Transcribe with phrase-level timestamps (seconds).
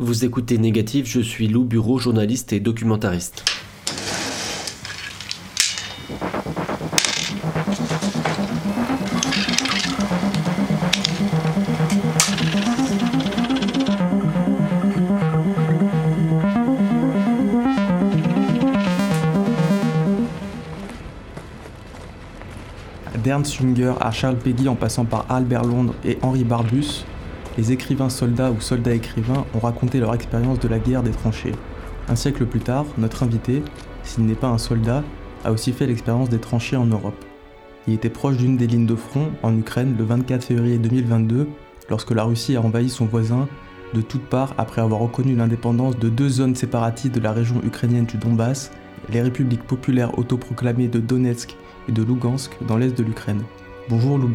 [0.00, 3.44] Vous écoutez Négatif, je suis Lou Bureau, journaliste et documentariste.
[23.22, 27.04] d'Ernst Jünger à Charles Péguy en passant par Albert Londres et Henri Barbus,
[27.56, 31.52] les écrivains soldats ou soldats écrivains ont raconté leur expérience de la guerre des tranchées.
[32.08, 33.62] Un siècle plus tard, notre invité,
[34.02, 35.02] s'il n'est pas un soldat,
[35.44, 37.24] a aussi fait l'expérience des tranchées en Europe.
[37.86, 41.48] Il était proche d'une des lignes de front en Ukraine le 24 février 2022,
[41.90, 43.46] lorsque la Russie a envahi son voisin
[43.92, 48.06] de toutes parts après avoir reconnu l'indépendance de deux zones séparatistes de la région ukrainienne
[48.06, 48.72] du Donbass,
[49.12, 51.56] les républiques populaires autoproclamées de Donetsk
[51.88, 53.42] et de Lugansk dans l'est de l'Ukraine.
[53.88, 54.30] Bonjour Lou.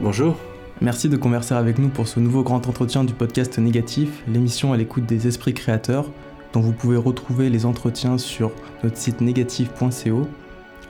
[0.00, 0.53] Bonjour.
[0.84, 4.76] Merci de converser avec nous pour ce nouveau grand entretien du podcast Négatif, l'émission à
[4.76, 6.10] l'écoute des esprits créateurs,
[6.52, 10.28] dont vous pouvez retrouver les entretiens sur notre site négatif.co.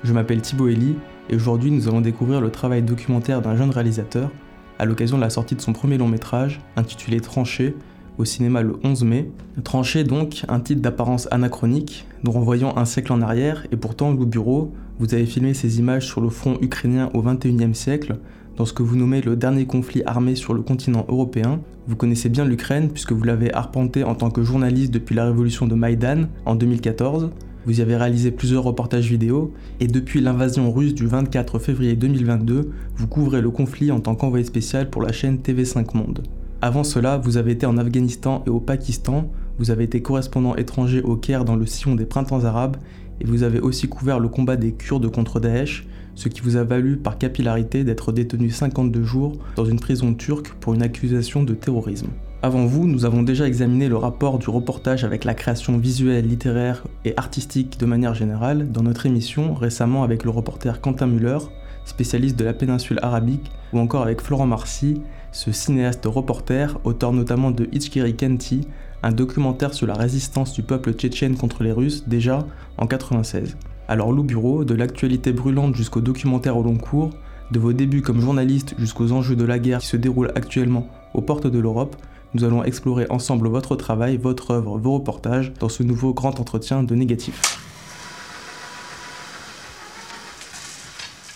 [0.02, 0.96] Je m'appelle Thibaut Elie
[1.30, 4.32] et aujourd'hui nous allons découvrir le travail documentaire d'un jeune réalisateur
[4.80, 7.76] à l'occasion de la sortie de son premier long métrage intitulé Tranché
[8.18, 9.30] au cinéma le 11 mai.
[9.62, 14.26] Tranché donc, un titre d'apparence anachronique, nous renvoyant un siècle en arrière, et pourtant Lou
[14.26, 18.16] Bureau, vous avez filmé ces images sur le front ukrainien au 21e siècle,
[18.56, 21.60] dans ce que vous nommez le dernier conflit armé sur le continent européen.
[21.86, 25.66] Vous connaissez bien l'Ukraine puisque vous l'avez arpenté en tant que journaliste depuis la révolution
[25.66, 27.30] de Maïdan en 2014.
[27.66, 32.70] Vous y avez réalisé plusieurs reportages vidéo et depuis l'invasion russe du 24 février 2022,
[32.96, 36.22] vous couvrez le conflit en tant qu'envoyé spécial pour la chaîne TV5 Monde.
[36.60, 41.00] Avant cela, vous avez été en Afghanistan et au Pakistan, vous avez été correspondant étranger
[41.02, 42.76] au Caire dans le sillon des printemps arabes
[43.20, 46.64] et vous avez aussi couvert le combat des Kurdes contre Daesh, ce qui vous a
[46.64, 51.54] valu par capillarité d'être détenu 52 jours dans une prison turque pour une accusation de
[51.54, 52.08] terrorisme.
[52.42, 56.84] Avant vous, nous avons déjà examiné le rapport du reportage avec la création visuelle, littéraire
[57.06, 61.38] et artistique de manière générale dans notre émission récemment avec le reporter Quentin Muller,
[61.86, 65.00] spécialiste de la péninsule arabique, ou encore avec Florent Marcy,
[65.32, 68.68] ce cinéaste reporter, auteur notamment de Ichkiri Kenti,
[69.02, 73.56] un documentaire sur la résistance du peuple tchétchène contre les Russes déjà en 96.
[73.86, 77.10] Alors Lou Bureau, de l'actualité brûlante jusqu'au documentaire au long cours,
[77.50, 81.20] de vos débuts comme journaliste jusqu'aux enjeux de la guerre qui se déroule actuellement aux
[81.20, 81.94] portes de l'Europe,
[82.32, 86.82] nous allons explorer ensemble votre travail, votre œuvre, vos reportages dans ce nouveau grand entretien
[86.82, 87.60] de négatif.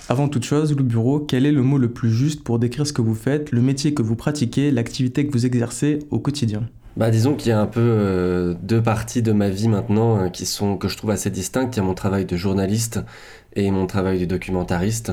[0.08, 2.94] Avant toute chose, Lou Bureau, quel est le mot le plus juste pour décrire ce
[2.94, 6.62] que vous faites, le métier que vous pratiquez, l'activité que vous exercez au quotidien?
[6.98, 10.28] Bah, disons qu'il y a un peu euh, deux parties de ma vie maintenant euh,
[10.30, 11.76] qui sont que je trouve assez distinctes.
[11.76, 13.00] Il y a mon travail de journaliste
[13.54, 15.12] et mon travail de documentariste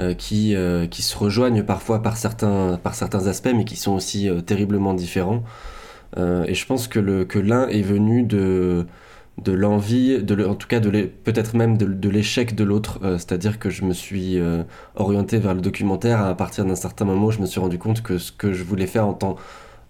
[0.00, 0.54] euh, qui,
[0.90, 5.42] qui se rejoignent parfois par certains, par certains aspects mais qui sont aussi terriblement différents.
[6.18, 8.86] et je pense que, que l'un est venu de,
[9.42, 13.00] de l'envie, en tout cas peut-être même de, l'échec de l'autre.
[13.02, 14.38] c'est-à-dire que je me suis
[14.96, 18.02] orienté vers le documentaire à partir d'un certain moment où je me suis rendu compte
[18.02, 19.36] que ce que je voulais faire en tant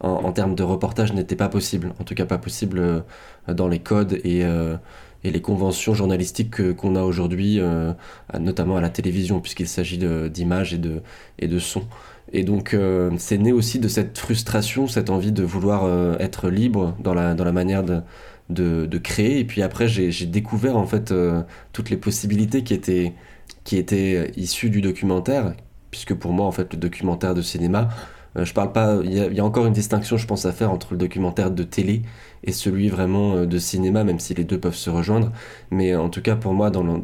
[0.02, 1.94] en, termes de reportage n'était pas possible.
[2.00, 3.00] En tout cas, pas possible euh,
[3.48, 4.76] dans les codes et, euh,
[5.24, 7.92] les conventions journalistiques qu'on a aujourd'hui, euh,
[8.40, 10.78] notamment à la télévision, puisqu'il s'agit d'images et
[11.48, 11.86] de, sons.
[12.32, 12.76] Et donc,
[13.18, 17.84] c'est né aussi de cette frustration, cette envie de vouloir être libre dans la, manière
[17.84, 19.38] de, créer.
[19.38, 21.14] Et puis après, j'ai découvert en fait
[21.72, 23.12] toutes les possibilités qui étaient,
[23.62, 25.52] qui étaient issues du documentaire,
[25.92, 27.90] puisque pour moi, en fait, le documentaire de cinéma,
[28.36, 28.98] je parle pas.
[29.04, 32.02] Il y, a encore une distinction, je pense, à faire entre le documentaire de télé
[32.44, 35.32] et celui vraiment euh, de cinéma, même si les deux peuvent se rejoindre.
[35.70, 37.02] Mais en tout cas, pour moi, dans,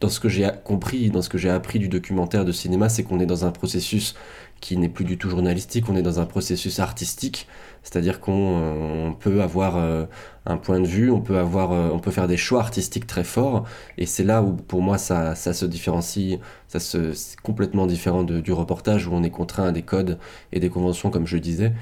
[0.00, 3.02] dans ce que j'ai compris, dans ce que j'ai appris du documentaire de cinéma, c'est
[3.02, 4.14] qu'on est dans un processus
[4.60, 7.48] qui n'est plus du tout journalistique, on est dans un processus artistique,
[7.82, 10.04] c'est-à-dire qu'on euh, peut avoir euh,
[10.46, 13.24] un point de vue, on peut, avoir, euh, on peut faire des choix artistiques très
[13.24, 13.64] forts,
[13.98, 18.22] et c'est là où pour moi ça, ça se différencie, ça se, c'est complètement différent
[18.22, 20.18] du reportage où on est contraint à des codes
[20.52, 21.72] et des conventions comme je disais.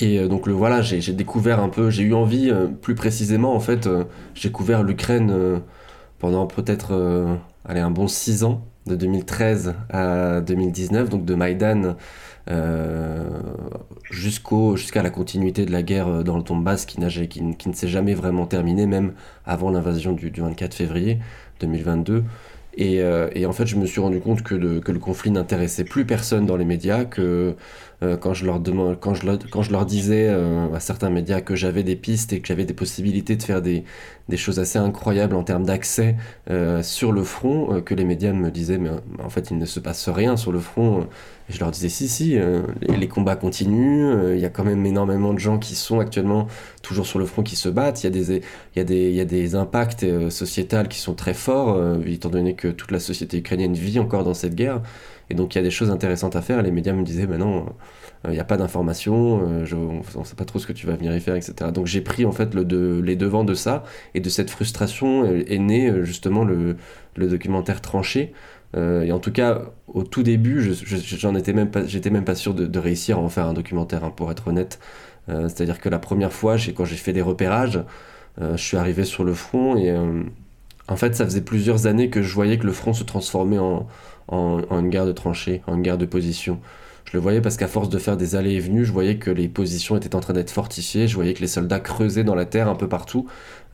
[0.00, 2.52] Et donc le voilà, j'ai, découvert un peu, j'ai eu envie,
[2.82, 3.88] plus précisément en fait,
[4.34, 5.60] j'ai couvert l'Ukraine
[6.20, 11.96] pendant peut-être allez, un bon six ans de 2013 à 2019, donc de Maïdan
[14.10, 16.98] jusqu'au, jusqu'à la continuité de la guerre euh, dans le Donbass qui,
[17.28, 19.12] qui, qui ne s'est jamais vraiment terminée, même
[19.44, 21.18] avant l'invasion du, 24 février
[21.60, 22.24] 2022.
[22.74, 25.84] Et, euh, et, en fait, je me suis rendu compte que que le conflit n'intéressait
[25.84, 27.56] plus personne dans les médias, que
[28.02, 29.26] euh, quand, je leur demande, quand, je
[29.72, 33.36] leur, disais euh, à certains médias que j'avais des pistes et que j'avais des possibilités
[33.36, 33.84] de faire des,
[34.28, 36.16] des choses assez incroyables en termes d'accès
[36.82, 38.90] sur le front, que les médias me disaient mais
[39.22, 41.06] en fait il ne se passe rien sur le front,
[41.48, 44.84] je leur disais si, si, euh, les, combats continuent, euh, il y a quand même
[44.84, 46.46] énormément de gens qui sont actuellement
[46.82, 48.42] toujours sur le front qui se battent, il y a des,
[48.76, 52.54] y a des, y a des impacts euh, sociétals qui sont très forts, étant donné
[52.54, 54.82] que toute la société ukrainienne vit encore dans cette guerre,
[55.30, 57.38] et donc il y a des choses intéressantes à faire, les médias me disaient, ben
[57.38, 57.66] non,
[58.24, 61.14] il n'y a pas d'informations, on ne sait pas trop ce que tu vas venir
[61.14, 61.70] y faire, etc.
[61.72, 63.84] Donc j'ai pris en fait les devants de ça,
[64.14, 66.76] et de cette frustration est né justement le,
[67.16, 68.32] documentaire Tranché,
[68.76, 70.72] euh, et en tout cas, au tout début,
[71.36, 74.30] étais même j'étais même pas sûr de, réussir à en faire un documentaire, hein, pour
[74.30, 74.78] être honnête.
[75.28, 77.82] Euh, c'est-à-dire que la première fois, quand j'ai fait des repérages,
[78.40, 79.94] euh, je suis arrivé sur le front et
[80.88, 83.86] en fait, ça faisait plusieurs années que je voyais que le front se transformait en,
[84.28, 86.60] en, une guerre de tranchées, en une guerre de position.
[87.04, 89.30] Je le voyais parce qu'à force de faire des allées et venues, je voyais que
[89.30, 92.44] les positions étaient en train d'être fortifiées, je voyais que les soldats creusaient dans la
[92.44, 93.26] terre un peu partout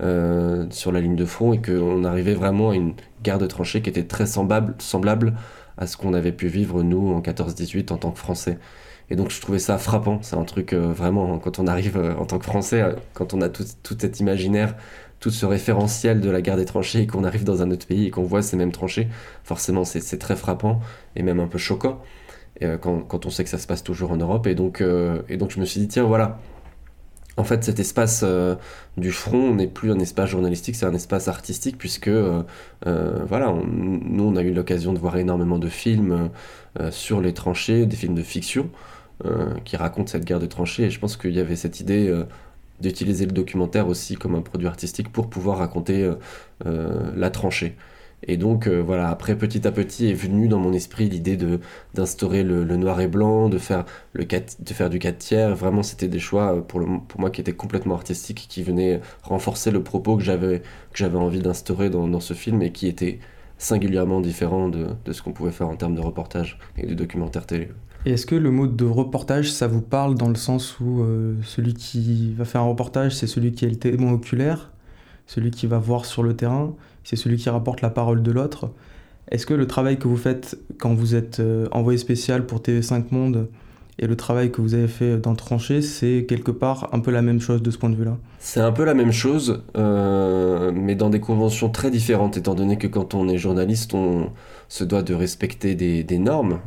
[0.02, 3.82] euh, sur la ligne de front et qu'on arrivait vraiment à une guerre de tranchées
[3.82, 5.34] qui était très semblable, semblable
[5.76, 8.58] à ce qu'on avait pu vivre nous en 14-18 en tant que Français.
[9.10, 12.14] Et donc je trouvais ça frappant, c'est un truc euh, vraiment, quand on arrive euh,
[12.14, 14.76] en tant que Français, quand on a tout, tout cet imaginaire,
[15.24, 18.04] tout ce référentiel de la guerre des tranchées et qu'on arrive dans un autre pays
[18.04, 19.08] et qu'on voit ces mêmes tranchées,
[19.42, 20.80] forcément c'est très frappant
[21.16, 22.02] et même un peu choquant.
[22.62, 24.46] Euh, quand, on sait que ça se passe toujours en Europe.
[24.46, 26.40] Et donc, euh, je me suis dit, tiens, voilà,
[27.38, 28.54] en fait, cet espace euh,
[28.98, 32.10] du front n'est plus un espace journalistique, c'est un espace artistique, puisque
[32.84, 36.28] voilà, nous, on a eu l'occasion de voir énormément de films
[36.90, 38.68] sur les tranchées, des films de fiction
[39.64, 40.82] qui racontent cette guerre de tranchées.
[40.82, 42.12] Et je pense qu'il y avait cette idée
[42.80, 46.10] d'utiliser le documentaire aussi comme un produit artistique pour pouvoir raconter
[46.64, 47.76] la tranchée.
[48.26, 51.60] Et donc euh, voilà, après petit à petit est venue dans mon esprit l'idée de
[51.94, 55.54] d'instaurer le, noir et blanc, de faire le de faire du 4 tiers.
[55.54, 59.00] Vraiment, c'était des choix euh, pour, le, pour moi qui étaient complètement artistiques, qui venaient
[59.22, 62.86] renforcer le propos que j'avais que j'avais envie d'instaurer dans, dans, ce film et qui
[62.88, 63.18] était
[63.58, 67.46] singulièrement différent de, de ce qu'on pouvait faire en termes de reportage et de documentaire
[67.46, 67.68] télé.
[68.06, 71.34] Et est-ce que le mot de reportage, ça vous parle dans le sens où euh,
[71.42, 74.72] celui qui va faire un reportage, c'est celui qui est le témoin oculaire,
[75.26, 76.74] celui qui va voir sur le terrain
[77.04, 78.70] c'est celui qui rapporte la parole de l'autre?
[79.30, 83.04] Est-ce que le travail que vous faites quand vous êtes euh, envoyé spécial pour TV5
[83.10, 83.48] Monde
[83.98, 87.22] et le travail que vous avez fait dans Tranché, c'est quelque part un peu la
[87.22, 88.18] même chose de ce point de vue-là?
[88.40, 92.76] C'est un peu la même chose, euh, mais dans des conventions très différentes, étant donné
[92.76, 94.30] que quand on est journaliste, on
[94.68, 96.58] se doit de respecter des, normes,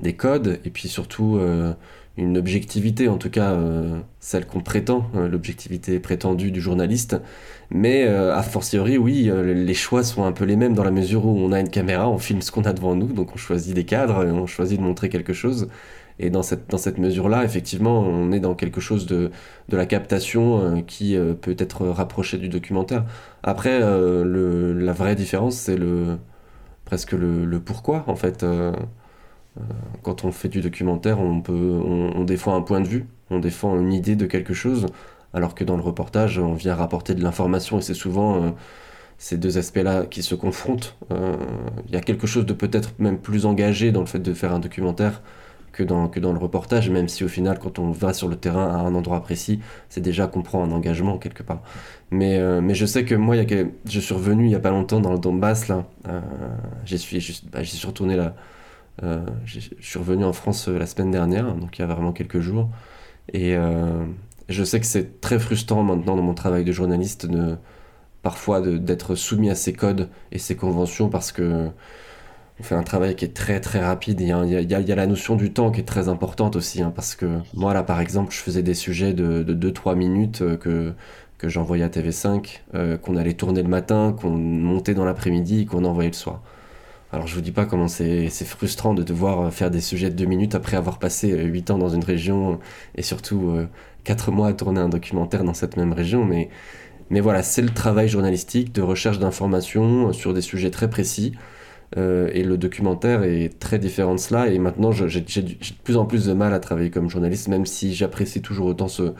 [0.00, 1.38] des codes, et puis surtout
[2.16, 3.56] une objectivité, en tout cas
[4.20, 7.16] celle qu'on prétend, l'objectivité prétendue du journaliste.
[7.70, 10.90] Mais euh, a fortiori, oui, euh, les choix sont un peu les mêmes dans la
[10.90, 13.38] mesure où on a une caméra, on filme ce qu'on a devant nous, donc on
[13.38, 15.68] choisit des cadres, on choisit de montrer quelque chose.
[16.18, 19.30] Et dans cette, dans cette mesure-là, effectivement, on est dans quelque chose de,
[19.70, 23.04] de la captation euh, qui peut être rapproché du documentaire.
[23.42, 26.18] Après, le, la vraie différence, c'est le,
[26.84, 28.44] presque le, le, pourquoi, en fait.
[30.02, 33.78] Quand on fait du documentaire, on, peut, on, défend un point de vue, on défend
[33.78, 34.86] une idée de quelque chose,
[35.34, 38.50] alors que dans le reportage, on vient rapporter de l'information et c'est souvent euh,
[39.18, 40.96] ces deux aspects-là qui se confrontent.
[41.10, 41.36] Euh,
[41.86, 44.52] il y a quelque chose de peut-être même plus engagé dans le fait de faire
[44.52, 45.22] un documentaire
[45.72, 48.36] que dans, que dans le reportage, même si au final, quand on va sur le
[48.36, 51.62] terrain à un endroit précis, c'est déjà qu'on prend un engagement quelque part.
[52.10, 54.60] Mais, euh, mais je sais que moi, y a, je suis revenu il n'y a
[54.60, 55.86] pas longtemps dans le Donbass, là.
[56.84, 58.34] j'y suis, bah, suis retourné là.
[59.00, 62.68] Je suis revenu en France la semaine dernière, donc il y a vraiment quelques jours.
[63.32, 63.56] Et,
[64.48, 67.56] je sais que c'est très frustrant maintenant dans mon travail de journaliste de
[68.22, 71.68] parfois d'être soumis à ces codes et ces conventions parce que
[72.60, 74.20] on fait un travail qui est très très rapide.
[74.20, 76.82] Il y a, il y a, la notion du temps qui est très importante aussi
[76.82, 80.42] hein, parce que moi là par exemple je faisais des sujets de, de 2-3 minutes
[80.42, 80.92] euh, que,
[81.38, 85.84] que j'envoyais à TV5, euh, qu'on allait tourner le matin, qu'on montait dans l'après-midi qu'on
[85.84, 86.42] envoyait le soir.
[87.12, 90.24] Alors je vous dis pas comment c'est frustrant de devoir faire des sujets de 2
[90.24, 92.58] minutes après avoir passé 8 ans dans une région
[92.94, 93.66] et surtout euh,
[94.04, 96.48] 4 mois à tourner un documentaire dans cette même région, mais,
[97.10, 101.34] voilà, c'est le travail journalistique de recherche d'informations sur des sujets très précis.
[101.98, 104.48] Euh, et le documentaire est très différent de cela.
[104.48, 105.54] Et maintenant, j'ai de
[105.84, 109.12] plus en plus de mal à travailler comme journaliste, même si j'apprécie toujours autant ce,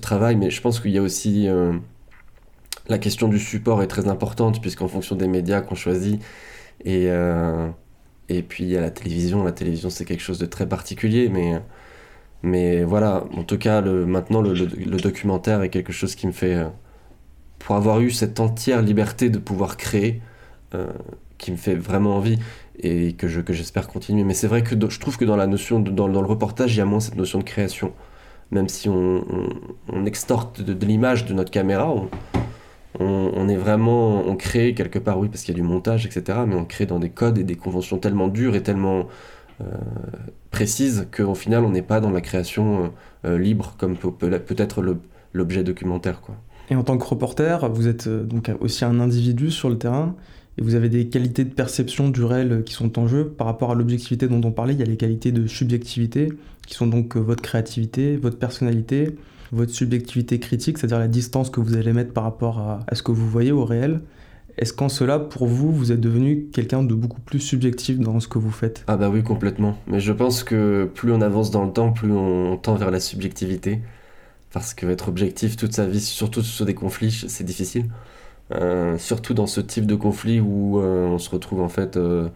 [0.00, 0.36] travail.
[0.36, 1.74] Mais je pense qu'il y a aussi euh,
[2.88, 6.22] la question du support est très importante, puisqu'en fonction des médias qu'on choisit,
[6.84, 7.68] et, euh,
[8.28, 9.44] et puis a la télévision.
[9.44, 11.60] La télévision, c'est quelque chose de très particulier, mais
[12.42, 14.54] mais voilà, en tout cas, le, maintenant, le,
[14.96, 16.54] documentaire est quelque chose qui me fait.
[16.54, 16.68] Euh,
[17.58, 20.22] pour avoir eu cette entière liberté de pouvoir créer,
[20.74, 20.86] euh,
[21.36, 22.38] qui me fait vraiment envie
[22.82, 24.24] et que, je, que j'espère continuer.
[24.24, 26.78] Mais c'est vrai que je trouve que dans la notion, dans, dans, le reportage, il
[26.78, 27.92] y a moins cette notion de création.
[28.50, 29.24] Même si on,
[29.92, 31.94] on, extorte de, l'image de notre caméra,
[33.00, 34.26] on, est vraiment.
[34.26, 36.40] On crée quelque part, oui, parce qu'il y a du montage, etc.
[36.46, 39.06] Mais on crée dans des codes et des conventions tellement dures et tellement
[40.50, 42.92] précise qu'au final, on n'est pas dans la création
[43.24, 44.82] libre, comme peut-être
[45.32, 46.20] l'objet documentaire.
[46.20, 46.36] Quoi.
[46.70, 50.14] Et en tant que reporter, vous êtes donc aussi un individu sur le terrain
[50.56, 53.26] et vous avez des qualités de perception du réel qui sont en jeu.
[53.26, 56.32] Par rapport à l'objectivité dont on parlait, il y a les qualités de subjectivité,
[56.66, 59.16] qui sont donc votre créativité, votre personnalité,
[59.52, 63.12] votre subjectivité critique, c'est-à-dire la distance que vous allez mettre par rapport à, ce que
[63.12, 64.00] vous voyez au réel.
[64.58, 68.28] Est-ce qu'en cela, pour vous, vous êtes devenu quelqu'un de beaucoup plus subjectif dans ce
[68.28, 68.84] que vous faites?
[68.88, 69.78] Ah bah oui, complètement.
[69.86, 73.00] Mais je pense que plus on avance dans le temps, plus on tend vers la
[73.00, 73.80] subjectivité.
[74.52, 77.86] Parce que être objectif toute sa vie, surtout sur des conflits, c'est difficile.
[78.52, 82.28] Euh, surtout dans ce type de conflit où euh, on se retrouve en fait euh,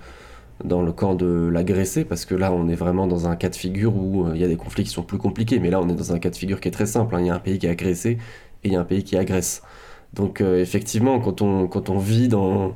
[0.64, 3.56] dans le camp de l'agressé, parce que là on est vraiment dans un cas de
[3.56, 5.94] figure où il y a des conflits qui sont plus compliqués, mais là on est
[5.94, 7.14] dans un cas de figure qui est très simple.
[7.14, 7.20] Hein.
[7.20, 8.10] Il y a un pays qui est agressé
[8.64, 9.62] et il y a un pays qui agresse.
[10.14, 12.74] Donc effectivement, quand on, quand on vit dans,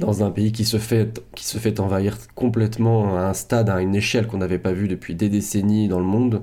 [0.00, 3.80] dans un pays qui se, fait, qui se fait envahir complètement à un stade, à
[3.80, 6.42] une échelle qu'on n'avait pas vue depuis des décennies dans le monde,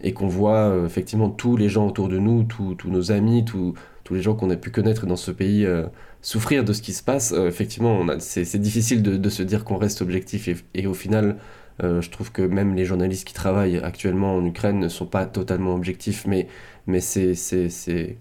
[0.00, 3.74] et qu'on voit effectivement tous les gens autour de nous, tous nos amis, tous
[4.10, 5.86] les gens qu'on a pu connaître dans ce pays euh,
[6.22, 10.02] souffrir de ce qui se passe, euh, effectivement, c'est difficile de, se dire qu'on reste
[10.02, 10.48] objectif.
[10.74, 11.36] Et, au final,
[11.82, 15.26] euh, je trouve que même les journalistes qui travaillent actuellement en Ukraine ne sont pas
[15.26, 16.48] totalement objectifs, mais,
[16.86, 18.16] mais c'est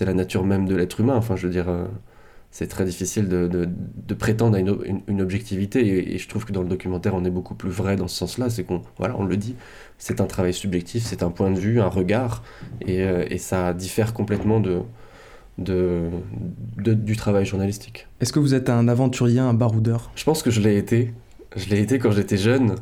[0.00, 1.16] la nature même de l'être humain.
[1.16, 1.66] Enfin, je veux dire,
[2.50, 6.14] c'est très difficile de, de, prétendre à une, une, objectivité.
[6.14, 8.48] Et, je trouve que dans le documentaire, on est beaucoup plus vrai dans ce sens-là.
[8.50, 9.56] C'est qu'on voilà, on le dit,
[9.98, 12.42] c'est un travail subjectif, c'est un point de vue, un regard,
[12.86, 14.82] et ça diffère complètement de
[15.58, 16.10] de,
[16.76, 18.06] du travail journalistique.
[18.20, 20.10] Est-ce que vous êtes un aventurier, un baroudeur?
[20.14, 21.12] Je pense que je l'ai été.
[21.56, 22.76] Je l'ai été quand j'étais jeune.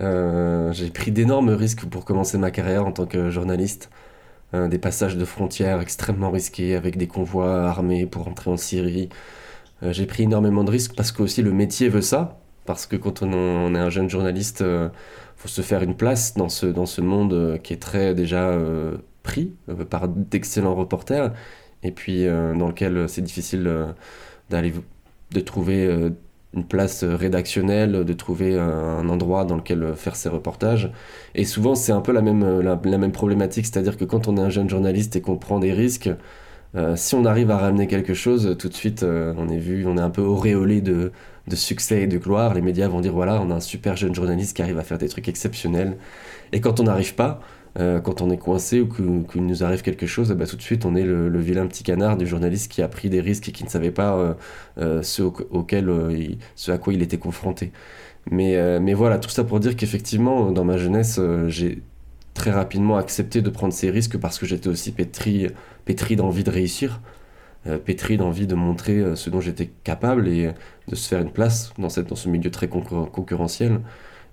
[0.00, 3.90] Euh, j'ai pris d'énormes risques pour commencer ma carrière en tant que journaliste.
[4.54, 9.08] Euh, des passages de frontières extrêmement risqués avec des convois armés pour entrer en Syrie.
[9.82, 12.38] Euh, j'ai pris énormément de risques parce que aussi le métier veut ça.
[12.66, 14.90] Parce que quand on, est un jeune journaliste, il
[15.36, 18.56] faut se faire une place dans ce, dans ce monde qui est très déjà
[19.24, 19.52] pris
[19.90, 21.32] par d'excellents reporters
[21.82, 23.86] et puis euh, dans lequel euh, c'est difficile euh,
[24.50, 24.72] d'aller
[25.32, 25.88] de trouver
[26.52, 30.92] une place rédactionnelle, de trouver un endroit dans lequel faire ses reportages.
[31.34, 34.42] Et souvent, c'est un peu la même, la, même problématique, c'est-à-dire que quand on est
[34.42, 36.10] un jeune journaliste et qu'on prend des risques,
[36.96, 40.02] si on arrive à ramener quelque chose, tout de suite, on est vu, on est
[40.02, 41.12] un peu auréolé de,
[41.48, 42.52] de, succès et de gloire.
[42.52, 44.98] Les médias vont dire voilà, on a un super jeune journaliste qui arrive à faire
[44.98, 45.96] des trucs exceptionnels.
[46.52, 47.40] Et quand on n'arrive pas,
[47.78, 50.84] euh, quand on est coincé ou qu'il nous arrive quelque chose, bah, tout de suite
[50.84, 53.64] on est le, vilain petit canard du journaliste qui a pris des risques et qui
[53.64, 54.34] ne savait pas euh,
[54.78, 55.22] euh, ce,
[56.54, 57.72] ce à quoi il était confronté.
[58.30, 61.82] Mais, mais voilà, tout ça pour dire qu'effectivement, dans ma jeunesse, j'ai
[62.34, 65.48] très rapidement accepté de prendre ces risques parce que j'étais aussi pétri,
[65.84, 67.00] pétri d'envie de réussir,
[67.84, 70.52] pétri d'envie de montrer ce dont j'étais capable et
[70.86, 73.80] de se faire une place dans ce milieu très concurrentiel.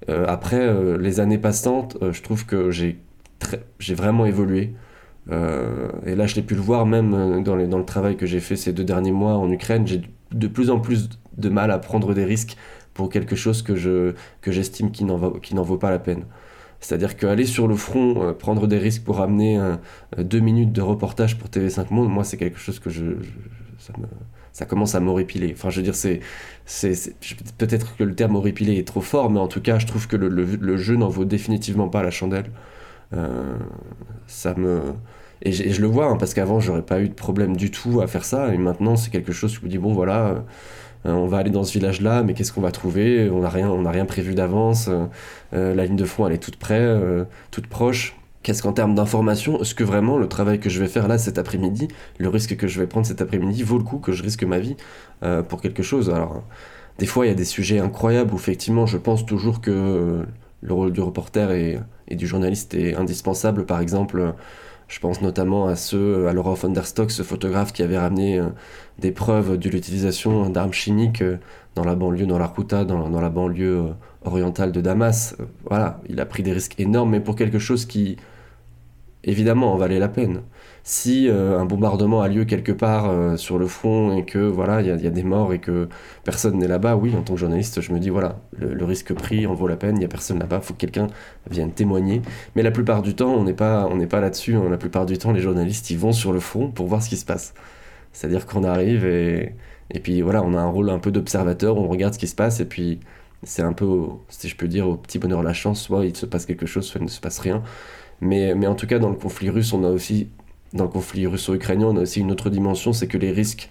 [0.08, 3.00] après, les années passantes, je trouve que j'ai
[3.80, 4.74] j'ai vraiment évolué.
[5.32, 8.40] Euh, et là, je l'ai pu le voir même euh, dans, le travail que j'ai
[8.40, 9.86] fait ces deux derniers mois en Ukraine.
[9.88, 12.58] J'ai de plus en plus de mal à prendre des risques
[12.94, 15.18] pour quelque chose que je que j'estime qui n'en
[15.64, 16.24] vaut pas la peine.
[16.82, 19.60] C'est-à-dire qu'aller sur le front, euh, prendre des risques pour amener
[20.18, 23.04] deux minutes de reportage pour TV5 Monde, moi, c'est quelque chose que je,
[23.78, 24.06] ça, me,
[24.54, 25.54] ça commence à m'horripiler.
[25.56, 26.22] Enfin, je veux dire, c'est,
[27.58, 30.16] peut-être que le terme horripiler est trop fort, mais en tout cas, je trouve que
[30.16, 32.50] le jeu n'en vaut définitivement pas la chandelle.
[33.14, 33.58] Euh,
[34.28, 34.82] ça me
[35.42, 38.08] et, je le vois hein, parce qu'avant j'aurais pas eu de problème du tout à
[38.08, 40.44] faire ça et maintenant c'est quelque chose je me dis bon voilà
[41.06, 43.28] euh, on va aller dans ce village là mais qu'est-ce qu'on va trouver?
[43.32, 44.92] On n'a rien on n'a rien prévu d'avance
[45.54, 46.88] euh, la ligne de front elle est toute près
[47.52, 48.16] toute proche.
[48.44, 51.40] Qu'est-ce qu'en termes d'information est-ce que vraiment le travail que je vais faire là cet
[51.40, 51.88] après-midi
[52.20, 54.60] le risque que je vais prendre cet après-midi vaut le coup que je risque ma
[54.60, 54.78] vie
[55.48, 56.12] pour quelque chose?
[56.12, 56.44] Alors
[57.00, 60.26] des fois il y a des sujets incroyables où effectivement je pense toujours que
[60.62, 63.66] le rôle du reporter et, du journaliste est indispensable.
[63.66, 64.34] Par exemple,
[64.88, 68.40] je pense notamment à ceux, à Laurent von der Stock, ce photographe qui avait ramené
[68.40, 68.48] euh,
[68.98, 71.38] des preuves de l'utilisation d'armes chimiques euh,
[71.76, 72.52] dans la banlieue, dans la
[72.84, 73.94] dans, dans la banlieue euh,
[74.26, 75.38] orientale de Damas.
[75.66, 78.18] Voilà, il a pris des risques énormes, mais pour quelque chose qui,
[79.24, 80.42] évidemment, en valait la peine
[80.90, 84.82] si euh, un bombardement a lieu quelque part euh, sur le front et que voilà
[84.82, 85.88] il y, a des morts et que
[86.24, 89.46] personne n'est là-bas, oui, en tant que journaliste, je me dis voilà, le, risque pris
[89.46, 91.06] en vaut la peine, il n'y a personne là-bas, faut que quelqu'un
[91.48, 92.24] vienne témoigner.
[92.56, 94.56] Mais la plupart du temps, on n'est pas, pas là-dessus.
[94.56, 94.64] Hein.
[94.72, 97.18] La plupart du temps, les journalistes, ils vont sur le front pour voir ce qui
[97.18, 97.54] se passe.
[98.12, 99.54] C'est-à-dire qu'on arrive et,
[99.92, 102.36] et puis voilà, on a un rôle un peu d'observateur, on regarde ce qui se
[102.36, 103.00] passe et puis
[103.44, 106.26] c'est un peu, si je peux dire, au petit bonheur la chance, soit il se
[106.26, 107.62] passe quelque chose, soit il ne se passe rien.
[108.22, 110.30] Mais, mais en tout cas, dans le conflit russe, on a aussi
[110.74, 113.70] dans le conflit russo-ukrainien, on a aussi une autre dimension, c'est que les risques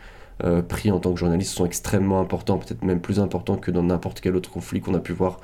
[0.69, 4.21] pris en tant que journaliste sont extrêmement importants, peut-être même plus importants que dans n'importe
[4.21, 5.41] quel autre conflit qu'on a pu voir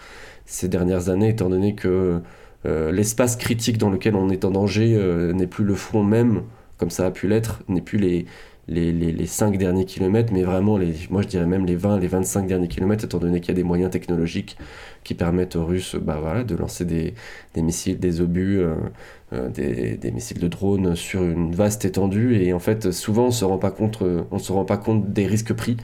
[0.47, 2.21] ces dernières années, étant donné que
[2.65, 4.97] l'espace critique dans lequel on est en danger
[5.35, 6.43] n'est plus le front même,
[6.79, 8.27] comme ça a pu l'être, n'est plus les,
[8.69, 12.07] les, les, 5 derniers kilomètres, mais vraiment, les, moi je dirais même les 20, les
[12.07, 14.57] 25 derniers kilomètres, étant donné qu'il y a des moyens technologiques
[15.05, 17.15] qui permettent aux Russes bah, voilà, de lancer des,
[17.55, 18.75] des missiles, des obus, euh,
[19.33, 22.37] euh, des, des, missiles de drones sur une vaste étendue.
[22.37, 23.99] Et en fait, souvent, on se rend pas compte,
[24.39, 25.77] se rend pas compte des risques pris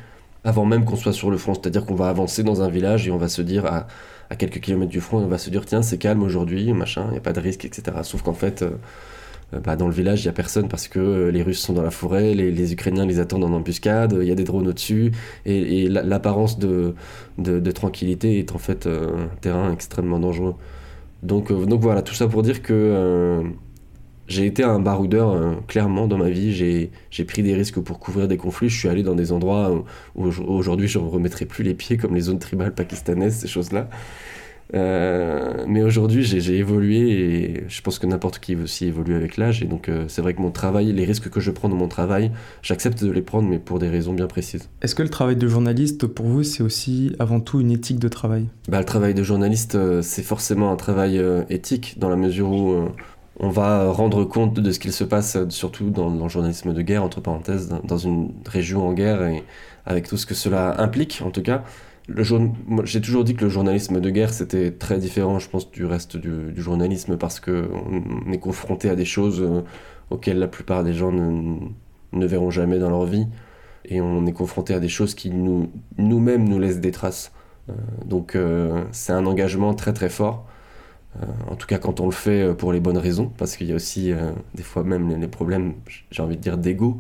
[0.43, 1.55] avant même qu'on soit sur le front.
[1.55, 3.87] C'est-à-dire qu'on va avancer dans un village et on va se dire à,
[4.31, 7.13] à quelques kilomètres du front, on va se dire tiens, c'est calme aujourd'hui, machin, il
[7.13, 7.99] n'y a pas de risque, etc.
[8.05, 8.71] Sauf qu'en fait, euh,
[9.53, 11.83] bah, dans le village, il n'y a personne parce que euh, les Russes sont dans
[11.83, 15.11] la forêt, les, Ukrainiens les attendent en embuscade, il y a des drones au-dessus,
[15.45, 16.95] et, l'apparence de,
[17.73, 20.55] tranquillité est en fait euh, un terrain extrêmement dangereux.
[21.23, 23.43] Donc, donc voilà, tout ça pour dire que
[24.27, 26.53] j'ai été un baroudeur clairement dans ma vie,
[27.11, 29.71] j'ai pris des risques pour couvrir des conflits, je suis allé dans des endroits
[30.15, 33.49] où, où aujourd'hui je ne remettrai plus les pieds, comme les zones tribales pakistanaises, ces
[33.49, 33.91] choses-là.
[34.75, 39.63] Euh, mais aujourd'hui, j'ai évolué et je pense que n'importe qui aussi évolue avec l'âge.
[39.63, 41.89] Et donc, euh, c'est vrai que mon travail, les risques que je prends dans mon
[41.89, 42.31] travail,
[42.63, 44.69] j'accepte de les prendre, mais pour des raisons bien précises.
[44.83, 48.09] Est-ce que le travail de journaliste, pour vous, c'est aussi avant tout une éthique de
[48.09, 48.47] travail?
[48.69, 52.89] Bah, Le travail de journaliste, euh, c'est forcément un travail éthique, dans la mesure où
[53.39, 56.83] on va rendre compte de ce qu'il se passe, surtout dans, dans, le journalisme de
[56.83, 59.43] guerre, entre parenthèses, dans une région en guerre, et
[59.87, 61.65] avec tout ce que cela implique, en tout cas
[62.85, 66.17] j'ai toujours dit que le journalisme de guerre c'était très différent, je pense, du reste
[66.17, 67.69] du, journalisme parce que
[68.27, 69.63] on est confronté à des choses euh,
[70.11, 73.27] auxquelles la plupart des gens ne, verront jamais dans leur vie
[73.85, 77.33] et on est confronté à des choses qui nous nous-mêmes nous laissent des traces.
[77.69, 77.73] Euh,
[78.05, 80.47] donc euh, c'est un engagement très très fort.
[81.51, 83.75] en tout cas quand on le fait pour les bonnes raisons, parce qu'il y a
[83.75, 84.13] aussi
[84.55, 85.75] des fois même les problèmes,
[86.11, 86.99] j'ai envie de dire, d'ego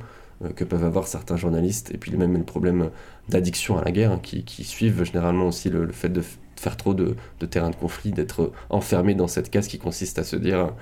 [0.56, 2.90] que peuvent avoir certains journalistes, et puis même le problème
[3.30, 6.22] d'addiction à la guerre, hein, qui, suivent généralement aussi le, fait de
[6.56, 10.24] faire trop de, de terrain de conflit, d'être enfermé dans cette case qui consiste à
[10.24, 10.72] se dire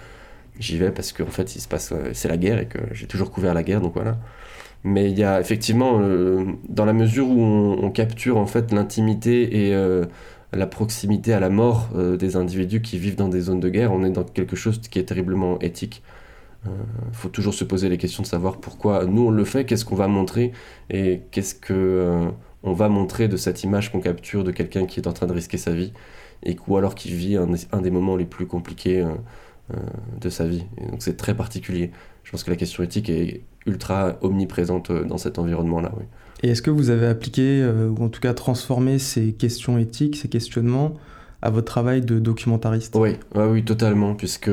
[0.58, 3.30] j'y vais parce qu'en fait se passe euh, c'est la guerre et que j'ai toujours
[3.30, 4.18] couvert la guerre donc voilà.
[4.84, 9.68] Mais il y a effectivement euh, dans la mesure où on, capture en fait l'intimité
[9.68, 9.74] et
[10.52, 14.04] la proximité à la mort des individus qui vivent dans des zones de guerre on
[14.04, 16.02] est dans quelque chose qui est terriblement éthique
[16.64, 16.74] il euh,
[17.12, 19.94] faut toujours se poser les questions de savoir pourquoi nous on le fait, qu'est-ce qu'on
[19.94, 20.52] va montrer
[20.90, 22.28] et qu'est-ce que euh,
[22.62, 25.32] on va montrer de cette image qu'on capture de quelqu'un qui est en train de
[25.32, 25.92] risquer sa vie
[26.44, 29.76] et ou alors qui vit un, des moments les plus compliqués euh,
[30.20, 30.64] de sa vie.
[30.90, 31.90] donc c'est très particulier.
[32.24, 35.92] Je pense que la question éthique est ultra omniprésente dans cet environnement-là.
[35.96, 36.04] Oui.
[36.42, 40.28] Et est-ce que vous avez appliqué, ou en tout cas transformé ces questions éthiques, ces
[40.28, 40.94] questionnements,
[41.42, 42.94] à votre travail de documentariste?
[42.96, 44.50] Oui, oui, totalement, puisque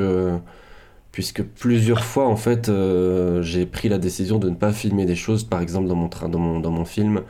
[1.15, 5.15] puisque plusieurs fois en fait euh, j'ai pris la décision de ne pas filmer des
[5.15, 7.21] choses par exemple dans mon, mon, dans mon film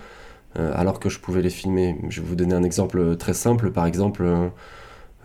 [0.58, 1.96] euh, alors que je pouvais les filmer.
[2.10, 3.72] Je vais vous donner un exemple très simple.
[3.72, 4.26] Par exemple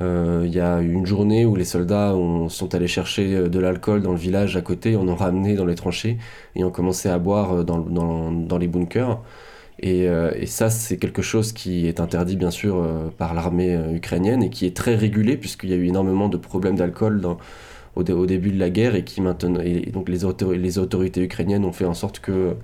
[0.02, 4.02] euh, il y a une journée où les soldats ont, sont allés chercher de l'alcool
[4.02, 6.18] dans le village à côté on en ramené dans les tranchées
[6.54, 9.22] et ont commencé à boire dans, les bunkers.
[9.78, 10.06] Et
[10.44, 14.76] ça c'est quelque chose qui est interdit bien sûr par l'armée ukrainienne et qui est
[14.76, 17.38] très régulé puisqu'il y a eu énormément de problèmes d'alcool dans
[17.96, 20.18] au, début de la guerre et qui maintenant et donc les,
[20.58, 22.56] les autorités ukrainiennes ont fait en sorte que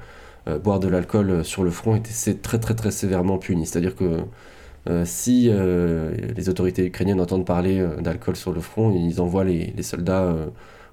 [0.48, 3.66] euh, boire de l'alcool sur le front était très très très sévèrement puni.
[3.66, 4.20] C'est-à-dire que
[4.88, 9.72] euh, si euh, les autorités ukrainiennes entendent parler d'alcool sur le front, ils envoient les,
[9.76, 10.34] les soldats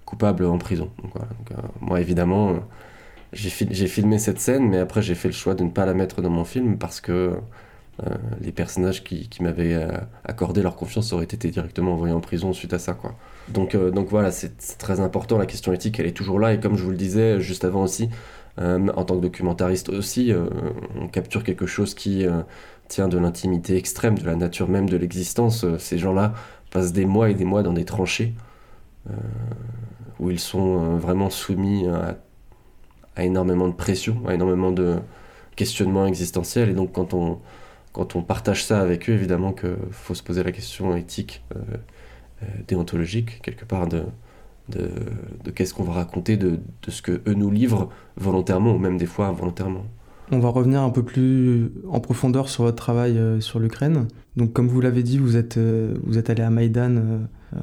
[0.06, 0.90] coupables en prison.
[1.04, 1.14] Donc,
[1.82, 2.56] moi évidemment,
[3.34, 3.50] j'ai
[3.88, 6.30] filmé cette scène, mais après j'ai fait le choix de ne pas la mettre dans
[6.30, 7.34] mon film parce que
[8.42, 9.88] les personnages qui, qui m'avaient
[10.26, 12.94] accordé leur confiance auraient été directement envoyés en prison suite à ça.
[12.94, 13.16] Quoi.
[13.50, 16.60] Donc, euh, donc voilà, c'est très important, la question éthique, elle est toujours là, et
[16.60, 18.10] comme je vous le disais juste avant aussi,
[18.60, 20.46] euh, en tant que documentariste aussi, euh,
[21.00, 22.26] on capture quelque chose qui
[22.88, 25.66] tient de l'intimité extrême, de la nature même de l'existence.
[25.78, 26.34] ces gens-là
[26.72, 28.34] passent des mois et des mois dans des tranchées,
[30.20, 34.98] où ils sont vraiment soumis à, énormément de pression, à énormément de
[35.56, 37.40] questionnements existentiels, et donc quand on,
[37.92, 41.44] quand on partage ça avec eux, évidemment qu'il faut se poser la question éthique
[42.68, 44.04] déontologique, quelque part, de,
[44.70, 44.90] de,
[45.44, 48.98] de qu'est-ce qu'on va raconter de, de, ce que eux nous livrent volontairement ou même
[48.98, 49.86] des fois involontairement.
[50.32, 54.08] On va revenir un peu plus en profondeur sur votre travail euh, sur l'Ukraine.
[54.38, 56.96] Donc comme vous l'avez dit, vous êtes, euh, vous êtes allé à Maïdan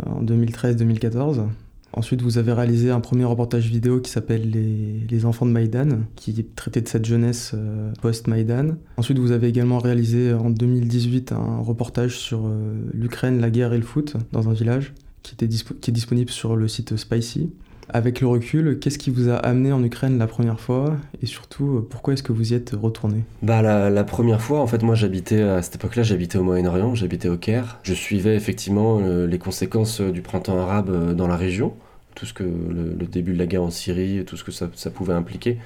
[0.06, 1.46] en 2013-2014.
[1.92, 6.44] Ensuite, vous avez réalisé un premier reportage vidéo qui s'appelle les, enfants de Maïdan, qui
[6.44, 8.76] traitait de cette jeunesse euh, post-Maïdan.
[8.96, 13.76] Ensuite, vous avez également réalisé en 2018 un reportage sur euh, l'Ukraine, la guerre et
[13.76, 17.50] le foot dans un village, qui est disponible sur le site Spicy.
[17.92, 21.86] Avec le recul, qu'est-ce qui vous a amené en Ukraine la première fois et surtout
[21.90, 23.24] pourquoi est-ce que vous y êtes retourné?
[23.42, 27.28] Bah la, première fois, en fait, moi j'habitais à cette époque-là, j'habitais au Moyen-Orient, j'habitais
[27.28, 27.80] au Caire.
[27.82, 31.74] Je suivais effectivement euh, les conséquences du printemps arabe euh, dans la région,
[32.14, 35.14] tout ce que le, début de la guerre en Syrie, tout ce que ça, pouvait
[35.14, 35.58] impliquer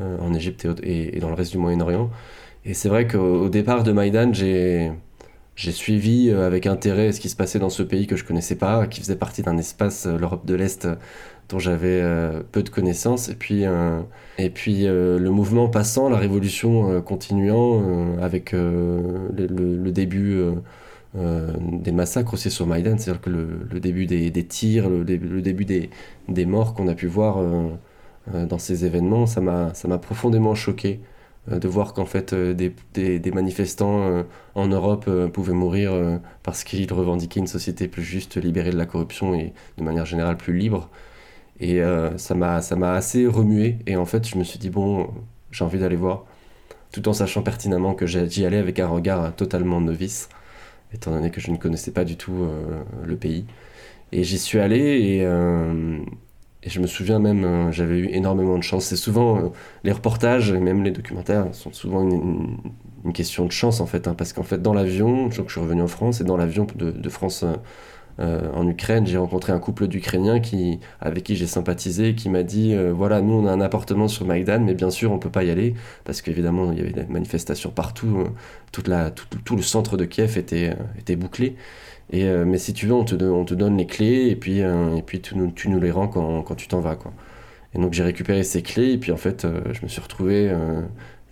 [0.00, 2.10] euh, en Égypte et, et, dans le reste du Moyen-Orient.
[2.64, 4.90] Et c'est vrai qu'au départ de Maïdan, j'ai
[5.54, 8.86] j'ai suivi avec intérêt ce qui se passait dans ce pays que je connaissais pas,
[8.86, 10.86] qui faisait partie d'un espace, l'Europe de l'Est,
[11.48, 13.28] dont j'avais euh, peu de connaissances.
[13.28, 14.00] Et puis, euh,
[14.38, 20.42] et puis euh, le mouvement passant, la révolution continuant, avec le, début
[21.14, 25.90] des massacres aussi sur Maïdan, c'est-à-dire que le, début des, des tirs, le, début des,
[26.28, 27.42] des morts qu'on a pu voir
[28.32, 31.00] dans ces événements, ça m'a profondément choqué
[31.50, 35.92] de voir qu'en fait des, des, des, manifestants en Europe pouvaient mourir
[36.42, 40.36] parce qu'ils revendiquaient une société plus juste, libérée de la corruption et de manière générale
[40.36, 40.90] plus libre.
[41.60, 43.78] Et euh, ça m'a assez remué.
[43.86, 45.08] Et en fait, je me suis dit, bon,
[45.50, 46.24] j'ai envie d'aller voir.
[46.92, 50.28] Tout en sachant pertinemment que j'y allais avec un regard totalement novice,
[50.94, 53.44] étant donné que je ne connaissais pas du tout euh, le pays.
[54.12, 55.98] Et j'y suis allé et, euh,
[56.66, 58.86] je me souviens même, j'avais eu énormément de chance.
[58.86, 59.52] C'est souvent,
[59.84, 62.58] les reportages et même les documentaires sont souvent une,
[63.14, 64.08] question de chance en fait.
[64.08, 67.08] Hein, parce qu'en fait, dans l'avion, je suis revenu en France et dans l'avion de
[67.08, 67.44] France
[68.20, 70.40] euh, en Ukraine, j'ai rencontré un couple d'Ukrainiens
[71.00, 74.26] avec qui j'ai sympathisé, qui m'a dit euh, voilà, nous on a un appartement sur
[74.26, 77.04] Maïdan, mais bien sûr on peut pas y aller parce qu'évidemment il y avait des
[77.04, 78.28] manifestations partout, euh,
[78.72, 81.56] toute la, tout, le centre de Kiev était, était bouclé.
[82.10, 85.02] Et, mais si tu veux, on te, on te donne les clés et puis, et
[85.04, 86.96] puis tu, nous, tu nous les rends quand, quand tu t'en vas.
[86.96, 87.12] Quoi.
[87.74, 90.50] Et donc j'ai récupéré ces clés et puis en fait je me suis retrouvé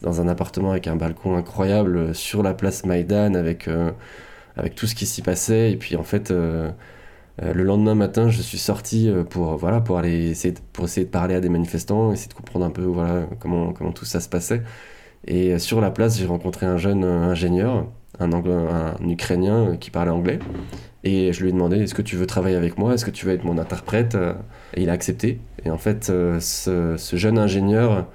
[0.02, 3.68] dans un appartement avec un balcon incroyable sur la place Maïdan avec
[4.56, 5.72] avec tout ce qui s'y passait.
[5.72, 6.70] Et puis en fait, euh,
[7.42, 10.86] euh, le lendemain matin, je suis sorti euh, pour, voilà, pour, aller essayer de, pour
[10.86, 14.04] essayer de parler à des manifestants, essayer de comprendre un peu voilà, comment, comment tout
[14.04, 14.62] ça se passait.
[15.26, 17.86] Et sur la place, j'ai rencontré un jeune ingénieur,
[18.20, 20.38] un, un Ukrainien qui parlait anglais.
[21.04, 22.94] Et je lui ai demandé est-ce que tu veux travailler avec moi?
[22.94, 24.16] Est-ce que tu veux être mon interprète?
[24.74, 25.40] Et il a accepté.
[25.64, 28.06] Et en fait, ce jeune ingénieur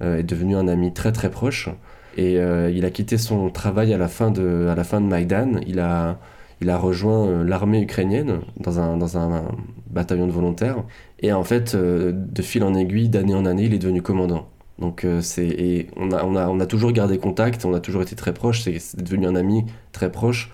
[0.00, 1.68] est devenu un ami très très proche.
[2.16, 5.06] Et euh, il a quitté son travail à la fin de, à la fin de
[5.06, 5.60] Maïdan.
[5.66, 6.18] Il a,
[6.60, 9.48] il a rejoint euh, l'armée ukrainienne dans un, dans un,
[9.90, 10.82] bataillon de volontaires.
[11.20, 14.48] Et en fait, euh, de fil en aiguille, d'année en année, il est devenu commandant.
[14.80, 18.02] Donc c'est et on a, on, a, on a toujours gardé contact, on a toujours
[18.02, 20.50] été très proches, c'est devenu un ami très proche.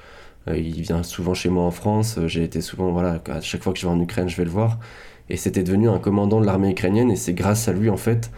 [0.46, 3.79] il vient souvent chez moi en France, j'ai été souvent, voilà, à chaque fois que
[3.79, 4.79] je vais en Ukraine, je vais le voir.
[5.31, 8.31] Et c'était devenu un commandant de l'armée ukrainienne et c'est grâce à lui, en fait,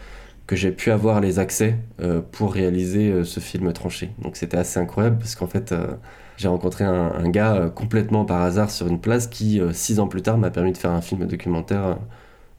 [0.46, 4.10] que j'ai pu avoir les accès euh, pour réaliser euh, ce film tranché.
[4.20, 5.94] Donc c'était assez incroyable parce qu'en fait euh,
[6.36, 10.38] j'ai rencontré un, gars complètement par hasard sur une place qui six ans plus tard
[10.38, 11.98] m'a permis de faire un film documentaire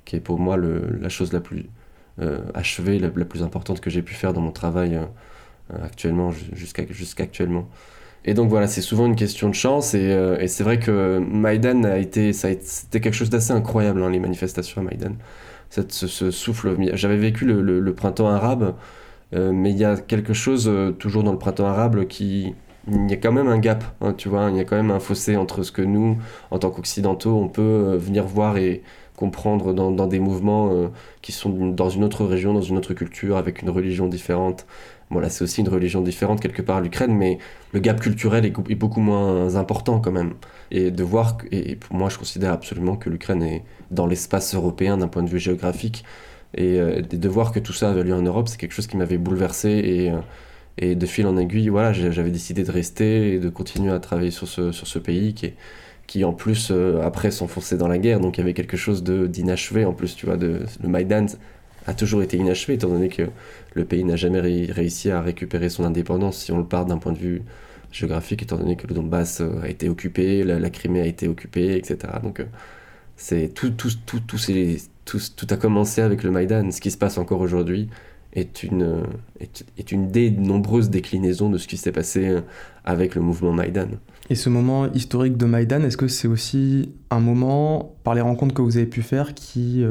[0.06, 1.65] qui est pour moi la chose la plus
[2.54, 4.98] achevée, la, plus importante que j'ai pu faire dans mon travail
[5.84, 7.67] actuellement jusqu'à jusqu'actuellement.
[8.24, 11.98] Et donc voilà, c'est souvent une question de chance et, c'est vrai que Maïdan a
[11.98, 15.15] été, été quelque chose d'assez incroyable hein, les manifestations à Maïdan
[15.81, 16.75] ce, souffle.
[16.93, 18.75] J'avais vécu le, printemps arabe,
[19.33, 22.53] euh, mais il y a quelque chose euh, toujours dans le printemps arabe qui.
[22.89, 24.91] Il y a quand même un gap, hein, tu vois, il y a quand même
[24.91, 26.17] un fossé entre ce que nous,
[26.51, 28.83] en tant qu'occidentaux, on peut euh, venir voir et
[29.15, 33.62] comprendre dans, des mouvements qui sont dans une autre région, dans une autre culture, avec
[33.62, 34.65] une religion différente.
[35.12, 37.38] Voilà, c'est aussi une religion différente quelque part l'Ukraine, mais
[37.73, 40.33] le gap culturel est, beaucoup moins important quand même.
[40.71, 44.97] Et de voir, et pour moi je considère absolument que l'Ukraine est dans l'espace européen
[44.97, 46.05] d'un point de vue géographique,
[46.55, 48.95] et euh, de voir que tout ça avait lieu en Europe, c'est quelque chose qui
[48.95, 50.12] m'avait bouleversé, et,
[50.83, 54.31] euh, de fil en aiguille, voilà, j'avais décidé de rester et de continuer à travailler
[54.31, 55.53] sur ce, sur ce pays qui
[56.05, 58.19] qui en plus euh, après s'enfonçait dans la guerre.
[58.19, 59.86] Donc il y avait quelque chose d'inachevé.
[59.86, 61.27] En plus tu vois le Maïdan
[61.88, 63.23] a toujours été inachevé, étant donné que
[63.75, 67.12] le pays n'a jamais réussi à récupérer son indépendance, si on le part d'un point
[67.12, 67.41] de vue
[67.93, 71.77] géographique, étant donné que le Donbass euh, a été occupé, la, Crimée a été occupée,
[71.77, 72.13] etc.
[72.21, 72.45] Donc euh,
[73.15, 76.71] c'est tout, tout, tout, tout, tout, a commencé avec le Maïdan.
[76.71, 77.89] Ce qui se passe encore aujourd'hui
[78.33, 79.03] est une,
[79.39, 82.41] est, est, une des nombreuses déclinaisons de ce qui s'est passé euh,
[82.83, 83.89] avec le mouvement Maïdan.
[84.29, 88.55] Et ce moment historique de Maïdan, est-ce que c'est aussi un moment, par les rencontres
[88.55, 89.86] que vous avez pu faire, qui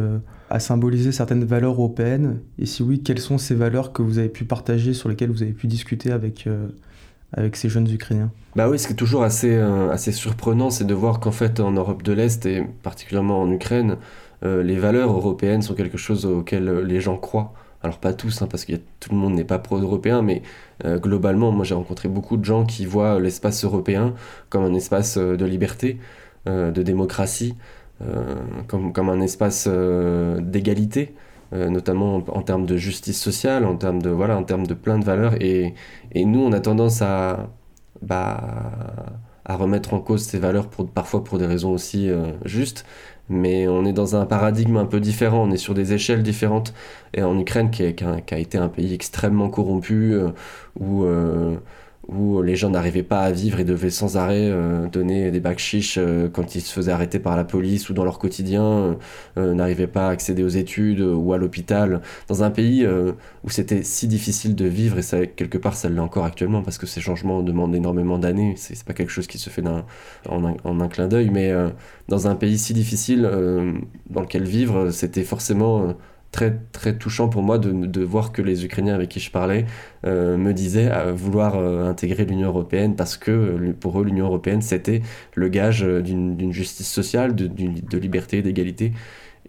[0.53, 4.29] à symboliser certaines valeurs européennes Et si oui, quelles sont ces valeurs que vous avez
[4.29, 6.69] pu partager, sur lesquelles vous avez pu discuter avec, euh,
[7.33, 8.31] avec ces jeunes Ukrainiens?
[8.55, 11.59] Bah oui, ce qui est toujours assez, euh, assez surprenant, c'est de voir qu'en fait,
[11.59, 13.97] en Europe de l'Est, et particulièrement en Ukraine,
[14.45, 17.55] euh, les valeurs européennes sont quelque chose auquel les gens croient.
[17.83, 20.43] Alors pas tous, hein, parce que tout le monde n'est pas pro-européen, mais
[20.85, 24.15] globalement, moi j'ai rencontré beaucoup de gens qui voient l'espace européen
[24.51, 25.99] comme un espace de liberté,
[26.47, 27.57] de démocratie,
[28.69, 31.15] comme, comme un espace d'égalité.
[31.53, 35.05] notamment en, termes de justice sociale, en termes de, voilà, en termes de plein de
[35.05, 35.35] valeurs.
[35.41, 35.75] Et,
[36.13, 37.51] et nous, on a tendance à,
[38.01, 38.41] bah,
[39.45, 42.11] à remettre en cause ces valeurs, pour, parfois pour des raisons aussi
[42.45, 42.85] justes
[43.29, 46.75] mais on est dans un paradigme un peu différent, on est sur des échelles différentes.
[47.15, 50.31] Et en Ukraine, qui, a, été un pays extrêmement corrompu, euh,
[50.79, 51.57] où euh,
[52.09, 55.61] où les gens n'arrivaient pas à vivre et devaient sans arrêt euh, donner des bacs
[55.61, 58.97] chiches euh, quand ils se faisaient arrêter par la police ou dans leur quotidien,
[59.39, 62.87] euh, n'arrivaient pas à accéder aux études ou à l'hôpital, dans un pays
[63.45, 66.79] où c'était si difficile de vivre, et ça, quelque part ça l'est encore actuellement, parce
[66.79, 69.63] que ces changements demandent énormément d'années, c'est pas quelque chose qui se fait
[70.29, 71.53] en un clin d'œil, mais
[72.09, 73.23] dans un pays si difficile
[74.11, 75.95] dans lequel vivre, c'était forcément
[76.33, 79.67] très, très touchant pour moi de, de, voir que les Ukrainiens avec qui je parlais
[80.07, 84.63] euh, me disaient vouloir euh, intégrer l'Union européenne parce que euh, pour eux l'Union européenne
[84.63, 85.03] c'était
[85.35, 88.93] le gage d'une justice sociale, de, de liberté, d'égalité.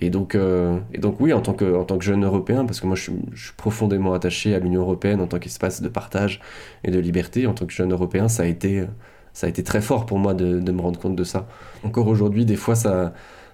[0.02, 2.88] Et donc, et donc oui, en tant, que, en tant que jeune européen, parce que
[2.88, 6.42] moi je suis, je suis profondément attaché à l'Union européenne en tant qu'espace de partage
[6.84, 8.86] et de liberté, en tant que jeune européen, ça a été,
[9.34, 11.48] ça a été très fort pour moi de, de me rendre compte de ça.
[11.84, 13.14] Encore aujourd'hui, des fois, ça,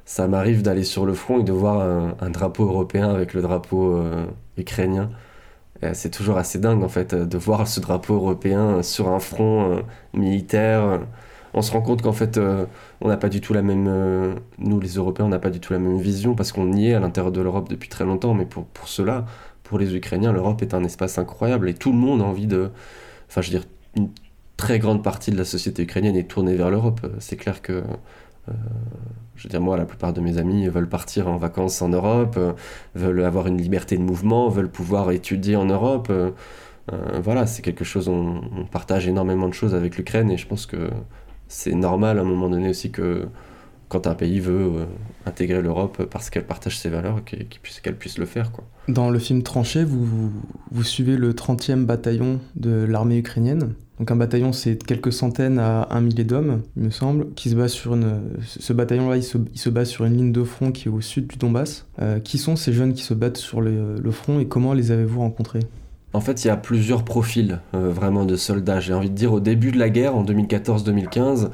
[0.09, 1.81] ça m'arrive d'aller sur le front et de voir
[2.19, 4.25] un, drapeau européen avec le drapeau euh,
[4.57, 5.11] ukrainien.
[5.93, 9.81] C'est toujours assez dingue en fait de voir ce drapeau européen sur un front euh,
[10.15, 11.01] militaire.
[11.53, 12.65] On se rend compte qu'en fait euh,
[13.01, 15.73] on n'a pas du tout la même, nous les Européens, on n'a pas du tout
[15.73, 18.33] la même vision parce qu'on y est à l'intérieur de l'Europe depuis très longtemps.
[18.33, 19.25] Mais pour, pour cela,
[19.61, 22.71] pour les Ukrainiens, l'Europe est un espace incroyable et tout le monde a envie de,
[23.29, 24.09] enfin je veux dire, une
[24.57, 26.99] très grande partie de la société ukrainienne est tournée vers l'Europe.
[27.19, 27.83] C'est clair que
[29.39, 32.35] je veux dire, moi, la plupart de mes amis veulent partir en vacances en Europe,
[32.37, 32.51] euh,
[32.93, 36.07] veulent avoir une liberté de mouvement, veulent pouvoir étudier en Europe.
[36.09, 36.31] Euh,
[36.91, 40.45] euh, voilà, c'est quelque chose, on, on, partage énormément de choses avec l'Ukraine et je
[40.45, 40.89] pense que
[41.47, 43.29] c'est normal à un moment donné aussi que
[43.89, 44.87] quand un pays veut
[45.25, 48.51] intégrer l'Europe parce qu'elle partage ses valeurs, qu'elle puisse, puisse le faire.
[48.51, 48.63] Quoi.
[48.87, 50.31] Dans le film Tranché, vous,
[50.71, 53.73] vous suivez le 30e bataillon de l'armée ukrainienne.
[53.99, 57.55] Donc un bataillon, c'est quelques centaines à un millier d'hommes, il me semble, qui se
[57.55, 58.21] base sur une...
[58.45, 61.01] Ce bataillon-là, il se, il se, base sur une ligne de front qui est au
[61.01, 61.85] sud du Donbass.
[62.01, 64.91] Euh, qui sont ces jeunes qui se battent sur le, le front et comment les
[64.91, 65.59] avez-vous rencontrés?
[66.13, 68.79] En fait, il y a plusieurs profils euh, vraiment de soldats.
[68.79, 71.47] J'ai envie de dire, au début de la guerre, en 2014-2015, euh,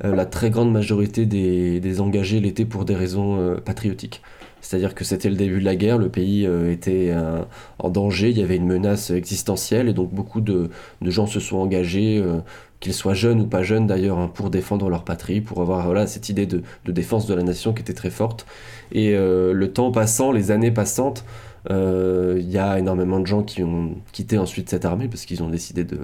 [0.00, 4.22] la très grande majorité des, des engagés l'étaient pour des raisons patriotiques.
[4.60, 7.42] C'est-à-dire que c'était le début de la guerre, le pays euh, était euh,
[7.78, 10.70] en danger, il y avait une menace existentielle et donc beaucoup de,
[11.02, 12.40] gens se sont engagés, euh,
[12.80, 16.06] qu'ils soient jeunes ou pas jeunes d'ailleurs, hein, pour défendre leur patrie, pour avoir voilà,
[16.06, 18.46] cette idée de, défense de la nation qui était très forte.
[18.92, 21.24] Et le temps passant, les années passantes,
[21.68, 25.48] il y a énormément de gens qui ont quitté ensuite cette armée parce qu'ils ont
[25.48, 25.98] décidé de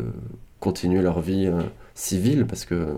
[0.58, 1.48] continuer leur vie
[1.94, 2.88] civile parce que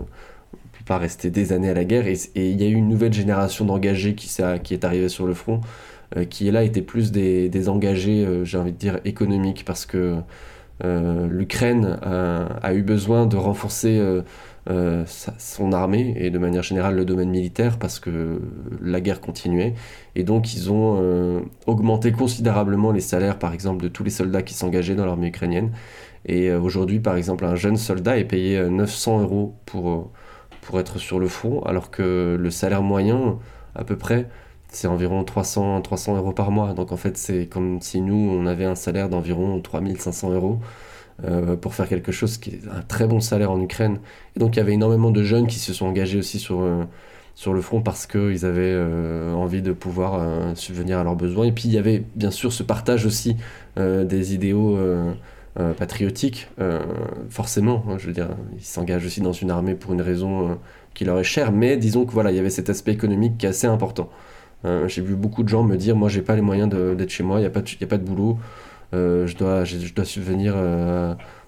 [0.87, 2.07] pas rester des années à la guerre.
[2.07, 4.29] Et, il y a eu une nouvelle génération d'engagés qui,
[4.73, 5.61] est arrivée sur le front,
[6.15, 9.85] euh, qui là étaient plus des, des engagés, euh, j'ai envie de dire, économiques, parce
[9.85, 10.15] que
[10.83, 14.01] euh, l'Ukraine a, eu besoin de renforcer
[15.37, 18.41] son armée et de manière générale le domaine militaire parce que
[18.81, 19.73] la guerre continuait.
[20.15, 24.53] Et donc ils ont augmenté considérablement les salaires, par exemple, de tous les soldats qui
[24.53, 25.71] s'engageaient dans l'armée ukrainienne.
[26.25, 30.11] Et aujourd'hui, par exemple, un jeune soldat est payé 900 euros pour
[30.67, 33.39] pour être sur le front, alors que le salaire moyen,
[33.73, 34.27] à peu près,
[34.67, 36.73] c'est environ 300, 300 euros par mois.
[36.73, 40.59] Donc en fait, c'est comme si nous, on avait un salaire d'environ 3500 euros
[41.23, 43.99] euh, pour faire quelque chose qui est un très bon salaire en Ukraine.
[44.35, 46.83] Et donc il y avait énormément de jeunes qui se sont engagés aussi sur, euh,
[47.33, 50.21] sur le front parce qu'ils avaient euh, envie de pouvoir
[50.57, 51.45] subvenir à leurs besoins.
[51.45, 53.37] Et puis il y avait bien sûr ce partage aussi
[53.77, 54.77] des idéaux
[55.59, 56.83] euh, patriotique, euh,
[57.31, 57.83] forcément.
[57.89, 60.53] Hein, je veux dire, ils s'engagent aussi dans une armée pour une raison euh,
[60.93, 63.47] qui leur est chère, mais disons que voilà, il y avait cet aspect économique qui
[63.47, 64.07] est assez important.
[64.63, 67.37] j'ai vu beaucoup de gens me dire, moi, j'ai pas les moyens d'être chez moi,
[67.39, 68.37] il n'y a, pas de, a pas de boulot,
[68.93, 70.55] je, dois, je dois subvenir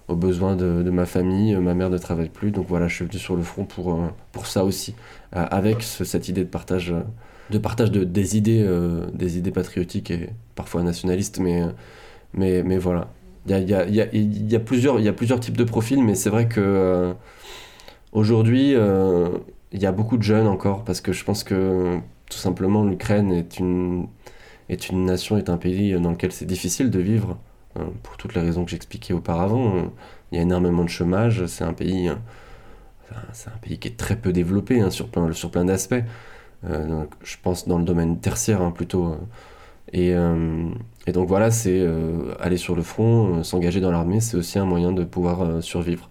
[0.08, 3.18] aux besoins de, ma famille, ma mère ne travaille plus, donc voilà, je suis venu
[3.18, 4.00] sur le front pour,
[4.32, 4.94] pour ça aussi,
[5.32, 6.94] avec cette idée de partage,
[7.50, 8.66] de partage de, des, idées,
[9.12, 11.62] des idées patriotiques et parfois nationalistes, mais,
[12.34, 13.08] mais, mais voilà.
[13.46, 17.14] Il y a, plusieurs, types de profils, mais c'est vrai que euh,
[18.12, 19.30] aujourd'hui, euh,
[19.72, 21.98] il y a beaucoup de jeunes encore, parce que je pense que
[22.28, 24.08] tout simplement l'Ukraine est une,
[24.92, 27.38] nation, est un pays dans lequel c'est difficile de vivre,
[27.78, 29.90] euh, pour toutes les raisons que j'expliquais auparavant.
[30.32, 32.10] Il y a énormément de chômage, c'est un pays,
[33.32, 36.04] c'est un pays qui est très peu développé hein, sur plein, d'aspects.
[36.62, 39.16] je pense dans le domaine tertiaire hein, plutôt.
[41.10, 44.60] Et donc voilà, c'est euh, aller sur le front, euh, s'engager dans l'armée, c'est aussi
[44.60, 46.08] un moyen de pouvoir euh, survivre.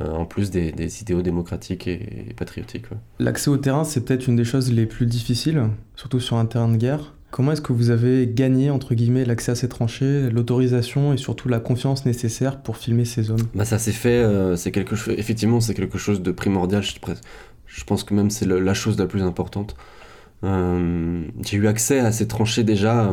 [0.00, 2.84] en plus des, idéaux démocratiques et, patriotiques.
[3.18, 5.64] L'accès au terrain, c'est peut-être une des choses les plus difficiles,
[5.96, 7.14] surtout sur un terrain de guerre.
[7.32, 11.48] Comment est-ce que vous avez gagné, entre guillemets, l'accès à ces tranchées, l'autorisation et surtout
[11.48, 14.24] la confiance nécessaire pour filmer ces zones bah, Ça s'est fait,
[14.56, 16.84] c'est quelque chose, effectivement, c'est quelque chose de primordial.
[16.84, 16.94] Je,
[17.66, 19.74] je pense que même c'est la chose la plus importante.
[20.44, 23.10] j'ai eu accès à ces tranchées déjà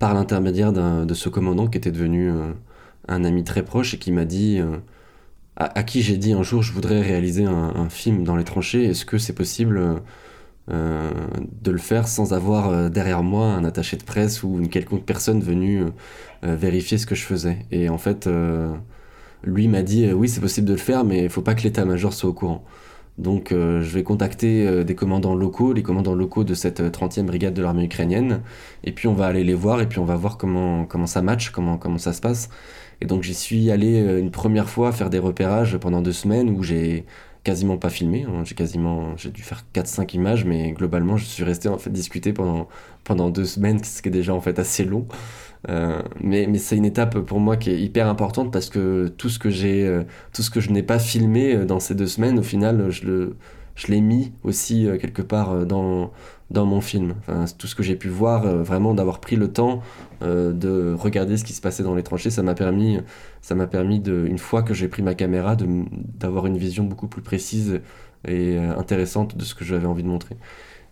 [0.00, 2.52] par l'intermédiaire de ce commandant qui était devenu euh,
[3.06, 4.78] un ami très proche et qui m'a dit, euh,
[5.56, 9.04] à, qui j'ai dit un jour, je voudrais réaliser un, film dans les tranchées, est-ce
[9.04, 10.00] que c'est possible
[10.70, 11.10] euh,
[11.62, 15.42] de le faire sans avoir derrière moi un attaché de presse ou une quelconque personne
[15.42, 15.84] venue
[16.42, 17.58] vérifier ce que je faisais?
[17.70, 18.26] Et en fait,
[19.44, 22.14] lui m'a dit, oui, c'est possible de le faire, mais il faut pas que l'état-major
[22.14, 22.64] soit au courant.
[23.20, 27.20] Donc euh, je vais contacter euh, des commandants locaux, les commandants locaux de cette 30e
[27.20, 28.40] euh, brigade de l'armée ukrainienne,
[28.82, 31.20] et puis on va aller les voir, et puis on va voir comment, comment ça
[31.20, 32.48] match, comment, comment ça se passe.
[33.02, 36.62] Et donc j'y suis allé une première fois faire des repérages pendant deux semaines où
[36.62, 37.04] j'ai
[37.44, 38.42] quasiment pas filmé, hein.
[38.44, 42.32] j'ai quasiment, j'ai dû faire 4-5 images, mais globalement je suis resté en fait discuter
[42.32, 42.68] pendant,
[43.04, 45.06] pendant deux semaines, ce qui est déjà en fait assez long.
[45.68, 49.38] Euh, mais, c'est une étape pour moi qui est hyper importante parce que tout ce
[49.38, 52.38] que j'ai, euh, tout ce que je n'ai pas filmé euh, dans ces deux semaines,
[52.38, 56.10] au final, je l'ai mis aussi quelque part dans,
[56.50, 57.14] mon film.
[57.58, 59.82] Tout ce que j'ai pu voir, vraiment d'avoir pris le temps
[60.20, 62.98] de regarder ce qui se passait dans les tranchées, ça m'a permis,
[63.40, 67.22] ça m'a permis une fois que j'ai pris ma caméra, d'avoir une vision beaucoup plus
[67.22, 67.80] précise
[68.28, 70.36] et intéressante de ce que j'avais envie de montrer.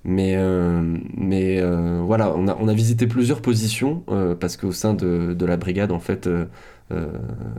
[0.05, 4.73] Mais, euh, mais euh, voilà, on a, on a, visité plusieurs positions euh, parce qu'au
[4.73, 6.29] sein de, de, la brigade, en fait,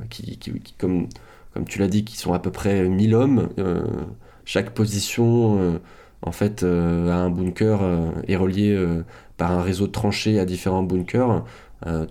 [0.10, 1.08] qui, qui, comme,
[1.54, 3.50] comme tu l'as dit, qui sont à peu près 1000 hommes,
[4.46, 5.80] chaque position,
[6.22, 7.82] en fait, a un bunker
[8.28, 8.78] est relié
[9.38, 11.44] par un réseau de tranchées à différents bunkers.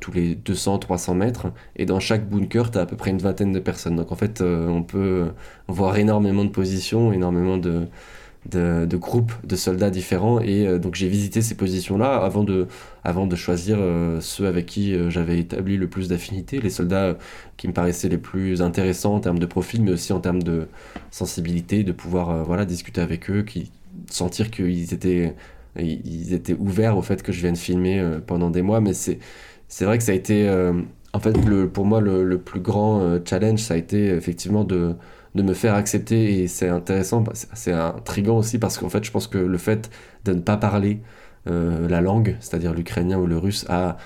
[0.01, 1.47] tous les 200-300 mètres.
[1.77, 3.97] Et dans chaque bunker, tu as à peu près une vingtaine de personnes.
[3.97, 5.33] Donc en fait, on peut
[5.67, 7.89] voir énormément de positions, énormément de,
[8.51, 10.41] de, groupes de soldats différents.
[10.41, 12.67] Et euh, donc j'ai visité ces positions-là avant de,
[13.05, 17.17] avant de choisir euh, ceux avec qui euh, j'avais établi le plus d'affinité, les soldats
[17.57, 20.69] qui me paraissaient les plus intéressants en termes de profil mais aussi en termes de
[21.11, 23.71] sensibilité, de pouvoir voilà, discuter avec eux, qui,
[24.11, 25.35] sentir qu'ils étaient,
[25.77, 28.81] ils étaient ouverts au fait que je vienne filmer pendant des mois.
[28.81, 29.19] Mais c'est,
[29.69, 30.49] c'est vrai que ça a été
[31.13, 34.95] en fait le, pour moi le, le plus grand challenge ça a été effectivement de
[35.35, 39.11] de me faire accepter et c'est intéressant, bah, c'est intriguant aussi parce qu'en fait je
[39.11, 39.91] pense que le fait
[40.25, 41.01] de ne pas parler
[41.49, 43.97] euh, la langue, c'est-à-dire l'ukrainien ou le russe, a,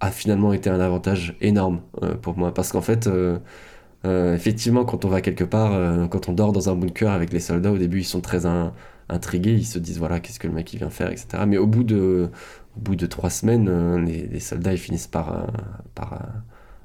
[0.00, 3.38] a finalement été un avantage énorme euh, pour moi parce qu'en fait euh,
[4.34, 7.72] effectivement quand on va quelque part, quand on dort dans un bunker avec les soldats
[7.72, 8.46] au début ils sont très
[9.08, 11.44] intrigués, ils se disent voilà qu'est-ce que le mec il vient faire etc.
[11.46, 12.30] Mais au bout de,
[13.08, 15.46] trois semaines les, soldats ils finissent par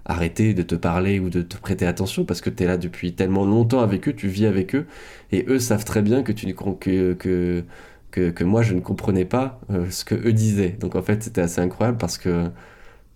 [0.07, 3.13] arrêter de te parler ou de te prêter attention parce que tu es là depuis
[3.13, 4.87] tellement longtemps avec eux, tu vis avec eux,
[5.31, 7.63] et eux savent très bien que, tu, que, que,
[8.11, 10.71] que, que moi je ne comprenais pas euh, ce que eux disaient.
[10.79, 12.49] Donc en fait c'était assez incroyable parce que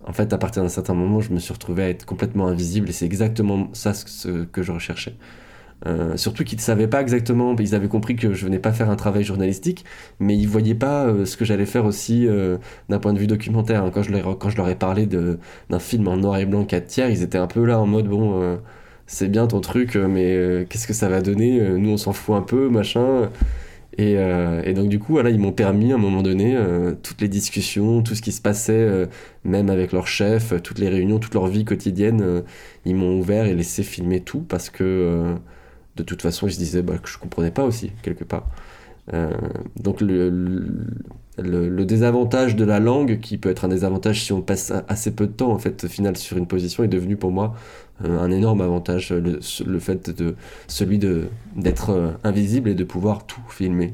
[0.05, 2.89] en fait à partir d'un certain moment je me suis retrouvé à être complètement invisible
[2.89, 5.15] et c'est exactement ça ce que je recherchais.
[5.87, 8.89] Euh, surtout qu'ils ne savaient pas exactement, ils avaient compris que je venais pas faire
[8.89, 9.83] un travail journalistique,
[10.19, 12.57] mais ils voyaient pas euh, ce que j'allais faire aussi euh,
[12.89, 13.89] d'un point de vue documentaire.
[13.91, 16.85] Quand, je leur, quand je leur ai parlé d'un film en noir et blanc 4
[16.85, 18.59] tiers, ils étaient un peu là en mode bon,
[19.07, 22.41] c'est bien ton truc, mais qu'est-ce que ça va donner Nous on s'en fout un
[22.41, 23.29] peu, machin.
[23.97, 26.57] Et, et, donc du coup, voilà, ils m'ont permis à un moment donné,
[27.03, 29.07] toutes les discussions, tout ce qui se passait,
[29.43, 32.43] même avec leur chef, toutes les réunions, toute leur vie quotidienne,
[32.85, 35.35] ils m'ont ouvert et laissé filmer tout parce que
[35.95, 38.47] de toute façon, ils se disaient bah, que je comprenais pas aussi, quelque part.
[39.13, 39.31] Euh,
[39.81, 45.11] donc le, désavantage de la langue, qui peut être un désavantage si on passe assez
[45.11, 47.55] peu de temps, en fait, au final, sur une position, est devenu pour moi
[48.05, 50.35] euh, un énorme avantage, le, fait de
[50.67, 51.25] celui de
[51.55, 53.93] d'être euh, invisible et de pouvoir tout filmer.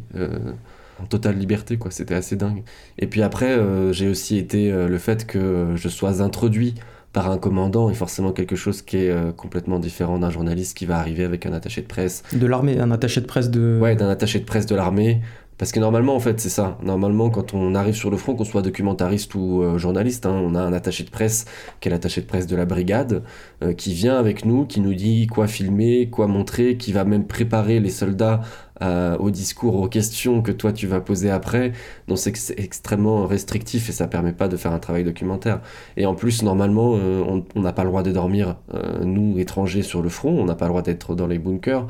[1.00, 1.92] en totale liberté, quoi.
[1.92, 2.64] C'était assez dingue.
[2.98, 3.60] Et puis après,
[3.92, 6.74] j'ai aussi été le fait que je sois introduit
[7.18, 10.86] par un commandant est forcément quelque chose qui est euh, complètement différent d'un journaliste qui
[10.86, 12.22] va arriver avec un attaché de presse.
[12.32, 13.80] De l'armée, un attaché de presse de...
[13.82, 15.22] Ouais, d'un attaché de presse de l'armée.
[15.58, 16.78] Parce que normalement, en fait, c'est ça.
[16.84, 20.54] Normalement, quand on arrive sur le front, qu'on soit documentariste ou euh, journaliste, hein, on
[20.54, 21.46] a un attaché de presse
[21.80, 23.24] qui est l'attaché de presse de la brigade,
[23.64, 27.26] euh, qui vient avec nous, qui nous dit quoi filmer, quoi montrer, qui va même
[27.26, 28.42] préparer les soldats
[28.84, 31.72] euh, au discours, aux questions que toi tu vas poser après.
[32.08, 35.62] Donc c'est extrêmement restrictif et ça permet pas de faire un travail documentaire.
[35.96, 38.58] Et en plus, normalement, on n'a pas le droit de dormir,
[39.04, 41.88] nous, étrangers, sur le front, on n'a pas le droit d'être dans les bunkers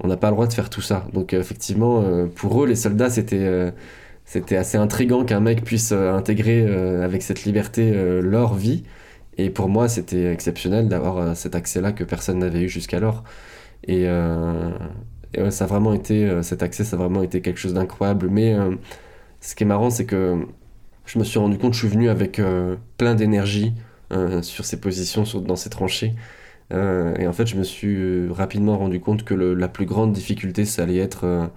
[0.00, 1.06] on n'a pas le droit de faire tout ça.
[1.12, 3.70] Donc euh, effectivement, euh, pour eux, les soldats, c'était euh,
[4.24, 6.66] c'était assez intrigant qu'un mec puisse intégrer
[7.02, 7.90] avec cette liberté
[8.20, 8.82] leur vie.
[9.38, 13.24] Et pour moi, c'était exceptionnel d'avoir cet accès-là que personne n'avait eu jusqu'alors.
[13.86, 14.06] Et,
[15.48, 18.28] ça vraiment été, cet accès, ça a vraiment été quelque chose d'incroyable.
[18.28, 18.54] Mais
[19.40, 20.46] ce qui est marrant, c'est que
[21.06, 22.38] je me suis rendu compte, je suis venu avec
[22.98, 23.72] plein d'énergie
[24.42, 26.12] sur ces positions, dans ces tranchées.
[26.70, 30.82] Et en fait, je me suis rapidement rendu compte que la plus grande difficulté, ça
[30.82, 31.50] allait être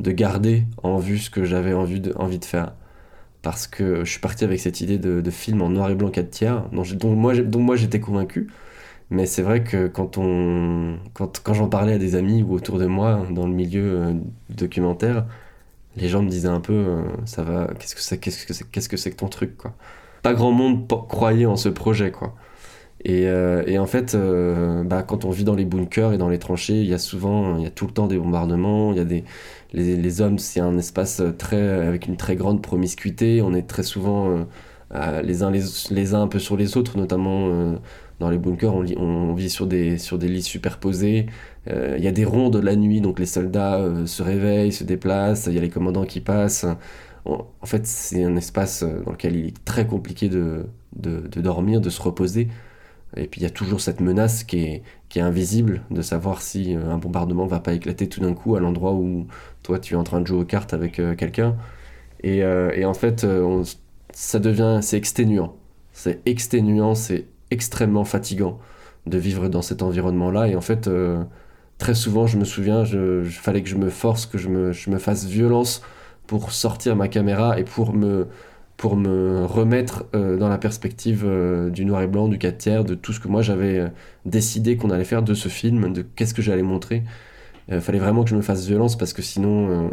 [0.00, 2.74] de garder en vue ce que j'avais envie de, faire.
[3.42, 6.30] Parce que je suis parti avec cette idée de, film en noir et blanc 4
[6.30, 8.48] tiers, dont, moi, j'étais convaincu.
[9.10, 10.18] Mais c'est vrai que quand,
[11.54, 14.14] j'en parlais à des amis ou autour de moi, dans le milieu euh,
[14.50, 15.26] documentaire,
[15.96, 18.96] les gens me disaient un peu euh, ça va, qu'est-ce que c'est que qu'est-ce que
[18.96, 19.74] que ton truc quoi.
[20.22, 22.34] Pas grand monde croyait en ce projet quoi.
[23.04, 24.16] Et, euh, et en fait,
[24.86, 27.58] bah, quand on vit dans les bunkers et dans les tranchées, il y a souvent,
[27.58, 29.24] il y a tout le temps des bombardements, il y a des,
[29.72, 33.42] les, hommes, c'est un espace très, avec une très grande promiscuité.
[33.42, 34.46] On est très souvent
[34.94, 37.76] euh, les, uns les, uns un peu sur les autres, notamment euh,
[38.20, 38.74] dans les bunkers.
[38.74, 41.26] On, on, vit sur des, sur des lits superposés.
[41.68, 45.46] Euh, il y a des rondes la nuit, donc les soldats se réveillent, se déplacent.
[45.46, 46.66] Il y a les commandants qui passent.
[47.24, 51.90] en fait, c'est un espace dans lequel il est très compliqué de, de dormir, de
[51.90, 52.48] se reposer.
[53.16, 54.82] Et puis il y a toujours cette menace qui est,
[55.16, 59.28] invisible de savoir si un bombardement va pas éclater tout d'un coup à l'endroit où
[59.62, 61.54] toi tu es en train de jouer aux cartes avec quelqu'un.
[62.24, 63.24] Et, et, en fait,
[64.12, 65.54] ça devient, c'est exténuant.
[65.92, 68.58] C'est exténuant, c'est extrêmement fatigant
[69.06, 70.48] de vivre dans cet environnement-là.
[70.48, 71.22] Et en fait, euh,
[71.78, 75.26] très souvent, je me souviens, je, fallait que je me force, que je me fasse
[75.26, 75.82] violence
[76.26, 78.28] pour sortir ma caméra et pour me,
[78.84, 82.84] pour me remettre euh, dans la perspective euh, du noir et blanc, du 4 tiers,
[82.84, 83.90] de tout ce que moi j'avais
[84.26, 87.02] décidé qu'on allait faire de ce film, de qu'est-ce que j'allais montrer.
[87.70, 89.88] Il fallait vraiment que je me fasse violence parce que sinon,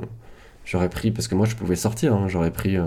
[0.66, 2.78] j'aurais pris, parce que moi je pouvais sortir, hein, j'aurais pris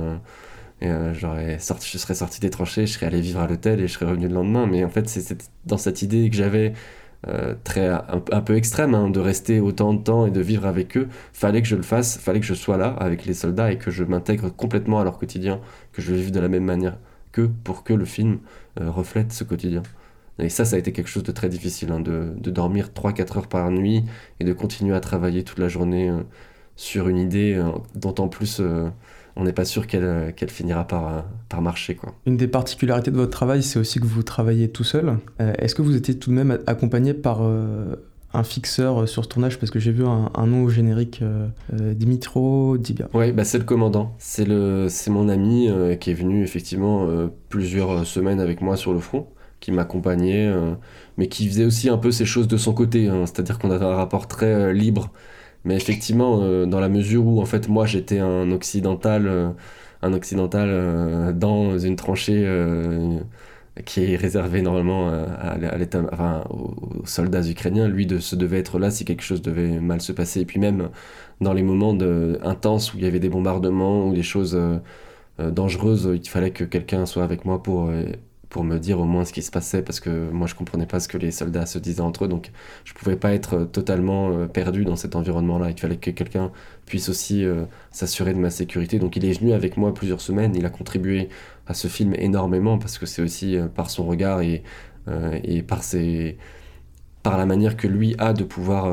[0.80, 3.80] et euh, j'aurais sorti, je serais sorti des tranchées, je serais allé vivre à l'hôtel
[3.80, 4.66] et je serais revenu le lendemain.
[4.66, 6.72] Mais en fait, c'est dans cette idée que j'avais
[7.28, 10.96] euh, très un, peu extrême hein, de rester autant de temps et de vivre avec
[10.96, 11.08] eux.
[11.32, 13.90] Fallait que je le fasse, fallait que je sois là avec les soldats et que
[13.90, 15.60] je m'intègre complètement à leur quotidien,
[15.94, 16.98] que je vive de la même manière
[17.32, 18.38] que pour que le film
[18.80, 19.82] euh, reflète ce quotidien.
[20.38, 23.38] Et ça, ça a été quelque chose de très difficile, hein, de, de, dormir 3-4
[23.38, 24.04] heures par nuit
[24.40, 26.12] et de continuer à travailler toute la journée
[26.74, 27.62] sur une idée
[27.94, 28.60] dont en plus
[29.36, 31.94] on n'est pas sûr qu'elle euh, finira par, euh, par marcher.
[31.94, 32.14] Quoi.
[32.26, 35.18] Une des particularités de votre travail, c'est aussi que vous travaillez tout seul.
[35.40, 37.40] Euh, est-ce que vous étiez tout de même accompagné par
[38.34, 41.22] un fixeur sur ce tournage Parce que j'ai vu un, nom au générique,
[41.72, 43.08] Dimitro Dibia.
[43.14, 44.14] Oui, bah c'est le commandant.
[44.18, 44.46] C'est
[45.08, 45.70] mon ami
[46.00, 47.08] qui est venu effectivement
[47.48, 49.26] plusieurs semaines avec moi sur le front
[49.60, 50.52] qui m'accompagnait,
[51.16, 53.08] mais qui faisait aussi un peu ces choses de son côté.
[53.08, 53.24] Hein.
[53.24, 55.10] C'est-à-dire qu'on avait un rapport très libre
[55.64, 59.50] mais effectivement, euh, dans la mesure où en fait moi j'étais un occidental, euh,
[60.02, 62.44] un occidental euh, dans une tranchée
[63.84, 68.78] qui est réservée normalement à, l'état, enfin, aux, soldats ukrainiens, lui de, se devait être
[68.78, 70.40] là si quelque chose devait mal se passer.
[70.40, 70.90] Et puis même
[71.40, 71.96] dans les moments
[72.42, 74.56] intenses où il y avait des bombardements ou des choses
[75.38, 77.90] dangereuses, il fallait que quelqu'un soit avec moi pour
[78.54, 81.00] pour me dire au moins ce qui se passait parce que moi je comprenais pas
[81.00, 82.28] ce que les soldats se disaient entre eux.
[82.28, 82.52] Donc
[82.84, 86.12] je pouvais pas être euh, totalement euh, perdu dans cet environnement là il fallait que
[86.12, 86.52] quelqu'un
[86.86, 89.00] puisse aussi euh, s'assurer de ma sécurité.
[89.00, 90.54] Donc il est venu avec moi plusieurs semaines.
[90.54, 91.30] Il a contribué
[91.66, 94.62] à ce film énormément parce que c'est aussi par son regard et,
[95.42, 96.36] et par ses
[97.22, 98.86] par la manière que lui a de pouvoir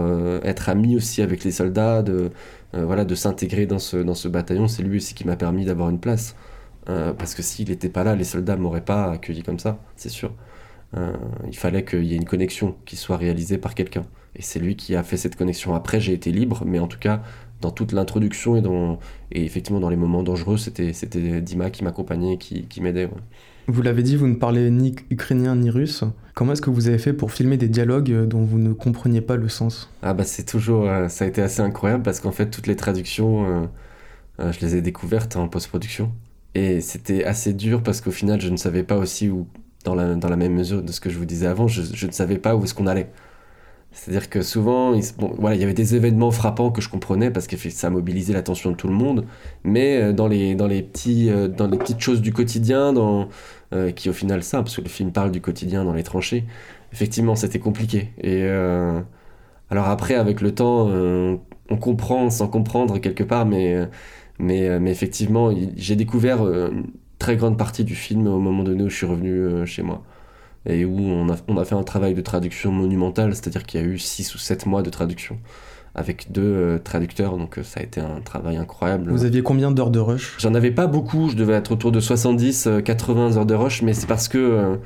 [0.45, 2.31] être ami aussi avec les soldats de
[2.73, 5.89] voilà de s'intégrer dans ce dans ce bataillon c'est lui aussi qui m'a permis d'avoir
[5.89, 6.35] une place
[6.89, 10.09] euh, parce que s'il n'était pas là, les soldats m'auraient pas accueilli comme ça, c'est
[10.09, 10.33] sûr.
[10.97, 11.13] Euh,
[11.47, 14.03] il fallait qu'il y ait une connexion qui soit réalisée par quelqu'un.
[14.35, 15.75] Et c'est lui qui a fait cette connexion.
[15.75, 17.23] Après, j'ai été libre, mais en tout cas,
[17.61, 18.99] dans toute l'introduction et, dans,
[19.31, 23.09] et effectivement dans les moments dangereux, c'était, c'était Dima qui m'accompagnait, qui, qui m'aidait.
[23.67, 26.03] Vous l'avez dit, vous ne parlez ni ukrainien ni russe.
[26.33, 29.35] Comment est-ce que vous avez fait pour filmer des dialogues dont vous ne compreniez pas
[29.35, 29.89] le sens?
[30.01, 32.75] Ah bah c'est toujours, euh, ça a été assez incroyable parce qu'en fait toutes les
[32.75, 33.69] traductions,
[34.39, 36.11] je les ai découvertes en post-production.
[36.53, 39.47] Et c'était assez dur parce qu'au final, je ne savais pas aussi où,
[39.85, 42.07] dans la, dans la même mesure de ce que je vous disais avant, je, je
[42.07, 43.09] ne savais pas où est-ce qu'on allait.
[43.91, 47.29] C'est-à-dire que souvent, il, bon, voilà, il y avait des événements frappants que je comprenais
[47.29, 49.25] parce que ça mobilisait l'attention de tout le monde,
[49.63, 53.27] mais euh, dans les, dans les, petits, euh, dans les petites choses du quotidien, dans,
[53.73, 56.45] euh, qui au final ça, parce que le film parle du quotidien dans les tranchées,
[56.93, 58.11] effectivement, c'était compliqué.
[58.21, 58.43] Et
[59.69, 60.87] alors après, avec le temps,
[61.69, 63.87] on comprend sans comprendre quelque part, mais
[64.41, 66.87] euh, mais, effectivement, j'ai découvert une
[67.19, 70.03] très grande partie du film au moment donné où je suis revenu chez moi.
[70.65, 73.83] Et où on a, on a fait un travail de traduction monumental, c'est-à-dire qu'il y
[73.83, 75.39] a eu 6 ou 7 mois de traduction
[75.93, 79.11] avec deux traducteurs, donc ça a été un travail incroyable.
[79.11, 80.37] Vous aviez combien d'heures de rush?
[80.39, 83.93] J'en avais pas beaucoup, je devais être autour de 70, 80 heures de rush, mais
[83.93, 84.77] c'est parce que,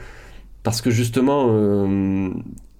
[0.63, 1.47] parce que justement,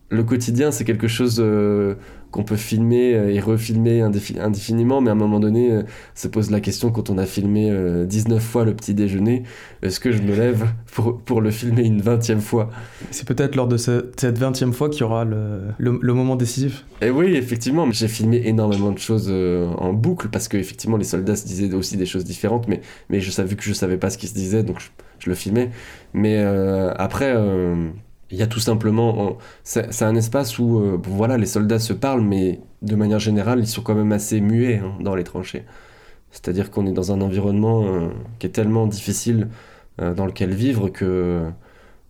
[0.10, 1.96] le quotidien, c'est quelque chose euh,
[2.30, 5.84] qu'on peut filmer euh, et refilmer indéfiniment, mais à un moment donné, euh,
[6.14, 7.72] se pose la question quand on a filmé
[8.06, 9.44] 19 fois le petit déjeuner,
[9.82, 12.70] est-ce que je me lève pour, pour le filmer une 20e fois?
[13.10, 16.86] C'est peut-être lors de cette 20e fois qu'il y aura le, le, moment décisif.
[17.02, 21.36] Et oui, effectivement, j'ai filmé énormément de choses en boucle, parce que effectivement les soldats
[21.36, 24.20] se disaient aussi des choses différentes, mais, mais je savais que je savais pas ce
[24.20, 25.72] qu'ils se disaient, donc je, je le filmais.
[26.14, 26.38] Mais
[26.98, 27.36] après
[28.32, 29.38] il y a tout simplement.
[29.64, 33.68] C'est un espace où euh, voilà, les soldats se parlent, mais de manière générale, ils
[33.68, 35.66] sont quand même assez muets hein, dans les tranchées.
[36.32, 38.10] C'est-à-dire qu'on est dans un environnement euh,
[38.40, 39.50] qui est tellement difficile
[40.02, 41.50] euh, dans lequel vivre que,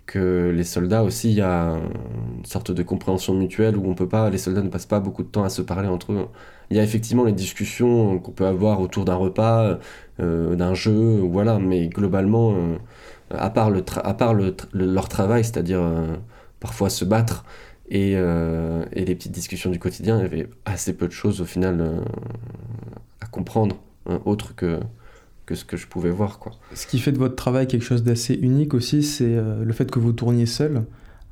[0.06, 1.78] que les soldats aussi, il y a
[2.38, 5.24] une sorte de compréhension mutuelle où on peut pas, les soldats ne passent pas beaucoup
[5.24, 6.28] de temps à se parler entre eux.
[6.72, 9.80] Il y a effectivement les discussions qu'on peut avoir autour d'un repas,
[10.20, 12.56] d'un jeu, voilà, mais globalement
[13.32, 13.72] à part,
[14.74, 16.16] leur travail, c'est-à-dire euh,
[16.60, 17.46] parfois se battre
[17.90, 21.46] et, euh, les petites discussions du quotidien, il y avait assez peu de choses au
[21.46, 22.00] final euh,
[23.22, 24.80] à comprendre, hein, autre que,
[25.54, 26.40] ce que je pouvais voir.
[26.74, 30.00] Ce qui fait de votre travail quelque chose d'assez unique aussi, c'est le fait que
[30.00, 30.84] vous tourniez seul,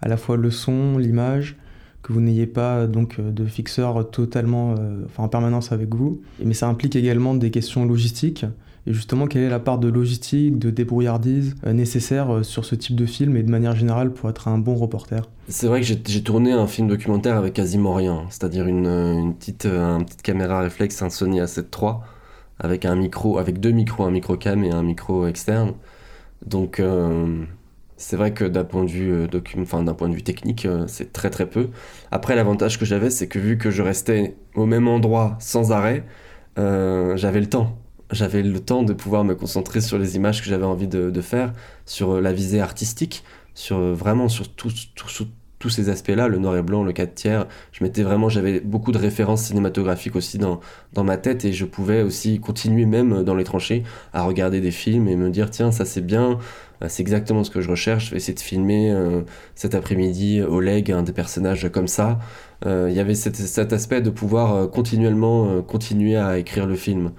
[0.02, 1.58] à la fois le son, l'image,
[2.04, 4.76] que vous n'ayez pas donc de fixeur totalement
[5.06, 6.22] enfin, en permanence avec vous.
[6.44, 8.46] Mais ça implique également des questions logistiques
[8.86, 12.75] et justement, quelle est la part de logistique, de débrouillardise euh, nécessaire euh, sur ce
[12.75, 15.29] type de film et de manière générale pour être un bon reporter?
[15.47, 19.99] C'est vrai que j'ai tourné un film documentaire avec quasiment rien, c'est-à-dire une, petite, euh,
[20.23, 21.93] caméra réflexe, un Sony A7 III,
[22.59, 25.73] avec un micro, avec deux micros, un micro cam et un micro externe.
[26.45, 26.81] Donc
[27.95, 28.89] c'est vrai que d'un point de
[30.13, 31.69] vue technique, c'est très très peu.
[32.11, 36.05] Après, l'avantage que j'avais, c'est que vu que je restais au même endroit sans arrêt,
[36.57, 37.77] j'avais le temps
[38.14, 41.53] j'avais le temps de pouvoir me concentrer sur les images que j'avais envie de, faire,
[41.86, 46.61] sur euh, la visée artistique, sur euh, vraiment sur tous ces aspects-là, le noir et
[46.61, 47.47] blanc, le 4 tiers.
[47.72, 50.59] Je m'étais vraiment, j'avais beaucoup de références cinématographiques aussi dans,
[50.93, 54.72] dans ma tête et je pouvais aussi continuer même dans les tranchées à regarder des
[54.72, 56.39] films et me dire tiens ça c'est bien,
[56.82, 58.07] euh, c'est exactement ce que je recherche.
[58.07, 58.93] Je vais essayer de filmer
[59.55, 62.20] cet après-midi Oleg, un des personnages comme ça.
[62.66, 67.11] Il y avait cet, aspect de pouvoir continuellement continuer à écrire le film.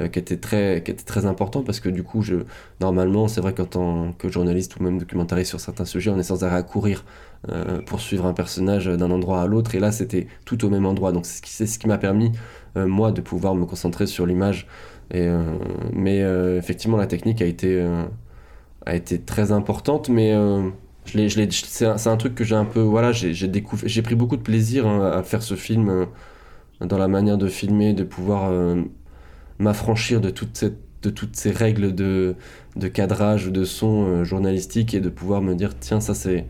[0.00, 2.36] Euh, qui, était très, qui était très important parce que du coup, je,
[2.80, 6.22] normalement, c'est vrai qu'en tant que journaliste ou même documentariste sur certains sujets, on est
[6.22, 7.04] sans arrêt à courir
[7.50, 10.86] euh, pour suivre un personnage d'un endroit à l'autre et là, c'était tout au même
[10.86, 11.12] endroit.
[11.12, 12.32] Donc, c'est ce qui, ce qui m'a permis,
[12.78, 14.66] euh, moi, de pouvoir me concentrer sur l'image.
[15.12, 15.28] Et,
[15.92, 16.20] mais
[16.56, 17.86] effectivement, la technique a été,
[18.86, 20.32] a été très importante, mais
[21.04, 22.80] je c'est un, un, truc que j'ai un peu.
[22.80, 26.06] Voilà, j'ai découvert, j'ai pris beaucoup de plaisir hein, à faire ce film
[26.80, 28.50] dans la manière de filmer, de pouvoir
[29.62, 32.34] m'affranchir de, toutes ces règles de,
[32.92, 36.46] cadrage ou de son euh, journalistique et de pouvoir me dire tiens ça c'est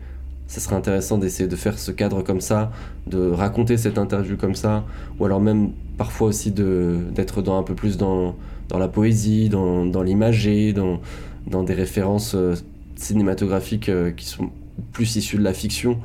[0.47, 2.71] ça serait intéressant d'essayer de faire ce cadre comme ça,
[3.07, 4.85] de raconter cette interview comme ça,
[5.17, 8.35] ou alors même parfois aussi d'être un peu plus dans,
[8.69, 12.55] la poésie, dans, dans l'imagé, dans, des références euh,
[12.95, 14.51] cinématographiques euh, qui sont
[14.91, 15.99] plus issues de la fiction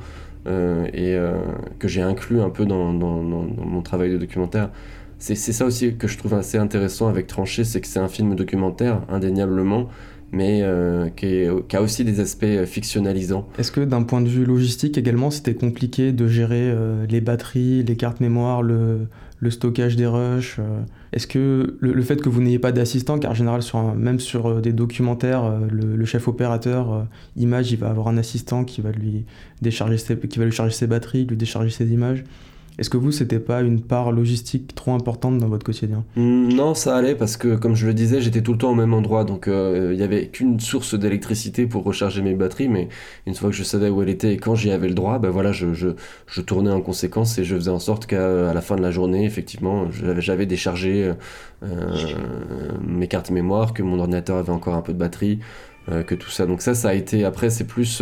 [0.47, 1.15] et
[1.77, 4.71] que j'ai inclus un peu dans, mon travail de documentaire
[5.19, 8.35] c'est ça aussi que je trouve assez intéressant avec Tranché, c'est que c'est un film
[8.35, 9.89] documentaire, indéniablement,
[10.31, 13.47] mais euh, qui, a aussi des aspects fictionnalisants.
[13.57, 17.83] Est-ce que d'un point de vue logistique également, c'était compliqué de gérer euh, les batteries,
[17.83, 19.07] les cartes mémoire, le,
[19.49, 20.81] stockage des rushs euh?
[21.11, 23.61] Est-ce que le, fait que vous n'ayez pas d'assistant, car en général,
[23.97, 28.91] même sur des documentaires, le, chef opérateur image, il va avoir un assistant qui va
[28.91, 29.25] lui
[29.61, 29.97] décharger
[30.29, 32.23] qui va lui charger ses batteries, lui décharger ses images.
[32.79, 36.05] Est-ce que vous, c'était pas une part logistique trop importante dans votre quotidien?
[36.15, 38.75] Mm, Non, ça allait parce que, comme je le disais, j'étais tout le temps au
[38.75, 39.25] même endroit.
[39.25, 42.69] Donc, euh, il n'y avait qu'une source d'électricité pour recharger mes batteries.
[42.69, 42.87] Mais
[43.27, 45.51] une fois que je savais où elle était et quand j'y avais le droit, ben
[45.51, 49.25] je, tournais en conséquence et je faisais en sorte qu'à la fin de la journée,
[49.25, 51.11] effectivement, j'avais déchargé
[51.63, 51.67] euh,
[52.87, 55.39] mes cartes mémoire, que mon ordinateur avait encore un peu de batterie,
[55.91, 56.45] euh, que tout ça.
[56.45, 57.25] Donc, ça, ça a été.
[57.25, 58.01] Après, c'est plus.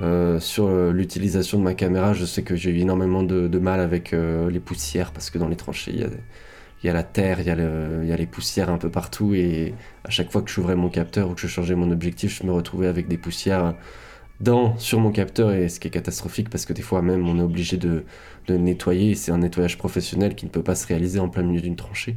[0.00, 3.80] Euh, sur euh, l'utilisation de ma caméra, je sais que j'ai eu énormément de, mal
[3.80, 6.00] avec euh, les poussières parce que dans les tranchées, il
[6.86, 9.74] y a, la terre, il y, a les poussières un peu partout et
[10.04, 12.52] à chaque fois que j'ouvrais mon capteur ou que je changeais mon objectif, je me
[12.52, 13.74] retrouvais avec des poussières
[14.40, 17.38] dans, sur mon capteur et ce qui est catastrophique parce que des fois même on
[17.38, 18.04] est obligé de,
[18.48, 21.60] de nettoyer c'est un nettoyage professionnel qui ne peut pas se réaliser en plein milieu
[21.60, 22.16] d'une tranchée.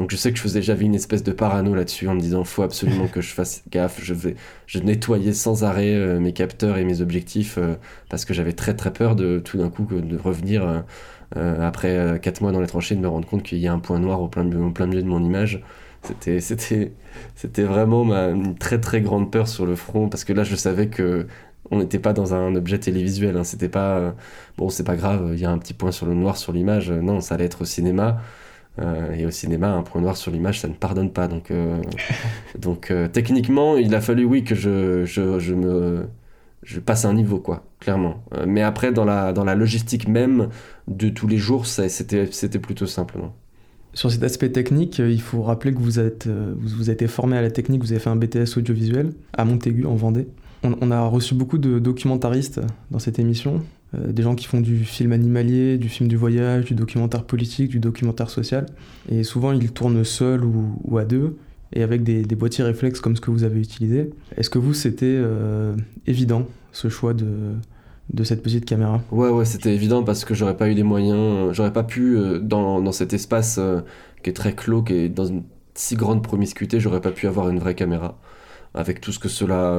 [0.00, 2.42] Donc je sais que je faisais, j'avais une espèce de parano là-dessus en me disant
[2.42, 4.00] faut absolument que je fasse gaffe.
[4.02, 4.34] Je vais,
[4.66, 7.74] je nettoyais sans arrêt euh, mes capteurs et mes objectifs euh,
[8.08, 10.82] parce que j'avais très très peur de tout d'un coup de revenir
[11.36, 13.78] euh, après 4 mois dans les tranchées de me rendre compte qu'il y a un
[13.78, 15.62] point noir au plein, milieu de mon image.
[16.02, 16.92] C'était, c'était,
[17.34, 20.56] c'était vraiment ma, une très très grande peur sur le front parce que là je
[20.56, 21.26] savais que
[21.70, 23.36] on n'était pas dans un objet télévisuel.
[23.36, 23.44] Hein.
[23.44, 24.14] C'était pas
[24.56, 26.90] bon, c'est pas grave, il y a un petit point sur le noir sur l'image.
[26.90, 28.16] Non, ça allait être au cinéma.
[28.80, 31.28] Euh, et au cinéma, un point noir sur l'image, ça ne pardonne pas.
[31.28, 31.80] Donc, euh,
[32.58, 35.38] donc techniquement, il a fallu, oui, que je, je,
[36.62, 38.22] je, passe un niveau, quoi, clairement.
[38.46, 40.48] mais après, dans la, dans la logistique même
[40.88, 42.26] de tous les jours, c'était,
[42.58, 43.18] plutôt simple.
[43.18, 43.32] Non
[43.92, 47.42] sur cet aspect technique, il faut rappeler que vous, êtes, vous, vous avez formé à
[47.42, 50.28] la technique, vous avez fait un BTS audiovisuel à Montaigu, en Vendée.
[50.62, 52.60] On, a reçu beaucoup de documentaristes
[52.90, 53.62] dans cette émission,
[53.94, 57.70] euh, des gens qui font du film animalier, du film du voyage, du documentaire politique,
[57.70, 58.66] du documentaire social.
[59.08, 61.36] Et souvent, ils tournent seuls ou, à deux,
[61.72, 64.10] et avec des, boîtiers réflexes comme ce que vous avez utilisé.
[64.36, 65.74] Est-ce que vous, c'était euh,
[66.06, 69.02] évident, ce choix de, cette petite caméra?
[69.10, 72.16] Ouais, ouais, c'était évident parce que j'aurais pas eu les moyens, euh, j'aurais pas pu,
[72.40, 73.58] dans, cet espace
[74.22, 75.42] qui est très clos, qui est dans une
[75.74, 78.18] si grande promiscuité, j'aurais pas pu avoir une vraie caméra
[78.74, 79.76] avec tout ce que cela,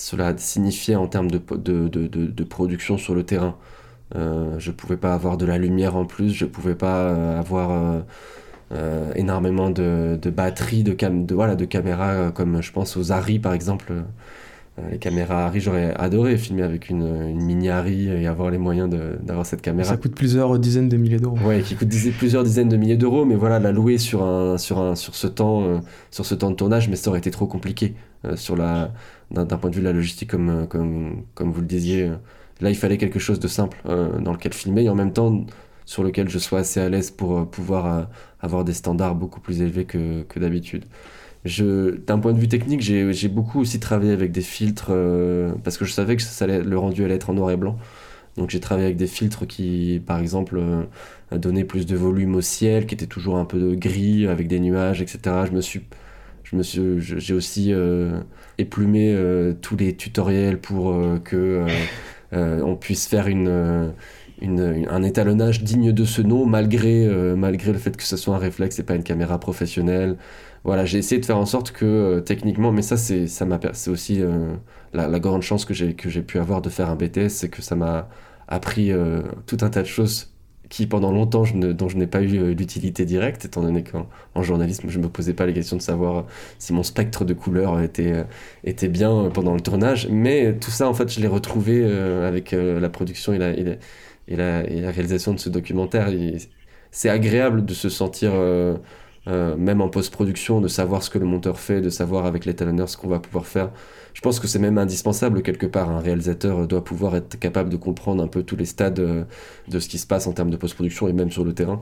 [0.00, 3.56] cela signifiait en termes de, de, de, de production sur le terrain.
[4.16, 7.70] Euh, je pouvais pas avoir de la lumière en plus, je pouvais pas euh, avoir
[7.70, 8.00] euh,
[8.72, 13.12] euh, énormément de, de batteries, de, cam de, voilà, de caméras, comme je pense aux
[13.12, 13.92] Ari par exemple.
[14.90, 18.88] Les caméras Harry, j'aurais adoré filmer avec une, une, mini Harry et avoir les moyens
[19.20, 19.86] d'avoir cette caméra.
[19.86, 21.36] Ça coûte plusieurs dizaines de milliers d'euros.
[21.44, 24.78] Ouais, qui coûte plusieurs dizaines de milliers d'euros, mais voilà, la louer sur, un, sur,
[24.78, 25.78] un, sur, ce temps, euh,
[26.10, 27.94] sur ce temps de tournage, mais ça aurait été trop compliqué
[28.36, 28.92] sur la
[29.30, 32.10] d'un point de vue de la logistique, comme, comme, comme vous le disiez.
[32.60, 35.44] Là, il fallait quelque chose de simple dans lequel filmer et en même temps
[35.86, 38.08] sur lequel je sois assez à l'aise pour pouvoir
[38.40, 40.84] avoir des standards beaucoup plus élevés que, que d'habitude
[41.44, 45.84] d'un point de vue technique, j'ai beaucoup aussi travaillé avec des filtres euh, parce que
[45.84, 47.78] je savais que ça allait, le rendu allait être en noir et blanc.
[48.36, 50.84] Donc j'ai travaillé avec des filtres qui, par exemple, euh,
[51.38, 55.02] donnaient plus de volume au ciel, qui étaient toujours un peu gris avec des nuages,
[55.02, 55.18] etc.
[55.46, 55.80] Je me suis,
[56.52, 58.20] je j'ai aussi euh,
[58.58, 59.16] éplumé
[59.60, 60.94] tous les tutoriels pour
[61.24, 61.66] que
[62.32, 63.92] on puisse faire une
[64.42, 68.78] un étalonnage digne de ce nom malgré, malgré le fait que ce soit un réflexe
[68.78, 70.16] et pas une caméra professionnelle.
[70.64, 73.58] Voilà, j'ai essayé de faire en sorte que euh, techniquement, mais ça c'est ça m'a
[73.72, 74.52] c'est aussi euh,
[74.92, 77.48] la, la, grande chance que j'ai que j'ai pu avoir de faire un BTS, c'est
[77.48, 78.08] que ça m'a
[78.46, 80.29] appris euh, tout un tas de choses
[80.70, 84.88] qui pendant longtemps ne, dont je n'ai pas eu l'utilité directe, étant donné qu'en journalisme
[84.88, 86.26] je me posais pas les questions de savoir
[86.58, 88.24] si mon spectre de couleurs était
[88.64, 92.88] était bien pendant le tournage, mais tout ça en fait je l'ai retrouvé avec la
[92.88, 93.64] production et la, et
[94.28, 96.08] la, et la, réalisation de ce documentaire.
[96.92, 98.32] C'est agréable de se sentir
[99.28, 102.88] euh, même en post-production, de savoir ce que le monteur fait, de savoir avec l'étalonneur
[102.88, 103.70] ce qu'on va pouvoir faire.
[104.20, 105.88] Je pense que c'est même indispensable quelque part.
[105.88, 109.24] Un réalisateur doit pouvoir être capable de comprendre un peu tous les stades euh,
[109.68, 111.80] de ce qui se passe en termes de post-production et même sur le terrain.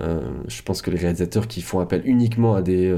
[0.00, 2.94] Euh, je pense que les réalisateurs qui font appel uniquement à des,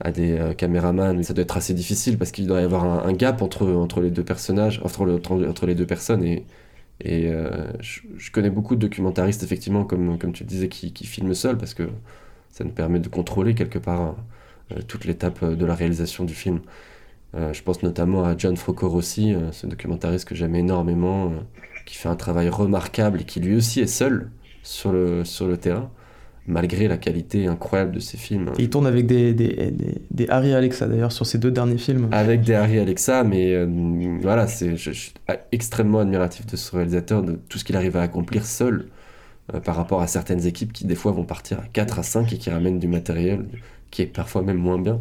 [0.00, 3.42] à des caméramans, ça doit être assez difficile parce qu'il doit y avoir un, gap
[3.42, 6.24] entre, entre les deux personnages, entre, entre, les deux personnes.
[6.24, 6.44] Et,
[7.00, 7.30] et
[7.80, 11.58] je, connais beaucoup de documentaristes, effectivement, comme, comme tu le disais, qui, qui filment seuls
[11.58, 11.88] parce que
[12.50, 14.16] ça nous permet de contrôler quelque part
[14.72, 16.60] euh, toute l'étape euh, de la réalisation du film.
[17.36, 21.32] Euh, je pense notamment à John Rossi, ce documentariste que j'aime énormément,
[21.84, 24.30] qui fait un travail remarquable et qui lui aussi est seul
[24.62, 25.90] sur le, sur le terrain
[26.48, 28.52] malgré la qualité incroyable de ses films.
[28.56, 32.08] il tourne avec des, des, des, des Harry Alexa d'ailleurs sur ses deux derniers films.
[32.12, 33.66] Avec des Harry Alexa, mais
[34.20, 35.12] voilà, c'est, je, suis
[35.50, 38.86] extrêmement admiratif de ce réalisateur, de tout ce qu'il arrive à accomplir seul.
[39.54, 42.32] Euh, par rapport à certaines équipes qui des fois vont partir à 4 à 5
[42.32, 43.46] et qui ramènent du matériel
[43.92, 45.00] qui est parfois même moins bien.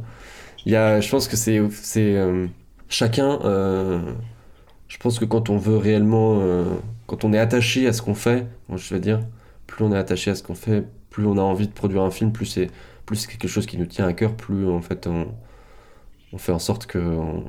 [0.65, 2.47] Il y a, je pense que c'est, c'est euh,
[2.89, 3.39] chacun.
[3.43, 4.13] Euh,
[4.87, 6.41] je pense que quand on veut réellement,
[7.07, 9.19] quand on est attaché à ce qu'on fait, je veux dire,
[9.67, 12.11] plus on est attaché à ce qu'on fait, plus on a envie de produire un
[12.11, 12.69] film, plus c'est,
[13.05, 15.27] plus quelque chose qui nous tient à cœur, plus en fait on,
[16.33, 17.45] on fait en sorte que on,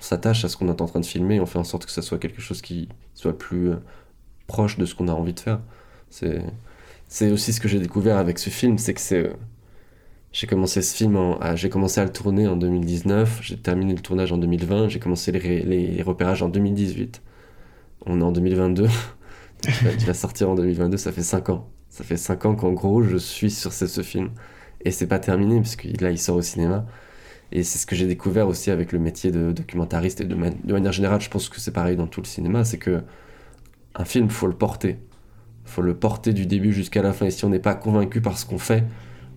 [0.00, 2.02] s'attache à ce qu'on est en train de filmer, on fait en sorte que ça
[2.02, 3.72] soit quelque chose qui soit plus
[4.46, 5.60] proche de ce qu'on a envie de faire.
[6.08, 6.42] C'est,
[7.08, 9.30] c'est aussi ce que j'ai découvert avec ce film, c'est que c'est,
[10.32, 14.32] j'ai commencé ce film, j'ai commencé à le tourner en 2019, j'ai terminé le tournage
[14.32, 17.22] en 2020, j'ai commencé les, repérages en 2018.
[18.06, 18.86] On est en 2022,
[19.64, 21.68] il va sortir en 2022, ça fait 5 ans.
[21.88, 24.30] Ça fait 5 ans qu'en gros je suis sur ce, film.
[24.84, 26.86] Et c'est pas terminé, puisque là il sort au cinéma.
[27.52, 30.72] Et c'est ce que j'ai découvert aussi avec le métier de documentariste et de, de
[30.72, 33.02] manière générale, je pense que c'est pareil dans tout le cinéma, c'est que
[33.96, 34.98] un film, faut le porter
[35.70, 37.26] faut le porter du début jusqu'à la fin.
[37.26, 38.84] Et si on n'est pas convaincu par ce qu'on fait,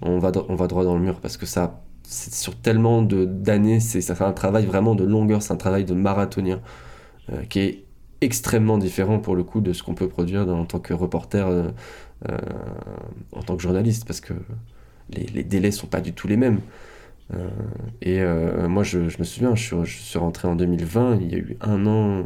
[0.04, 3.80] on va, on va droit dans le mur parce que ça, c'est sur tellement d'années,
[3.80, 6.62] c'est un travail vraiment de longueur, c'est un travail de marathonien
[7.32, 7.84] euh, qui est
[8.22, 11.70] extrêmement différent pour le coup de ce qu'on peut produire en tant que reporter, euh,
[12.30, 12.38] euh,
[13.32, 14.34] en tant que journaliste, parce que
[15.10, 16.60] les, les, délais sont pas du tout les mêmes.
[18.02, 18.22] et
[18.68, 21.38] moi, je, je, me souviens, je suis, je suis rentré en 2020, il y a
[21.38, 22.26] eu un an,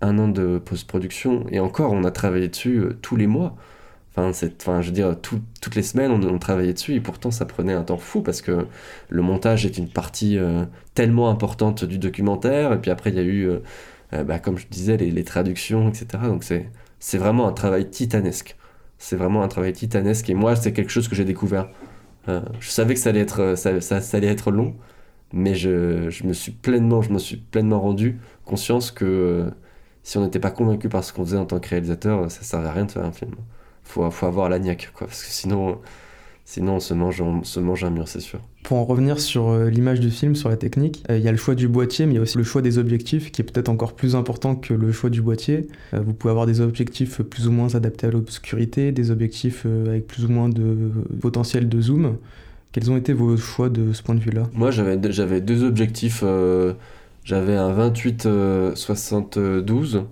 [0.00, 3.56] un an de post-production, et encore, on a travaillé dessus tous les mois.
[4.18, 7.82] Enfin, je veux dire, toutes les semaines, on, travaillait dessus et pourtant, ça prenait un
[7.82, 8.66] temps fou parce que
[9.08, 10.64] le montage est une partie euh,
[10.94, 12.72] tellement importante du documentaire.
[12.72, 13.58] Et puis après, il y a eu, euh,
[14.14, 16.06] euh, bah, comme je disais, les, traductions, etc.
[16.24, 18.56] Donc, c'est vraiment un travail titanesque.
[18.98, 20.28] C'est vraiment un travail titanesque.
[20.30, 21.68] Et moi, c'est quelque chose que j'ai découvert.
[22.26, 23.20] je savais que ça allait
[24.26, 24.74] être, long,
[25.32, 29.50] mais je, je, me suis pleinement, je me suis pleinement rendu conscience que
[30.02, 32.44] si on n'était pas convaincu par ce qu'on faisait en tant que réalisateur, ça ne
[32.44, 33.34] servait à rien de faire un film
[33.88, 35.78] faut, faut avoir la niaque, quoi, parce que sinon,
[36.44, 38.40] sinon on, se mange, on se mange un mur, c'est sûr.
[38.64, 41.32] Pour en revenir sur euh, l'image du film, sur la technique, euh, il y a
[41.32, 43.44] le choix du boîtier, mais il y a aussi le choix des objectifs qui est
[43.44, 45.68] peut-être encore plus important que le choix du boîtier.
[45.94, 50.06] Euh, vous pouvez avoir des objectifs plus ou moins adaptés à l'obscurité, des objectifs avec
[50.06, 52.18] plus ou moins de potentiel de zoom.
[52.72, 54.42] Quels ont été vos choix de ce point de vue-là?
[54.52, 56.22] Moi, j'avais deux objectifs.
[57.24, 60.02] j'avais un 28-72,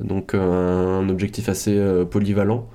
[0.00, 1.80] donc un objectif assez
[2.10, 2.68] polyvalent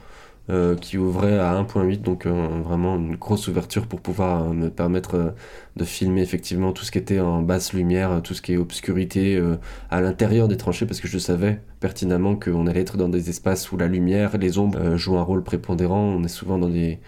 [0.49, 4.69] euh, qui ouvrait à 1.8, donc euh, vraiment une grosse ouverture pour pouvoir euh, me
[4.69, 5.33] permettre
[5.77, 9.41] de filmer effectivement tout ce qui était en basse lumière, tout ce qui est obscurité
[9.89, 13.71] à l'intérieur des tranchées, parce que je savais pertinemment qu'on allait être dans des espaces
[13.71, 16.01] où la lumière, les ombres jouent un rôle prépondérant.
[16.01, 16.99] On est souvent dans des,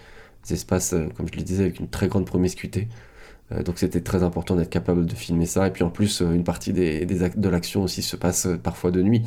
[0.50, 2.88] espaces, comme je le disais, avec une très grande promiscuité.
[3.64, 5.66] donc c'était très important d'être capable de filmer ça.
[5.66, 9.02] Et puis en plus, une partie des, des de l'action aussi se passe parfois de
[9.02, 9.24] nuit.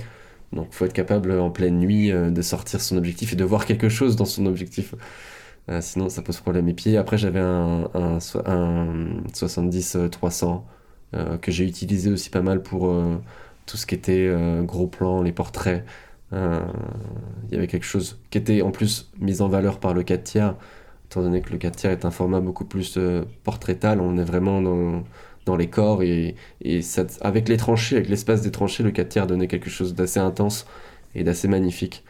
[0.53, 3.43] Donc il faut être capable en pleine nuit euh, de sortir son objectif et de
[3.43, 4.95] voir quelque chose dans son objectif.
[5.69, 6.67] Euh, sinon ça pose problème.
[6.69, 10.63] Et puis après j'avais un, un, un 70-300
[11.15, 12.93] euh, que j'ai utilisé aussi pas mal pour
[13.65, 14.33] tout ce qui était
[14.63, 15.85] gros plan, les portraits.
[16.31, 16.37] Il
[17.51, 20.55] y avait quelque chose qui était en plus mis en valeur par le 4 tiers,
[21.05, 22.97] étant donné que le 4 tiers est un format beaucoup plus
[23.43, 25.03] portraital, on est vraiment dans
[25.49, 29.09] dans les corps et, et ça, avec les tranchées, avec l'espace des tranchées, le 4
[29.09, 30.67] tiers donnait quelque chose d'assez intense
[31.15, 32.03] et d'assez magnifique.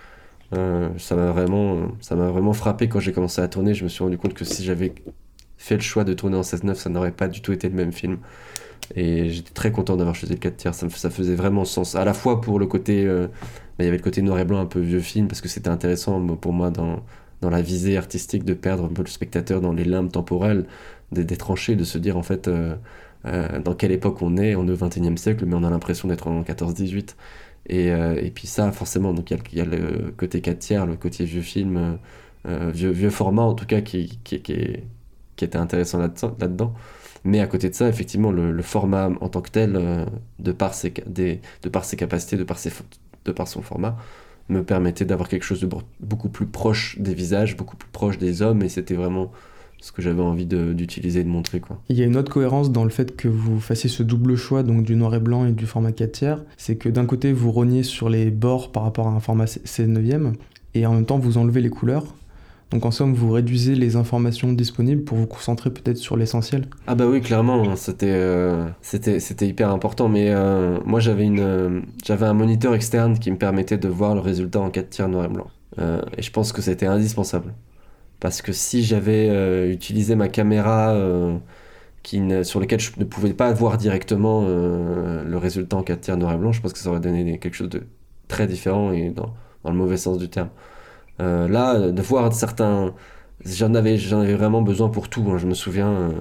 [0.53, 3.73] Euh, ça m'a vraiment, ça m'a vraiment frappé quand j'ai commencé à tourner.
[3.73, 4.93] Je me suis rendu compte que si j'avais
[5.57, 7.93] fait le choix de tourner en 16-9, ça n'aurait pas du tout été le même
[7.93, 8.17] film.
[8.95, 10.75] Et j'étais très content d'avoir choisi le 4 tiers.
[10.75, 11.95] Ça, ça, faisait vraiment sens.
[11.95, 14.45] À la fois pour le côté, euh, bah, il y avait le côté noir et
[14.45, 17.03] blanc un peu vieux film parce que c'était intéressant pour moi dans
[17.41, 20.65] dans la visée artistique de perdre un peu le spectateur dans les limbes temporelles
[21.13, 22.47] des, tranchées, de se dire en fait.
[22.47, 22.75] Euh,
[23.25, 26.07] euh, dans quelle époque on est, on est au 21e siècle, mais on a l'impression
[26.07, 27.15] d'être en 14-18.
[27.67, 30.95] Et, euh, et, puis ça, forcément, donc il y, a le côté 4 tiers, le
[30.95, 31.97] côté vieux film,
[32.47, 36.73] euh, vieux, vieux format en tout cas, qui, qui, était intéressant là-dedans.
[37.23, 40.05] mais à côté de ça, effectivement, le, format en tant que tel,
[40.39, 42.71] de, par ses, des, de par ses capacités, de par, ses,
[43.25, 43.97] de par son format,
[44.49, 48.41] me permettait d'avoir quelque chose de beaucoup plus proche des visages, beaucoup plus proche des
[48.41, 49.31] hommes, et c'était vraiment
[49.81, 51.59] ce que j'avais envie d'utiliser et de montrer.
[51.59, 51.81] Quoi.
[51.89, 54.63] Il y a une autre cohérence dans le fait que vous fassiez ce double choix
[54.63, 57.51] donc du noir et blanc et du format 4 tiers, c'est que d'un côté vous
[57.51, 60.33] rogniez sur les bords par rapport à un format 16 neuvième
[60.73, 62.05] et en même temps vous enlevez les couleurs.
[62.71, 66.93] Donc en somme, vous réduisez les informations disponibles pour vous concentrer peut-être sur l'essentiel Ah
[66.93, 70.07] bah oui, clairement, c'était euh, c'était c'était hyper important.
[70.07, 74.13] Mais euh, moi j'avais une euh, j'avais un moniteur externe qui me permettait de voir
[74.13, 75.47] le résultat en 4 tiers noir et blanc.
[76.17, 77.53] et je pense que c'était indispensable
[78.19, 81.37] parce que si j'avais euh, utilisé ma caméra euh,
[82.03, 86.17] qui sur laquelle je ne pouvais pas voir directement euh, le résultat en 4 tiers
[86.17, 87.83] noir et blanc, je pense que ça aurait donné quelque chose de
[88.27, 89.33] très différent et dans,
[89.65, 90.49] le mauvais sens du terme.
[91.19, 92.93] là, de voir certains...
[93.45, 95.25] J'en avais, j'en avais vraiment besoin pour tout.
[95.29, 95.37] Hein.
[95.37, 96.11] Je me souviens,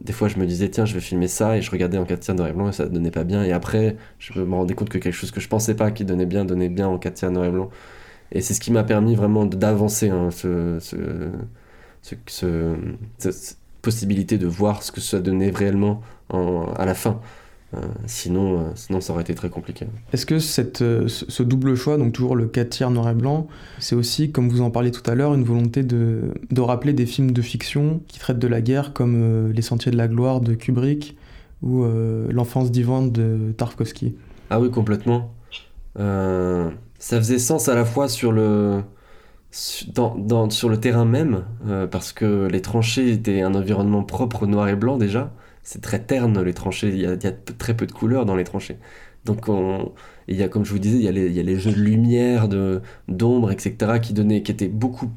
[0.00, 2.20] des fois je me disais, tiens, je vais filmer ça, et je regardais en 4
[2.20, 3.42] tiers noir et blanc et ça donnait pas bien.
[3.44, 6.26] Et après, je me rendais compte que quelque chose que je pensais pas qui donnait
[6.26, 7.70] bien, donnait bien en 4 tiers noir et blanc.
[8.32, 10.78] Et c'est ce qui m'a permis vraiment d'avancer, hein, ce,
[12.02, 17.20] cette possibilité de voir ce que ça donnait réellement à la fin.
[17.74, 19.86] Euh, sinon, euh, sinon, ça aurait été très compliqué.
[20.12, 23.48] Est-ce que cette, euh, ce double choix, donc toujours le 4 tiers noir et blanc,
[23.78, 27.06] c'est aussi, comme vous en parliez tout à l'heure, une volonté de, de, rappeler des
[27.06, 30.54] films de fiction qui traitent de la guerre, comme Les Sentiers de la Gloire de
[30.54, 31.16] Kubrick
[31.62, 31.84] ou
[32.28, 34.16] L'Enfance d'Ivan de Tarkovsky?
[34.50, 35.32] Ah oui, complètement
[37.02, 38.80] ça faisait sens à la fois sur le,
[39.50, 44.76] sur le terrain même, euh, parce que les tranchées étaient un environnement propre noir et
[44.76, 45.32] blanc déjà.
[45.64, 48.76] C'est très terne les tranchées, il y, a, très peu de couleurs dans les tranchées.
[49.24, 49.48] Donc
[50.28, 51.08] il y a, comme je vous disais, il y
[51.40, 52.48] a les, jeux de lumière,
[53.08, 55.10] d'ombre, etc., qui, donnaient, qui étaient beaucoup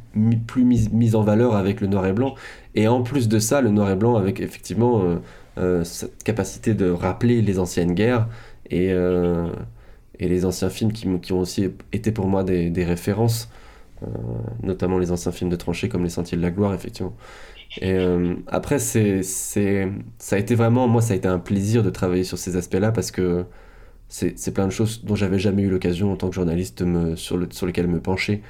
[0.47, 2.33] plus mis, mis, en valeur avec le noir et blanc.
[2.73, 5.17] Et en plus de ça, le noir et blanc avec effectivement euh,
[5.59, 8.27] euh, cette capacité de rappeler les anciennes guerres
[8.71, 8.91] et
[10.20, 13.49] et les anciens films qui, qui, ont aussi été pour moi des, références.
[14.63, 17.16] notamment les anciens films de tranchées comme Les Sentiers de la Gloire, effectivement.
[17.82, 17.97] Et
[18.47, 19.89] après, c'est, c'est,
[20.20, 22.91] ça a été vraiment, moi, ça a été un plaisir de travailler sur ces aspects-là
[22.91, 23.45] parce que
[24.07, 26.84] c'est, plein de choses dont j'avais jamais eu l'occasion en tant que journaliste
[27.16, 28.41] sur, le, sur lesquelles me pencher.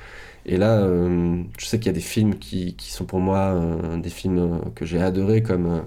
[0.45, 3.39] Et là, euh, je sais qu'il y a des films qui, qui sont pour moi
[3.55, 5.83] euh, des films euh, que j'ai adorés, comme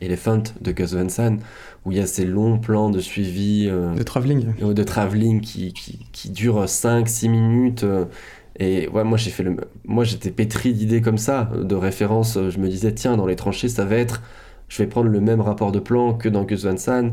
[0.00, 1.36] Elephant de Gus Van Sant,
[1.84, 3.66] où il y a ces longs plans de suivi.
[3.66, 4.54] de travelling.
[4.74, 7.84] De travelling qui, qui, qui durent 5-6 minutes.
[8.58, 9.56] et ouais, moi, j'ai fait le...
[9.84, 12.38] moi j'étais pétri d'idées comme ça, de références.
[12.48, 14.22] Je me disais, tiens, dans les tranchées, ça va être.
[14.68, 17.12] Je vais prendre le même rapport de plan que dans Gus Van Sant.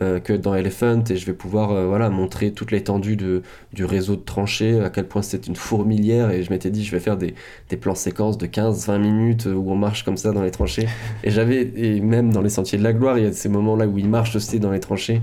[0.00, 4.16] Euh, que dans Elephant et je vais pouvoir euh, voilà, montrer toute l'étendue du réseau
[4.16, 7.18] de tranchées, à quel point c'est une fourmilière et je m'étais dit je vais faire
[7.18, 7.34] des,
[7.68, 10.88] des plans séquences de 15-20 minutes où on marche comme ça dans les tranchées.
[11.24, 13.76] Et j'avais et même dans les sentiers de la gloire il y a ces moments
[13.76, 15.20] là où il marche aussi dans les tranchées.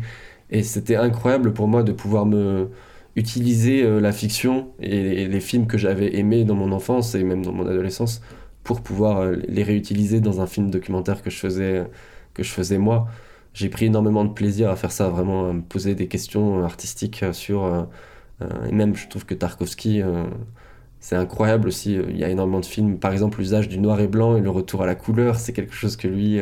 [0.51, 2.69] Et c'était incroyable pour moi de pouvoir me
[3.15, 7.43] utiliser euh, la fiction et, les films que j'avais aimés dans mon enfance et même
[7.43, 8.21] dans mon adolescence
[8.63, 11.85] pour pouvoir les réutiliser dans un film documentaire que je faisais
[12.35, 13.07] que je faisais moi
[13.59, 17.25] j'ai pris énormément de plaisir à faire ça, vraiment à me poser des questions artistiques
[17.33, 17.65] sur.
[17.65, 17.83] Euh,
[18.41, 20.23] euh, et même, je trouve que Tarkovsky, euh,
[21.01, 21.95] c'est incroyable aussi.
[21.95, 24.49] Il y a énormément de films, par exemple, l'usage du noir et blanc et le
[24.49, 26.39] retour à la couleur, c'est quelque chose que lui,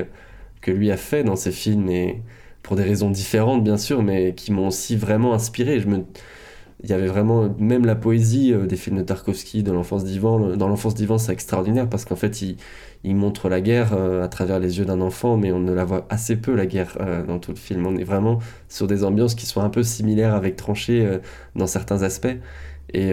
[0.61, 2.21] que lui a fait dans ses films, et
[2.63, 5.83] pour des raisons différentes, bien sûr, mais qui m'ont aussi vraiment inspiré.
[6.83, 10.67] Il y avait vraiment même la poésie des films de Tarkovsky de l'enfance d'Ivan dans
[10.67, 14.79] l'enfance d'Ivan c'est extraordinaire parce qu'en fait il, montre la guerre euh, à travers les
[14.79, 17.51] yeux d'un enfant, mais on ne la voit assez peu, la guerre, euh, dans tout
[17.51, 17.85] le film.
[17.85, 21.19] On est vraiment sur des ambiances qui sont un peu similaires avec Tranché euh,
[21.55, 22.35] dans certains aspects.
[22.93, 23.11] Et,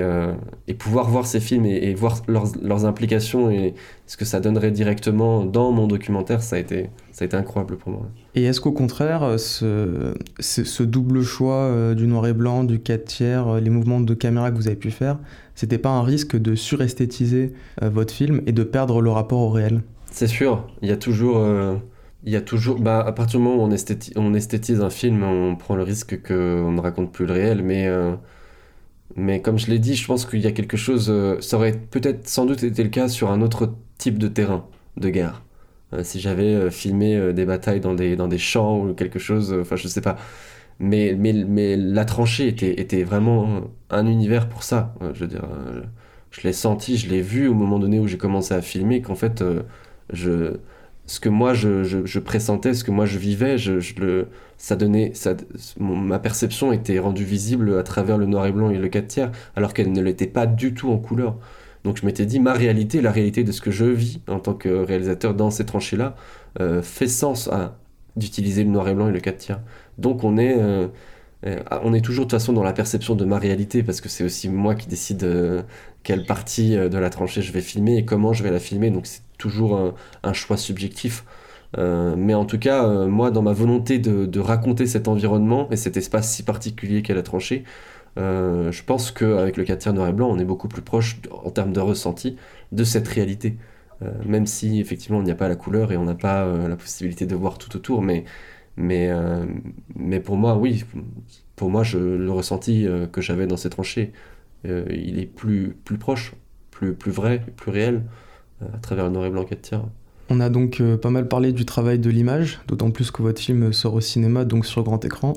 [0.68, 3.74] et, pouvoir voir ces films et, voir leurs, leurs, implications et
[4.06, 7.76] ce que ça donnerait directement dans mon documentaire, ça a été, ça a été incroyable
[7.76, 8.08] pour moi.
[8.36, 13.60] Et est-ce qu'au contraire, ce, ce, double choix du noir et blanc, du 4 tiers,
[13.60, 15.18] les mouvements de caméra que vous avez pu faire,
[15.54, 17.52] c'était pas un risque de suresthétiser
[17.82, 19.82] euh, votre film et de perdre le rapport au réel?
[20.10, 21.38] C'est sûr, il y a toujours.
[21.38, 21.76] Euh,
[22.26, 25.22] il y a toujours, bah, à partir du moment où on, on esthétise un film,
[25.22, 28.14] on prend le risque qu'on ne raconte plus le réel, mais, euh,
[29.16, 32.28] mais comme je l'ai dit, je pense qu'il y a quelque chose, ça aurait peut-être
[32.28, 35.42] sans doute été le cas sur un autre type de terrain de guerre.
[36.02, 39.88] si j'avais filmé des batailles dans des, dans des champs ou quelque chose, enfin je
[39.88, 40.16] sais pas,
[40.78, 44.94] mais, mais, mais la tranchée était, était vraiment un univers pour ça.
[45.02, 45.82] Euh, je veux dire, euh,
[46.30, 49.14] je l'ai senti, je l'ai vu au moment donné où j'ai commencé à filmer, qu'en
[49.14, 49.62] fait, euh,
[50.12, 50.56] je,
[51.06, 54.28] ce que moi je, je, pressentais, ce que moi je vivais, je, le,
[54.58, 55.34] ça donnait, ça,
[55.78, 59.32] ma perception était rendue visible à travers le noir et blanc et le 4 tiers,
[59.56, 61.36] alors qu'elle ne l'était pas du tout en couleur.
[61.84, 64.54] Donc je m'étais dit, ma réalité, la réalité de ce que je vis en tant
[64.54, 66.16] que réalisateur dans ces tranchées-là,
[66.82, 67.76] fait sens à
[68.16, 69.60] d'utiliser le noir et blanc et le 4 tiers.
[69.98, 70.88] Donc on est, euh,
[71.46, 74.08] euh, on est toujours de toute façon dans la perception de ma réalité parce que
[74.08, 75.62] c'est aussi moi qui décide euh,
[76.02, 78.90] quelle partie de la tranchée je vais filmer et comment je vais la filmer.
[78.90, 79.06] Donc
[79.38, 81.24] toujours un, choix subjectif.
[81.76, 86.32] mais en tout cas, moi, dans ma volonté de, raconter cet environnement et cet espace
[86.32, 87.64] si particulier qu'est la tranchée,
[88.16, 91.50] je pense qu'avec le 4 tiers noir et blanc, on est beaucoup plus proche en
[91.50, 92.36] termes de ressenti
[92.72, 93.56] de cette réalité.
[94.26, 97.26] même si effectivement il n'y a pas la couleur et on n'a pas la possibilité
[97.26, 98.24] de voir tout autour, mais
[98.76, 99.44] mais, euh,
[99.94, 100.84] mais pour moi, oui,
[101.56, 104.12] pour moi, je, le ressenti euh, que j'avais dans ces tranchées,
[104.66, 106.34] euh, il est plus, plus proche,
[106.70, 108.02] plus, plus vrai, plus réel,
[108.60, 109.82] à travers le noir et blanc 4 tiers.
[110.30, 113.72] On a donc pas mal parlé du travail de l'image, d'autant plus que votre film
[113.72, 115.34] sort au cinéma, donc sur grand écran.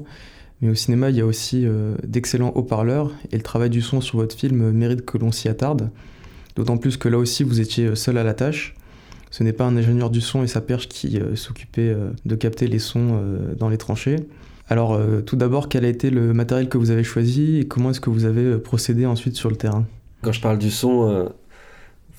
[0.61, 1.67] Mais au cinéma, il y a aussi
[2.03, 5.89] d'excellents haut-parleurs, et le travail du son sur votre film mérite que l'on s'y attarde.
[6.55, 8.75] D'autant plus que là aussi, vous étiez seul à la tâche.
[9.29, 12.35] Ce n'est pas un ingénieur du son et sa perche qui euh, s'occupait euh, de
[12.35, 14.17] capter les sons euh, dans les tranchées.
[14.69, 18.01] Alors tout d'abord, quel a été le matériel que vous avez choisi et comment est-ce
[18.01, 19.85] que vous avez procédé ensuite sur le terrain?
[20.21, 21.29] Quand je parle du son,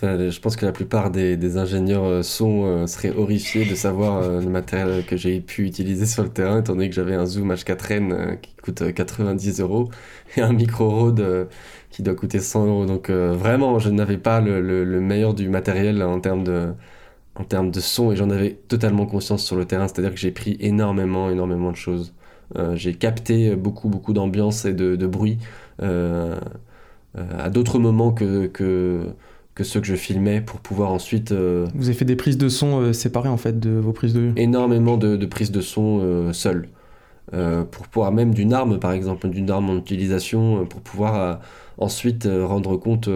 [0.02, 5.16] je pense que la plupart des, ingénieurs son seraient horrifiés de savoir le matériel que
[5.16, 8.92] j'ai pu utiliser sur le terrain, étant donné que j'avais un Zoom H4n qui coûte
[8.92, 9.90] 90 euros
[10.36, 11.48] et un micro Rode
[11.90, 12.86] qui doit coûter 100 euros.
[12.86, 16.72] Donc vraiment, je n'avais pas le, meilleur du matériel en termes de,
[17.38, 20.32] en termes de son et j'en avais totalement conscience sur le terrain, c'est-à-dire que j'ai
[20.32, 22.12] pris énormément, énormément de choses.
[22.56, 25.38] Euh, j'ai capté beaucoup, beaucoup d'ambiance et de, bruit
[25.82, 26.38] euh,
[27.16, 29.06] euh, à d'autres moments que, que,
[29.58, 31.32] que, ceux que je filmais pour pouvoir ensuite...
[31.32, 34.32] Vous avez fait des prises de son séparées en fait de vos prises de vue
[34.36, 36.68] Énormément de, de prises de son seules.
[37.30, 41.40] pour pouvoir même d'une arme par exemple, d'une arme en utilisation, pour pouvoir
[41.78, 43.08] ensuite rendre compte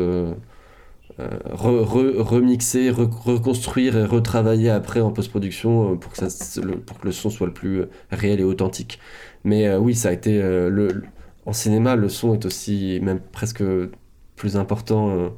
[1.20, 7.06] euh, remixer, reconstruire et retravailler après en post-production euh, pour, que ça, le, pour que
[7.06, 8.98] le son soit le plus euh, réel et authentique.
[9.44, 10.40] Mais oui, ça a été.
[10.40, 11.02] le,
[11.46, 13.62] en cinéma, le son est aussi, même presque
[14.36, 15.32] plus important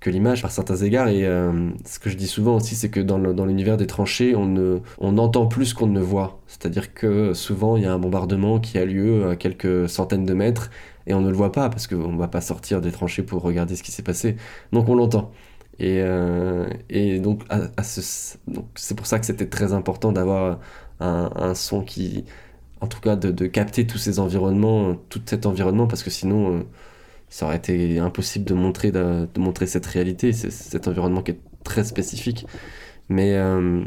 [0.00, 1.08] que l'image par certains égards.
[1.08, 4.46] Et euh, ce que je dis souvent aussi, c'est que dans, l'univers des tranchées, on,
[4.46, 6.40] ne, on entend plus qu'on ne voit.
[6.46, 10.34] C'est-à-dire que souvent, il y a un bombardement qui a lieu à quelques centaines de
[10.34, 10.70] mètres
[11.06, 13.42] et on ne le voit pas parce qu'on ne va pas sortir des tranchées pour
[13.42, 14.36] regarder ce qui s'est passé.
[14.72, 15.32] Donc on l'entend.
[15.78, 17.44] Et, euh, et donc,
[17.82, 20.58] c'est pour ça que c'était très important d'avoir
[21.00, 22.24] un, un, son qui,
[22.80, 26.58] en tout cas, de, de, capter tous ces environnements, tout cet environnement, parce que sinon,
[26.58, 26.62] euh,
[27.30, 32.46] ça aurait été impossible de montrer, cette réalité, cet environnement qui est très spécifique.
[33.08, 33.82] Mais euh,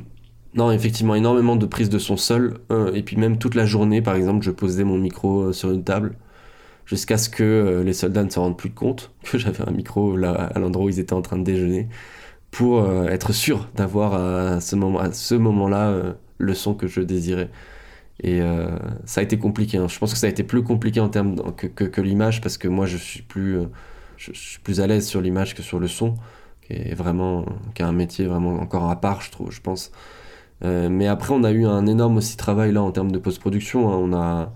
[0.55, 2.59] non, effectivement, énormément de prises de son seul.
[2.93, 6.15] et puis même toute la journée, par exemple, je posais mon micro sur une table
[6.91, 10.15] jusqu'à ce que euh, les soldats ne se rendent plus compte que j'avais un micro
[10.17, 11.87] là à l'endroit où ils étaient en train de déjeuner
[12.51, 17.49] pour euh, être sûr d'avoir à ce moment-là euh, le son que je désirais
[18.23, 18.39] et
[19.05, 19.87] ça a été compliqué hein.
[19.87, 22.67] je pense que ça a été plus compliqué en termes que, que, l'image parce que
[22.67, 23.57] moi je suis plus
[24.17, 26.15] je, suis plus à l'aise sur l'image que sur le son
[26.61, 29.91] qui est vraiment qui est un métier vraiment encore à part je trouve je pense
[30.63, 33.97] mais après on a eu un énorme aussi travail là en termes de post-production hein.
[33.97, 34.53] on a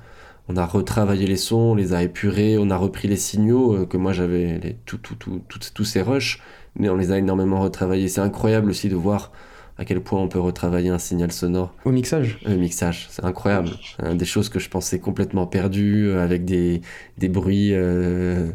[0.47, 3.85] on a retravaillé les sons, on les a épurés, on a repris les signaux euh,
[3.85, 6.41] que moi j'avais, les, tout, tout, tout, tous ces rushs,
[6.75, 8.07] mais on les a énormément retravaillés.
[8.07, 9.31] C'est incroyable aussi de voir
[9.77, 11.73] à quel point on peut retravailler un signal sonore.
[11.85, 13.71] Au mixage Au mixage, c'est incroyable.
[14.13, 16.81] des choses que je pensais complètement perdues, euh, avec des,
[17.17, 18.51] des bruits, euh,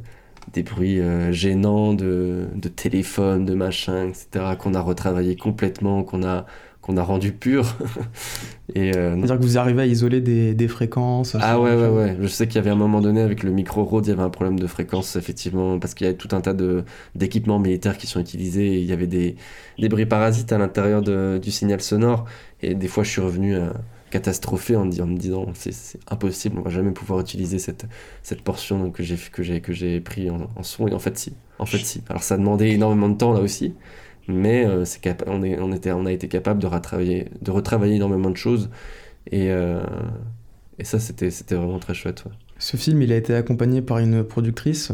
[0.52, 1.00] des bruits
[1.30, 6.46] gênants de, de téléphone, de machin, etc., qu'on a retravaillé complètement, qu'on a
[6.91, 7.76] qu'on a rendu pur.
[8.74, 12.16] et euh, C'est-à-dire que vous arrivez à isoler des, des fréquences Ah ouais, ouais, ouais.
[12.20, 14.22] Je sais qu'il y avait un moment donné avec le micro Rode, il y avait
[14.22, 16.55] un problème de fréquence, effectivement, parce qu'il y avait tout un tas
[17.14, 19.36] d'équipements militaires qui sont utilisés et il y avait des,
[19.88, 22.24] bruits parasites à l'intérieur du signal sonore.
[22.62, 23.70] Et des fois, je suis revenu euh,
[24.11, 27.86] catastrophé en, en, me disant c'est impossible, on va jamais pouvoir utiliser cette,
[28.22, 30.88] cette portion que j'ai que j'ai pris en, en son.
[30.88, 31.32] Et en fait, si.
[31.59, 32.03] En fait, si.
[32.09, 33.74] Alors, ça a demandé énormément de temps là aussi
[34.32, 34.84] mais euh,
[35.26, 38.70] on, est, on, était, on a été capable de retravailler, de retravailler énormément de choses.
[39.30, 39.82] Et, euh,
[40.78, 42.24] et ça, c'était, vraiment très chouette.
[42.58, 44.92] Ce film, il a été accompagné par une productrice,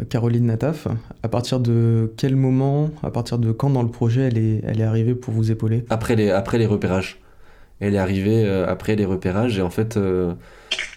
[0.00, 0.88] euh, Caroline Nataf.
[1.22, 4.80] À partir de quel moment, à partir de quand dans le projet elle est, elle
[4.80, 5.84] est arrivée pour vous épauler?
[5.90, 7.20] Après les, après les repérages.
[7.80, 9.98] Elle est arrivée après les repérages et en fait,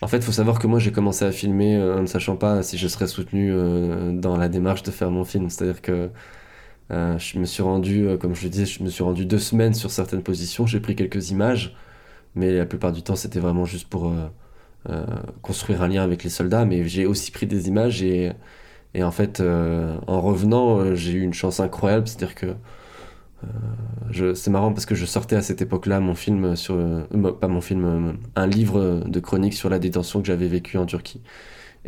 [0.01, 2.77] en fait, faut savoir que moi j'ai commencé à filmer en ne sachant pas si
[2.77, 3.51] je serais soutenu
[4.13, 5.49] dans la démarche de faire mon film.
[5.49, 6.11] C'est-à-dire que
[6.91, 9.39] euh, je me suis rendu, euh, comme je le disais, je me suis rendu deux
[9.39, 10.65] semaines sur certaines positions.
[10.65, 11.75] J'ai pris quelques images,
[12.35, 14.11] mais la plupart du temps, c'était vraiment juste pour
[14.89, 15.05] euh,
[15.41, 16.65] construire un lien avec les soldats.
[16.65, 18.33] Mais j'ai aussi pris des images et,
[18.99, 22.07] en fait, en revenant, j'ai eu une chance incroyable.
[22.07, 22.55] C'est-à-dire que
[24.33, 26.77] c'est marrant parce que je sortais à cette époque-là mon film sur,
[27.39, 31.21] pas mon film, un livre de chronique sur la détention que j'avais vécu en Turquie.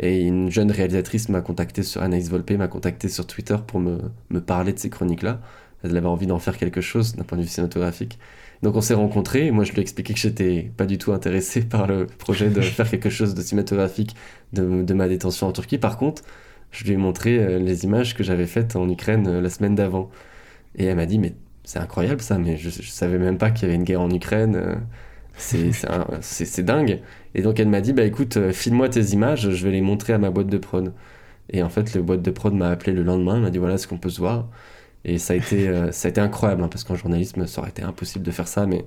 [0.00, 3.98] Et une jeune réalisatrice m'a contacté sur Anaïs Volpe m'a contacté sur Twitter pour me,
[4.30, 5.40] me parler de ces chroniques-là.
[5.84, 8.18] Elle avait envie d'en faire quelque chose d'un point de vue cinématographique.
[8.62, 11.12] Donc on s'est rencontrés et moi je lui ai expliqué que j'étais pas du tout
[11.12, 14.16] intéressé par le projet de faire quelque chose de cinématographique
[14.52, 15.78] de, de ma détention en Turquie.
[15.78, 16.22] Par contre,
[16.70, 19.74] je lui ai montré euh, les images que j'avais faites en Ukraine euh, la semaine
[19.74, 20.10] d'avant.
[20.76, 21.34] Et elle m'a dit mais
[21.64, 24.10] c'est incroyable ça, mais je, je savais même pas qu'il y avait une guerre en
[24.10, 24.56] Ukraine.
[24.56, 24.76] Euh,
[26.20, 27.00] c'est dingue.
[27.34, 30.12] Et donc elle m'a dit, bah écoute, euh, file-moi tes images, je vais les montrer
[30.12, 30.92] à ma boîte de prod.
[31.50, 33.86] Et en fait, le boîte de prod m'a appelé le lendemain, m'a dit, voilà ce
[33.88, 34.48] qu'on peut se voir.
[35.04, 37.70] Et ça a été, euh, ça a été incroyable, hein, parce qu'en journalisme, ça aurait
[37.70, 38.84] été impossible de faire ça, mais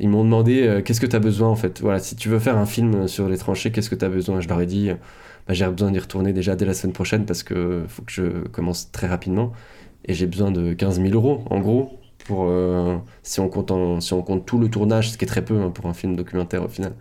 [0.00, 1.80] ils m'ont demandé, euh, qu'est-ce que tu as besoin en fait?
[1.80, 4.40] Voilà, si tu veux faire un film sur les tranchées, qu'est-ce que tu as besoin?
[4.40, 4.90] Je leur ai dit,
[5.48, 8.48] bah, j'ai besoin d'y retourner déjà dès la semaine prochaine, parce que faut que je
[8.48, 9.52] commence très rapidement.
[10.06, 12.50] Et j'ai besoin de 15 000 euros, en gros, pour,
[13.22, 13.72] si, on compte
[14.02, 16.16] si on compte tout le tournage, ce qui est très peu hein, pour un film
[16.16, 16.94] documentaire au final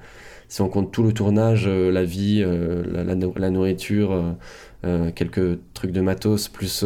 [0.50, 4.36] si on compte tout le tournage, euh, la vie, euh, la, nourriture,
[4.86, 6.86] euh, quelques trucs de matos, plus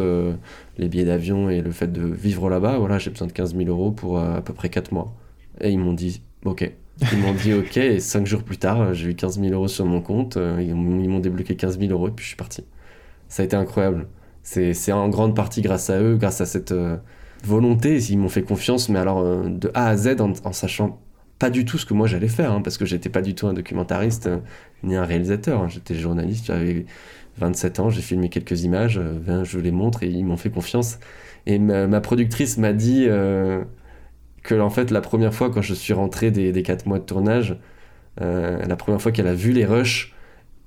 [0.78, 3.70] les billets d'avion et le fait de vivre là-bas, voilà, j'ai besoin de 15 000
[3.70, 5.14] euros pour à peu près 4 mois.
[5.60, 6.72] Et ils m'ont dit, ok.
[7.14, 9.86] Ils m'ont dit ok, et 5 jours plus tard, j'ai eu 15 000 euros sur
[9.86, 12.64] mon compte, ils m'ont débloqué 15 000 euros et puis je suis parti.
[13.28, 14.08] Ça a été incroyable.
[14.44, 16.74] C'est en grande partie grâce à eux, grâce à cette
[17.44, 21.00] volonté, ils m'ont fait confiance, mais alors de A à Z en sachant
[21.42, 23.48] pas du tout ce que moi j'allais faire, hein, parce que j'étais pas du tout
[23.48, 24.38] un documentariste euh,
[24.84, 25.64] ni un réalisateur.
[25.64, 25.70] Hein.
[25.70, 26.86] J'étais journaliste, j'avais
[27.40, 31.00] 27 ans, j'ai filmé quelques images, euh, je les montre et ils m'ont fait confiance.
[31.48, 33.64] Et ma, productrice m'a dit euh,
[34.44, 37.06] que en fait la première fois quand je suis rentré des, des 4 mois de
[37.06, 37.58] tournage,
[38.20, 40.14] la première fois qu'elle a vu les rushs,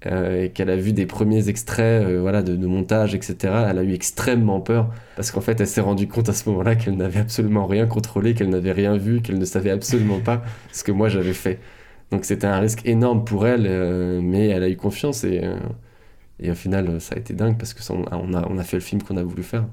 [0.07, 3.37] euh, et qu'elle a vu des premiers extraits euh, voilà, de, montage, etc.,
[3.69, 6.77] elle a eu extrêmement peur parce qu'en fait, elle s'est rendue compte à ce moment-là
[6.77, 10.43] qu'elle n'avait absolument rien contrôlé, qu'elle n'avait rien vu, qu'elle ne savait absolument pas
[10.73, 11.59] ce que moi j'avais fait.
[12.11, 15.43] Donc c'était un risque énorme pour elle, euh, mais elle a eu confiance et,
[16.41, 18.83] et au final, ça a été dingue parce que on a, on a fait le
[18.83, 19.65] film qu'on a voulu faire.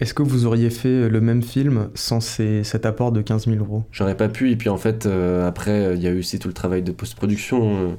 [0.00, 3.84] Est-ce que vous auriez fait le même film sans cet apport de 15 000 euros?
[3.92, 6.48] J'aurais pas pu, et puis en fait, euh, après, il y a eu aussi tout
[6.48, 7.76] le travail de post-production.
[7.76, 7.94] Euh,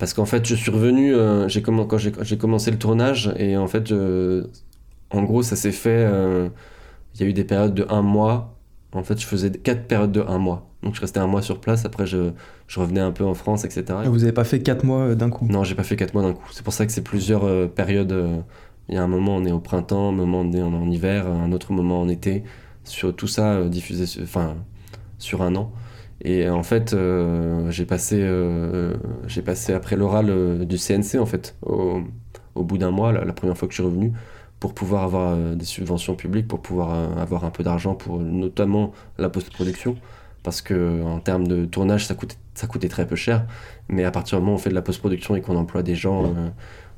[0.00, 3.68] parce qu'en fait, je suis revenu, euh, j'ai quand j'ai commencé le tournage, et en
[3.68, 3.92] fait,
[5.10, 6.04] en gros, ça s'est fait.
[7.14, 8.56] Il y a eu des périodes de un mois.
[8.92, 10.66] En fait, je faisais quatre périodes de un mois.
[10.82, 12.30] Donc je restais un mois sur place, après je,
[12.66, 13.84] je revenais un peu en France, etc.
[14.04, 15.46] Et vous avez pas fait quatre mois d'un coup?
[15.48, 16.48] Non, j'ai pas fait quatre mois d'un coup.
[16.52, 18.42] C'est pour ça que c'est plusieurs périodes
[18.90, 21.28] il y a un moment, on est au printemps, un moment, on est en hiver,
[21.28, 22.42] un autre moment en été.
[22.82, 24.56] Sur tout ça euh, diffusé enfin,
[25.18, 25.70] sur un an.
[26.22, 28.94] Et en fait, euh, j'ai passé, euh,
[29.44, 32.02] passé après l'oral du CNC, en fait, au,
[32.54, 34.12] au bout d'un mois, la, première fois que je suis revenu,
[34.58, 39.30] pour pouvoir avoir des subventions publiques, pour pouvoir avoir un peu d'argent pour notamment la
[39.30, 39.96] post-production.
[40.42, 43.46] Parce que en termes de tournage, ça coûtait, ça coûtait très peu cher.
[43.88, 45.94] Mais à partir du moment où on fait de la post-production et qu'on emploie des
[45.94, 46.34] gens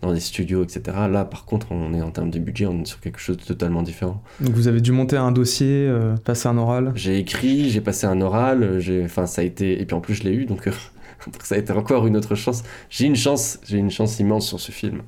[0.02, 0.82] dans des studios, etc.
[1.08, 3.44] Là, par contre, on est en termes de budget, on est sur quelque chose de
[3.44, 4.22] totalement différent.
[4.40, 8.06] Donc vous avez dû monter un dossier, euh, passer un oral J'ai écrit, j'ai passé
[8.06, 10.66] un oral, j'ai, enfin ça a été, et puis en plus je l'ai eu, donc,
[10.66, 10.72] euh,
[11.44, 12.64] ça a été encore une autre chance.
[12.90, 15.02] J'ai une chance, j'ai une chance immense sur ce film,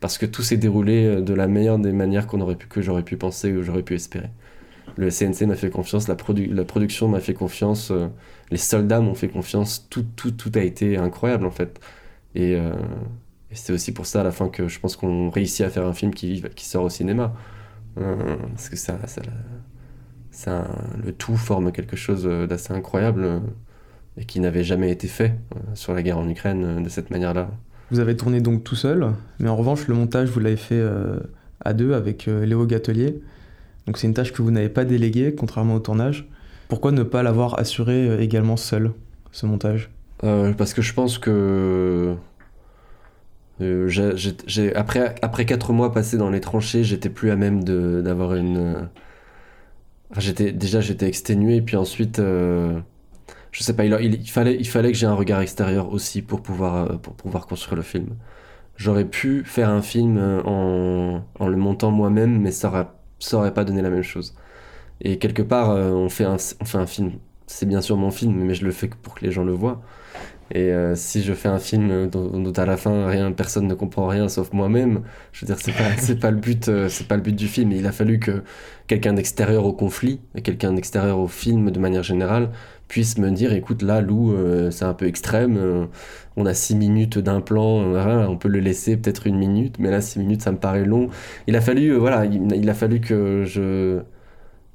[0.00, 2.82] parce que tout s'est déroulé euh, de la meilleure des manières qu'on aurait pu, que
[2.82, 4.28] j'aurais pu penser ou j'aurais pu espérer.
[4.96, 6.16] Le CNC m'a fait confiance, la,
[6.50, 7.92] la production m'a fait confiance,
[8.50, 11.80] les soldats m'ont fait confiance, tout, tout, tout a été incroyable en fait.
[12.34, 12.56] Et
[13.56, 15.86] et c'est aussi pour ça à la fin que je pense qu'on réussit à faire
[15.86, 17.32] un film qui, qui sort au cinéma.
[17.98, 19.22] Euh, parce que ça, ça,
[20.30, 20.66] ça,
[21.02, 23.38] le tout forme quelque chose d'assez incroyable euh,
[24.18, 27.48] et qui n'avait jamais été fait euh, sur la guerre en Ukraine de cette manière-là.
[27.90, 30.84] Vous avez tourné donc tout seul, mais en revanche, le montage, vous l'avez fait
[31.64, 33.22] à deux avec Léo Gatelier.
[33.86, 36.28] Donc c'est une tâche que vous n'avez pas déléguée, contrairement au tournage.
[36.66, 38.90] Pourquoi ne pas l'avoir assuré également seul,
[39.30, 39.88] ce montage?
[40.20, 42.16] Parce que je pense que
[43.60, 48.88] euh, après, après quatre mois passés dans les tranchées, j'étais plus à même d'avoir une.
[50.16, 52.78] Euh, déjà, j'étais exténué, puis ensuite, euh,
[53.52, 57.46] je sais pas, il, fallait, que j'ai un regard extérieur aussi pour pouvoir, pour pouvoir
[57.46, 58.08] construire le film.
[58.76, 62.86] J'aurais pu faire un film en, le montant moi-même, mais ça aurait,
[63.18, 64.34] ça pas donné la même chose.
[65.00, 67.12] Et quelque part, on fait un film.
[67.46, 69.80] C'est bien sûr mon film, mais je le fais pour que les gens le voient.
[70.52, 74.06] Et euh, si je fais un film dont, à la fin rien, personne ne comprend
[74.06, 77.16] rien sauf moi-même, je veux dire c'est pas c'est pas le but euh, c'est pas
[77.16, 77.72] le but du film.
[77.72, 78.42] il a fallu que
[78.86, 82.50] quelqu'un d'extérieur au conflit, quelqu'un d'extérieur au film de manière générale
[82.86, 85.88] puisse me dire écoute là Lou euh, c'est un peu extrême,
[86.36, 87.82] on a six minutes d'un plan,
[88.28, 91.08] on peut le laisser peut-être une minute, mais là six minutes ça me paraît long.
[91.48, 94.00] Il a fallu voilà il, il, a fallu que je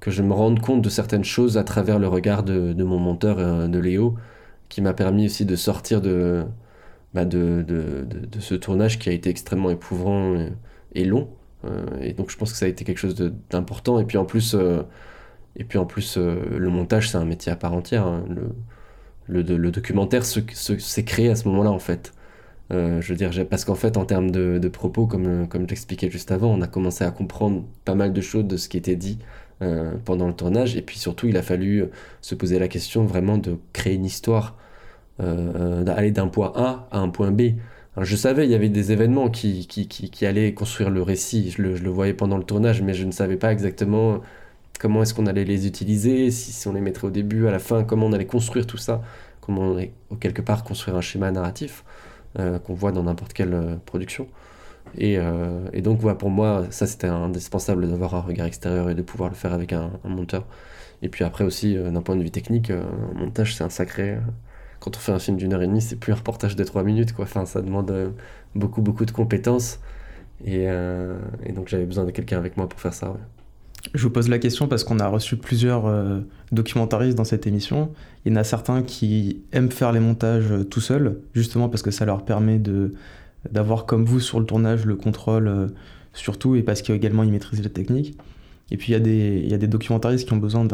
[0.01, 2.97] que je me rende compte de certaines choses à travers le regard de, de mon
[2.97, 4.17] monteur de Léo
[4.71, 6.45] qui m'a permis aussi de sortir de,
[7.13, 10.35] bah de, de, de, ce tournage qui a été extrêmement éprouvant
[10.95, 11.29] et, long.
[11.65, 13.15] Euh, et donc je pense que ça a été quelque chose
[13.49, 13.99] d'important.
[13.99, 14.81] Et puis en plus, euh,
[15.57, 18.07] et puis en plus euh, le montage, c'est un métier à part entière.
[18.07, 18.23] Hein.
[19.27, 22.13] Le, le, documentaire s'est créé à ce moment-là, en fait.
[22.69, 26.31] je veux dire, parce qu'en fait, en termes de, de propos, comme, comme j'expliquais juste
[26.31, 29.19] avant, on a commencé à comprendre pas mal de choses de ce qui était dit
[30.05, 30.75] pendant le tournage.
[30.75, 31.85] Et puis surtout, il a fallu
[32.21, 34.57] se poser la question vraiment de créer une histoire,
[35.21, 37.53] euh, d'aller d'un point A à un point B.
[37.97, 41.51] je savais, il y avait des événements qui, qui, qui, allaient construire le récit.
[41.51, 44.21] Je le, voyais pendant le tournage, mais je ne savais pas exactement
[44.79, 47.83] comment est-ce qu'on allait les utiliser, si, on les mettrait au début, à la fin,
[47.83, 49.01] comment on allait construire tout ça,
[49.41, 51.83] comment on allait quelque part construire un schéma narratif
[52.39, 54.27] euh, qu'on voit dans n'importe quelle production.
[54.99, 59.29] Euh, et, donc, pour moi, ça c'était indispensable d'avoir un regard extérieur et de pouvoir
[59.29, 60.45] le faire avec un, monteur.
[61.01, 62.83] Et puis après aussi, euh, d'un point de vue technique, euh,
[63.15, 64.17] un montage c'est un sacré.
[64.81, 66.83] Quand on fait un film d'une heure et demie, c'est plus un reportage de trois
[66.83, 67.23] minutes, quoi.
[67.23, 68.11] Enfin, ça demande
[68.55, 69.79] beaucoup, beaucoup de compétences.
[70.43, 70.67] Et,
[71.55, 73.15] donc j'avais besoin de quelqu'un avec moi pour faire ça.
[73.93, 75.83] Je vous pose la question parce qu'on a reçu plusieurs
[76.51, 77.91] documentaristes dans cette émission.
[78.25, 81.91] Il y en a certains qui aiment faire les montages tout seuls, justement parce que
[81.91, 82.93] ça leur permet de
[83.49, 85.67] d'avoir comme vous sur le tournage le contrôle euh,
[86.13, 88.17] surtout et parce qu'également ils maîtrisent la technique.
[88.69, 90.65] Et puis il y, a des, y a des documentaristes qui ont besoin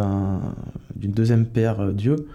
[0.96, 2.28] d'une deuxième paire euh, d'yeux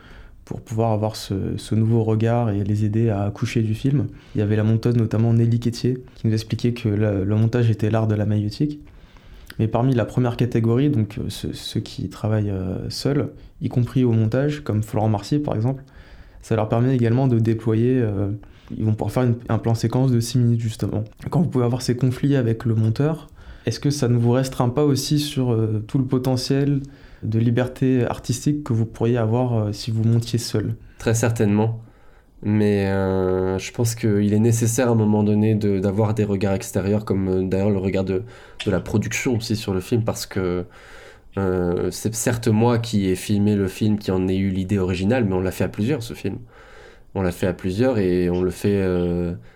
[0.52, 4.08] pour pouvoir avoir ce, nouveau regard et les aider à accoucher du film.
[4.34, 7.88] Il y avait la monteuse notamment Nelly Quétier qui nous expliquait que le, montage était
[7.88, 8.78] l'art de la maïotique.
[9.58, 12.52] Mais parmi la première catégorie, donc euh, ceux, qui travaillent
[12.90, 13.30] seuls,
[13.62, 15.84] y compris au montage, comme Florent Marcier par exemple,
[16.42, 18.04] ça leur permet également de déployer
[18.76, 21.04] ils vont pouvoir faire un plan séquence de 6 minutes justement.
[21.30, 23.28] Quand vous pouvez avoir ces conflits avec le monteur,
[23.66, 26.80] est-ce que ça ne vous restreint pas aussi sur euh, tout le potentiel
[27.22, 31.80] de liberté artistique que vous pourriez avoir euh, si vous montiez seul Très certainement.
[32.42, 37.04] Mais euh, je pense qu'il est nécessaire à un moment donné d'avoir des regards extérieurs,
[37.04, 38.24] comme euh, d'ailleurs le regard de,
[38.66, 40.66] de, la production aussi sur le film, parce que
[41.90, 45.34] c'est certes moi qui ai filmé le film, qui en ai eu l'idée originale, mais
[45.34, 46.38] on l'a fait à plusieurs ce film.
[47.14, 48.84] On l'a fait à plusieurs et on le fait.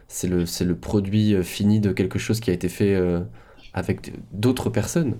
[0.08, 2.98] C'est le, le produit fini de quelque chose qui a été fait
[3.74, 5.16] avec d'autres personnes.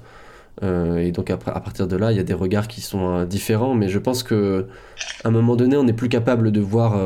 [0.63, 3.75] Et donc à, à, partir de là, il y a des regards qui sont différents,
[3.75, 4.67] mais je pense que
[5.25, 6.97] à un moment donné, on n'est plus capable de voir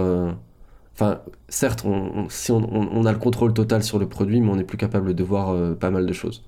[1.01, 4.65] Enfin, certes, on, si on, a le contrôle total sur le produit, mais on n'est
[4.65, 6.45] plus capable de voir euh, pas mal de choses.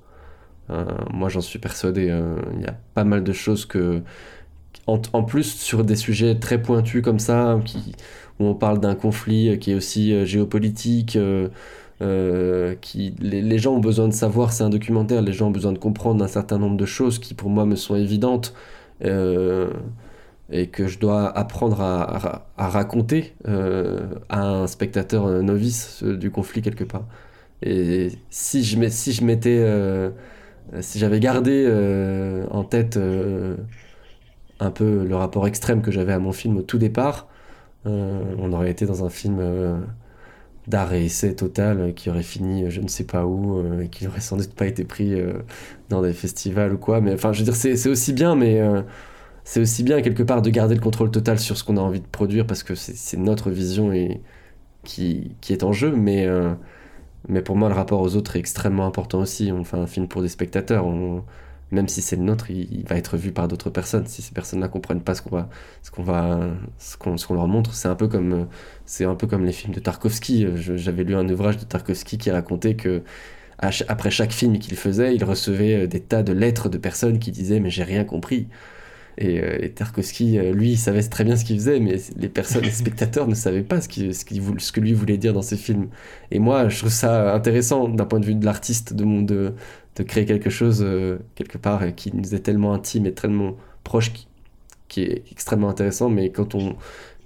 [0.68, 2.10] Euh, moi, j'en suis persuadé.
[2.10, 4.02] Euh, il y a pas mal de choses que.
[4.86, 7.58] En, plus, sur des sujets très pointus comme ça,
[8.38, 11.16] où on parle d'un conflit qui est aussi géopolitique,
[12.80, 15.78] qui, les, gens ont besoin de savoir, c'est un documentaire, les gens ont besoin de
[15.78, 18.54] comprendre un certain nombre de choses qui, pour moi, me sont évidentes
[20.52, 26.84] et que je dois apprendre à, raconter euh, à un spectateur novice du conflit quelque
[26.84, 27.04] part.
[27.62, 30.10] Et si je, si je m'étais, euh,
[30.80, 32.98] si j'avais gardé euh, en tête
[34.60, 37.28] un peu le rapport extrême que j'avais à mon film au tout départ,
[37.84, 39.40] on aurait été dans un film
[40.68, 44.20] d'art et essai total qui aurait fini je ne sais pas où et qui n'aurait
[44.20, 45.14] sans doute pas été pris
[45.89, 47.01] dans des festivals ou quoi.
[47.01, 48.60] Mais enfin, je veux dire, c'est aussi bien, mais
[49.44, 52.01] c'est aussi bien quelque part de garder le contrôle total sur ce qu'on a envie
[52.01, 54.20] de produire parce que c'est notre vision et,
[54.84, 56.55] qui, qui, est en jeu, mais, euh,
[57.28, 59.52] mais pour moi le rapport aux autres est extrêmement important aussi.
[59.52, 60.86] On fait un film pour des spectateurs,
[61.73, 64.07] même si c'est le nôtre, il, va être vu par d'autres personnes.
[64.07, 65.49] Si ces personnes-là comprennent pas ce qu'on va,
[65.82, 68.49] ce qu'on va, ce qu'on leur montre, c'est un peu comme,
[68.86, 70.47] c'est un peu comme les films de Tarkovsky.
[70.57, 73.03] J'avais lu un ouvrage de Tarkovsky qui racontait que
[73.59, 77.61] après chaque film qu'il faisait, il recevait des tas de lettres de personnes qui disaient
[77.61, 78.49] mais j'ai rien compris.
[79.19, 82.62] Et, euh, Tarkovsky, euh, lui, il savait très bien ce qu'il faisait, mais les personnes,
[82.65, 84.24] les spectateurs ne savaient pas ce, qu ce,
[84.59, 85.89] ce, que lui voulait dire dans ses films.
[86.31, 89.55] Et moi, je trouve ça intéressant d'un point de vue de l'artiste, de, de,
[89.97, 94.12] de, créer quelque chose, euh, quelque part, qui nous est tellement intime et tellement proche,
[94.12, 94.28] qui,
[94.89, 96.77] qui, est extrêmement intéressant, mais quand on...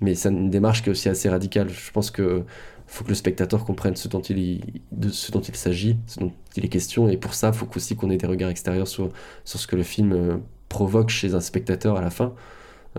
[0.01, 1.71] Mais c'est une démarche qui est aussi assez radicale.
[1.71, 2.43] Je pense que
[2.87, 4.61] faut que le spectateur comprenne ce dont il,
[4.93, 7.97] de ce dont il s'agit, ce dont il est question, et pour ça, faut aussi
[7.97, 9.11] qu'on ait des regards extérieurs sur,
[9.45, 12.35] sur ce que le film provoque chez un spectateur à la fin.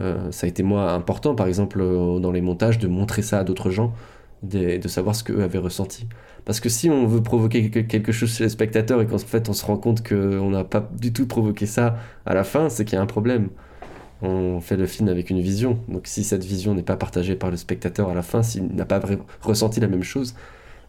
[0.01, 3.39] Euh, ça a été moi important, par exemple, euh, dans les montages, de montrer ça
[3.39, 3.93] à d'autres gens,
[4.43, 6.07] de, de savoir ce qu'eux avaient ressenti.
[6.47, 9.53] Parce que si on veut provoquer quelque chose chez les spectateurs et qu'en fait on
[9.53, 12.95] se rend compte qu'on n'a pas du tout provoqué ça à la fin, c'est qu'il
[12.95, 13.49] y a un problème.
[14.21, 15.77] On fait le film avec une vision.
[15.89, 18.85] Donc si cette vision n'est pas partagée par le spectateur à la fin, s'il n'a
[18.85, 19.01] pas
[19.41, 20.35] ressenti la même chose,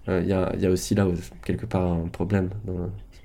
[0.08, 1.08] euh, il y, a, aussi là
[1.44, 2.50] quelque part un problème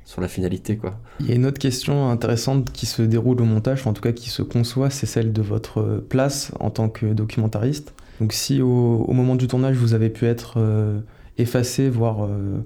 [0.03, 0.75] sur la finalité.
[0.75, 0.99] Quoi.
[1.19, 4.11] Il y a une autre question intéressante qui se déroule au montage, en tout cas
[4.11, 7.93] qui se conçoit, c'est celle de votre place en tant que documentariste.
[8.19, 10.99] Donc si au, moment du tournage vous avez pu être euh,
[11.37, 12.59] effacé, voire euh,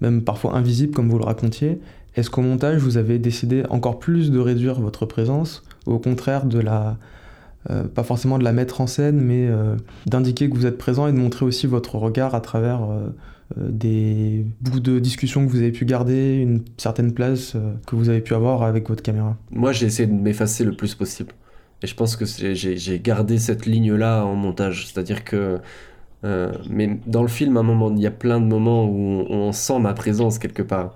[0.00, 1.80] même parfois invisible comme vous le racontiez,
[2.16, 6.58] est-ce qu'au montage vous avez décidé encore plus de réduire votre présence, au contraire de
[6.58, 6.96] la...
[7.70, 9.50] Euh, pas forcément de la mettre en scène, mais
[10.06, 12.80] d'indiquer que vous êtes présent et de montrer aussi votre regard à travers
[13.56, 17.96] euh, des bouts de discussion que vous avez pu garder, une certaine place euh, que
[17.96, 19.38] vous avez pu avoir avec votre caméra?
[19.50, 21.32] Moi, j'ai essayé de m'effacer le plus possible.
[21.82, 24.86] Et je pense que j'ai gardé cette ligne-là en montage.
[24.86, 25.60] C'est-à-dire que.
[26.24, 29.52] Euh, mais dans le film, un moment, il y a plein de moments où on,
[29.52, 30.94] sent ma présence quelque part.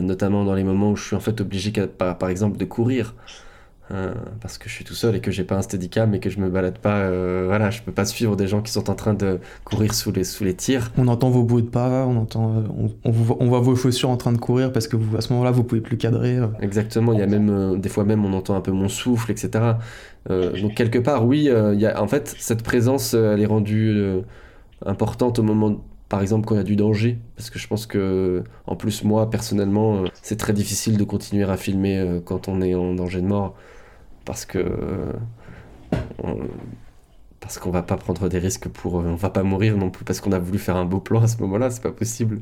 [0.00, 3.14] notamment dans les moments où je suis en fait obligé, par exemple, de courir.
[3.92, 6.30] Euh, parce que je suis tout seul et que j'ai pas un steadicam et que
[6.30, 8.94] je me balade pas euh, voilà je peux pas suivre des gens qui sont en
[8.94, 10.90] train de courir sous les sous les tirs.
[10.96, 14.16] On entend vos bruits de pas on entend euh, on, on, voit vos chaussures en
[14.16, 17.18] train de courir parce que vous, à ce moment-là vous pouvez plus cadrer exactement il
[17.18, 19.74] y a même des fois même on entend un peu mon souffle etc
[20.30, 24.22] donc quelque part oui il y a, en fait cette présence elle est rendue
[24.86, 27.18] importante au moment par exemple quand il y a du danger.
[27.36, 31.56] Parce que je pense que en plus moi personnellement c'est très difficile de continuer à
[31.58, 33.54] filmer quand on est en danger de mort
[34.24, 34.64] parce que
[37.40, 40.20] parce qu'on va pas prendre des risques pour on va pas mourir non plus parce
[40.20, 42.40] qu'on a voulu faire un beau plan à ce moment-là c'est pas possible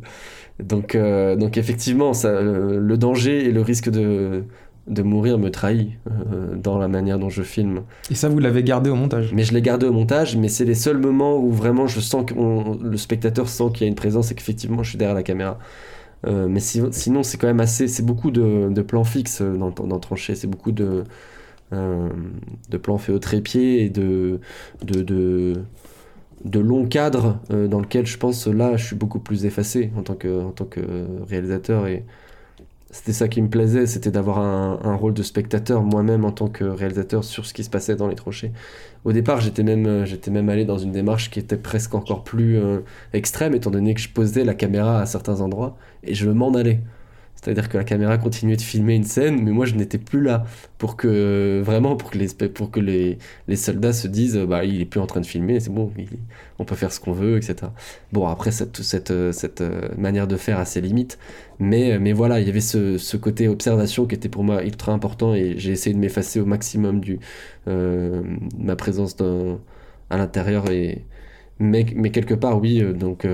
[0.58, 4.44] donc euh, donc effectivement ça, le danger et le risque de
[4.86, 7.82] de mourir me trahit euh, dans la manière dont je filme.
[8.10, 9.32] Et ça, vous l'avez gardé au montage?
[9.32, 12.24] Mais je l'ai gardé au montage, mais c'est les seuls moments où vraiment je sens
[12.26, 15.22] que le spectateur sent qu'il y a une présence et qu'effectivement je suis derrière la
[15.22, 15.58] caméra.
[16.26, 17.88] Euh, mais sinon, c'est quand même assez.
[17.88, 21.04] C'est beaucoup de, de, plans fixes dans, dans Tranchée, c'est beaucoup de, euh,
[21.72, 24.40] de plans faits au trépied et de,
[24.82, 25.54] de,
[26.44, 30.02] de, longs cadres euh, dans lequel je pense là je suis beaucoup plus effacé en
[30.02, 30.80] tant que, en tant que
[31.28, 32.04] réalisateur et,
[32.92, 36.64] c'était ça qui me plaisait, c'était d'avoir un, rôle de spectateur moi-même en tant que
[36.64, 38.50] réalisateur sur ce qui se passait dans les tranchées.
[39.04, 42.24] Au départ, j'étais même, euh, j'étais même allé dans une démarche qui était presque encore
[42.24, 42.80] plus euh,
[43.12, 46.80] extrême, étant donné que je posais la caméra à certains endroits et je m'en allais.
[47.42, 50.44] C'est-à-dire que la caméra continuait de filmer une scène, mais moi je n'étais plus là
[50.76, 53.16] pour que vraiment pour que les pour que les,
[53.48, 55.90] les soldats se disent bah il est plus en train de filmer, c'est bon,
[56.58, 57.72] on peut faire ce qu'on veut, etc.
[58.12, 61.18] Bon après cette cette cette euh, manière de faire a ses limites,
[61.58, 64.92] mais mais voilà il y avait ce, ce côté observation qui était pour moi ultra
[64.92, 67.20] important et j'ai essayé de m'effacer au maximum du
[67.68, 68.22] euh,
[68.58, 69.16] ma présence
[70.10, 71.04] à l'intérieur et
[71.62, 73.26] mais, mais, quelque part, oui, euh, donc,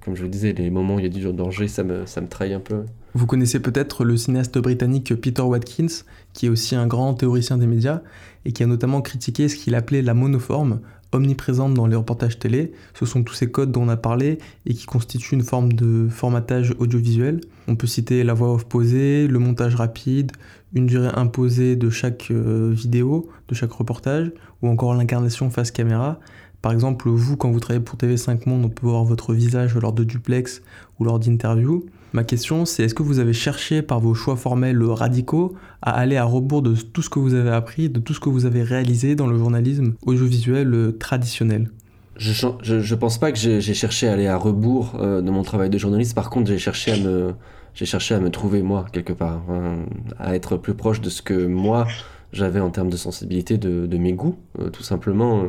[0.00, 2.20] comme je vous disais, les moments où il y a du danger, ça me, ça
[2.20, 2.84] me trahit un peu.
[3.14, 7.66] Vous connaissez peut-être le cinéaste britannique Peter Watkins, qui est aussi un grand théoricien des
[7.66, 8.02] médias,
[8.44, 10.80] et qui a notamment critiqué ce qu'il appelait la monoforme,
[11.12, 12.72] omniprésente dans les reportages télé.
[12.94, 16.06] Ce sont tous ces codes dont on a parlé et qui constituent une forme de
[16.08, 17.40] formatage audiovisuel.
[17.66, 20.32] On peut citer la voix off posée, le montage rapide,
[20.74, 24.30] une durée imposée de chaque euh, vidéo, de chaque reportage,
[24.62, 26.20] ou encore l'incarnation face caméra.
[26.60, 29.92] Par exemple, vous, quand vous travaillez pour TV5 Monde, on peut voir votre visage lors
[29.92, 30.60] de duplex
[30.98, 31.86] ou lors d'interviews.
[32.12, 36.16] Ma question, c'est est-ce que vous avez cherché par vos choix formels radicaux à aller
[36.16, 38.62] à rebours de tout ce que vous avez appris, de tout ce que vous avez
[38.62, 41.70] réalisé dans le journalisme audiovisuel euh, traditionnel?
[42.16, 42.32] Je,
[42.62, 45.78] je, pense pas que j'ai cherché à aller à rebours euh, de mon travail de
[45.78, 46.16] journaliste.
[46.16, 49.84] Par contre, j'ai cherché à me, trouver moi quelque part, hein,
[50.18, 51.86] à être plus proche de ce que moi
[52.32, 55.44] j'avais en termes de sensibilité, de, mes goûts, euh, tout simplement.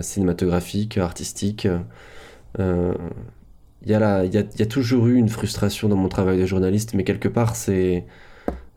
[0.00, 1.68] Cinématographique, artistique.
[3.82, 6.38] Euh, il y, a y, a, y a toujours eu une frustration dans mon travail
[6.38, 8.04] de journaliste, mais quelque part, c'est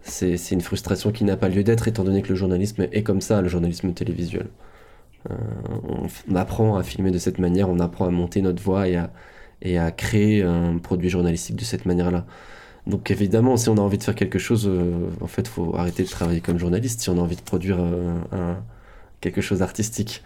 [0.06, 3.22] c'est une frustration qui n'a pas lieu d'être, étant donné que le journalisme est comme
[3.22, 4.48] ça, le journalisme télévisuel.
[5.32, 5.36] Euh,
[6.30, 9.12] on, apprend à filmer de cette manière, on apprend à monter notre voix et à,
[9.62, 12.26] et à créer un produit journalistique de cette manière-là.
[12.88, 14.70] Donc évidemment, si on a envie de faire quelque chose,
[15.22, 18.64] en fait, faut arrêter de travailler comme journaliste si on a envie de produire un,
[19.24, 20.24] quelque chose d'artistique.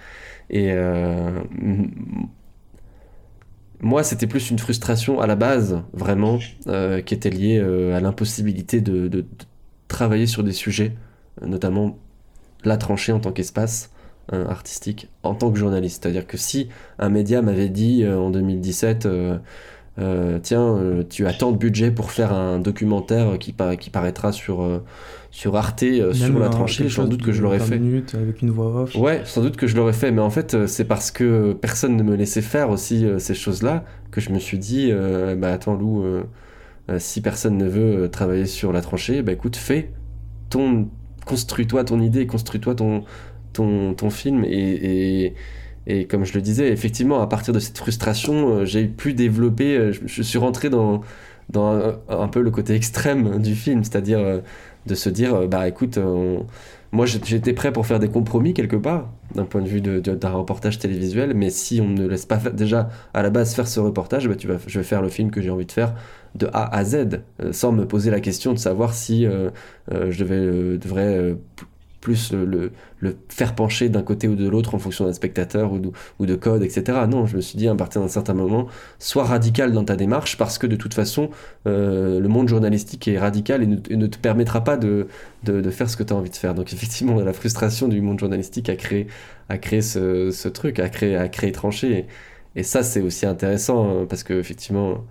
[0.49, 1.39] Et euh,
[3.79, 7.99] moi, c'était plus une frustration à la base, vraiment, euh, qui était liée euh, à
[7.99, 9.25] l'impossibilité de, de,
[9.87, 10.93] travailler sur des sujets,
[11.41, 11.97] notamment
[12.65, 13.91] la tranchée en tant qu'espace
[14.29, 16.03] artistique, en tant que journaliste.
[16.03, 16.67] C'est-à-dire que si
[16.99, 19.07] un média m'avait dit en 2017
[19.99, 24.31] euh, tiens, euh, tu as tant de budget pour faire un documentaire qui, qui paraîtra
[24.31, 24.83] sur, euh,
[25.31, 25.83] sur Arte
[26.13, 27.81] sur la tranchée, sans doute que je l'aurais fait.
[28.13, 28.95] avec une voix off.
[28.95, 32.03] Ouais, sans doute que je l'aurais fait, mais en fait, c'est parce que personne ne
[32.03, 34.91] me laissait faire aussi ces choses-là que je me suis dit,
[35.37, 36.03] bah attends, Lou,
[36.97, 39.91] si personne ne veut travailler sur la tranchée, bah écoute, fais
[40.49, 40.89] ton.
[41.25, 43.03] Construis-toi ton idée, construis-toi ton,
[43.51, 45.33] ton, ton film et et
[46.09, 49.91] comme je le disais, effectivement, à partir de cette frustration, euh, j'ai pu développer, euh,
[50.05, 51.01] je, suis rentré dans,
[51.49, 54.39] dans un, peu le côté extrême du film, c'est-à-dire euh,
[54.85, 55.99] de se dire, bah écoute,
[56.93, 60.79] moi j'étais prêt pour faire des compromis quelque part, d'un point de vue d'un reportage
[60.79, 64.35] télévisuel, mais si on ne laisse pas déjà à la base faire ce reportage, bah,
[64.35, 65.93] tu vas, je vais faire le film que j'ai envie de faire
[66.35, 71.35] de A à Z, sans me poser la question de savoir si je devais, devrais
[72.01, 72.71] plus le,
[73.29, 76.99] faire pencher d'un côté ou de l'autre en fonction d'un spectateur ou de, code, etc.
[77.09, 78.67] Non, je me suis dit à partir d'un certain moment,
[78.99, 81.29] sois radical dans ta démarche parce que de toute façon,
[81.67, 85.07] euh, le monde journalistique est radical et ne, te permettra pas de
[85.71, 86.53] faire ce que tu as envie de faire.
[86.53, 89.07] Donc effectivement, la frustration du monde journalistique a créé,
[89.49, 91.91] a créé ce, ce truc, a créé, a créé Tranché.
[92.55, 95.03] Et, et ça, c'est aussi intéressant hein, parce que effectivement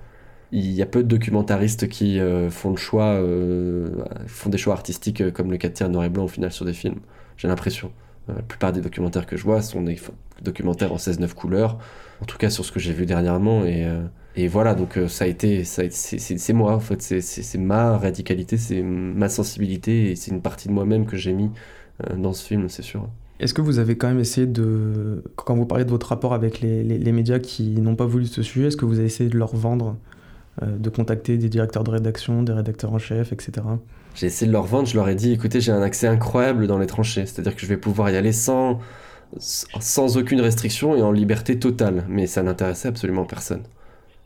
[0.52, 3.90] il y a peu de documentaristes qui euh, font le choix, euh,
[4.26, 6.64] font des choix artistiques euh, comme le 4 tiers noir et blanc au final sur
[6.64, 7.00] des films.
[7.36, 7.90] J'ai l'impression.
[8.28, 9.98] la plupart des documentaires que je vois sont des
[10.42, 11.78] documentaires en 16-9 couleurs,
[12.20, 13.64] en tout cas sur ce que j'ai vu dernièrement.
[13.64, 13.86] Et,
[14.36, 19.28] et voilà, donc ça a été, c'est moi en fait, c'est ma radicalité, c'est ma
[19.28, 21.50] sensibilité et c'est une partie de moi-même que j'ai mis
[22.16, 23.06] dans ce film, c'est sûr.
[23.38, 26.62] Est-ce que vous avez quand même essayé de, quand vous parlez de votre rapport avec
[26.62, 29.36] les, les, médias qui n'ont pas voulu ce sujet, est-ce que vous avez essayé de
[29.36, 29.96] leur vendre?
[30.62, 33.66] De contacter des directeurs de rédaction, des rédacteurs en chef, etc.
[34.14, 36.78] J'ai essayé de leur vendre, je leur ai dit écoutez, j'ai un accès incroyable dans
[36.78, 38.80] les tranchées, c'est-à-dire que je vais pouvoir y aller sans,
[39.38, 42.04] sans aucune restriction et en liberté totale.
[42.08, 43.62] Mais ça n'intéressait absolument personne.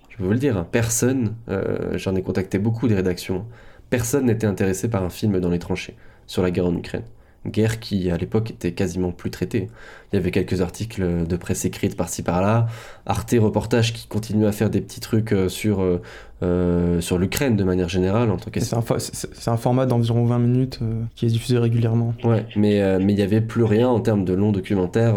[0.09, 3.47] Je peux vous le dire, hein, personne, euh, j'en ai contacté beaucoup des rédactions,
[3.89, 5.97] personne n'était intéressé par un film dans les tranchées
[6.27, 7.03] sur la guerre en Ukraine
[7.47, 9.69] guerre qui à l'époque était quasiment plus traitée.
[10.13, 12.67] Il y avait quelques articles de presse écrite par-ci par-là,
[13.07, 16.03] Arte Reportage qui continue à faire des petits trucs euh, sur, euh,
[16.43, 20.81] euh, sur l'Ukraine de manière générale en tant C'est un, format d'environ 20 minutes
[21.15, 22.15] qui est diffusé régulièrement.
[22.25, 25.17] Ouais, mais mais il n'y avait plus rien en termes de longs documentaires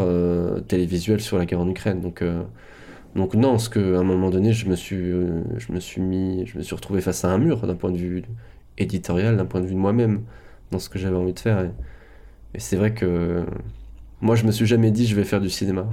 [0.68, 2.02] télévisuels sur la guerre en Ukraine.
[2.02, 2.24] Donc
[3.16, 5.12] Donc non, parce qu'à un moment donné, je me suis,
[5.58, 7.98] je me suis mis, je me suis retrouvé face à un mur d'un point de
[7.98, 8.24] vue
[8.78, 10.22] éditorial, d'un point de vue de moi-même,
[10.72, 11.60] dans ce que j'avais envie de faire.
[11.60, 11.70] Et,
[12.54, 13.46] et c'est vrai que
[14.22, 15.88] moi, je me suis jamais dit je vais faire du cinéma.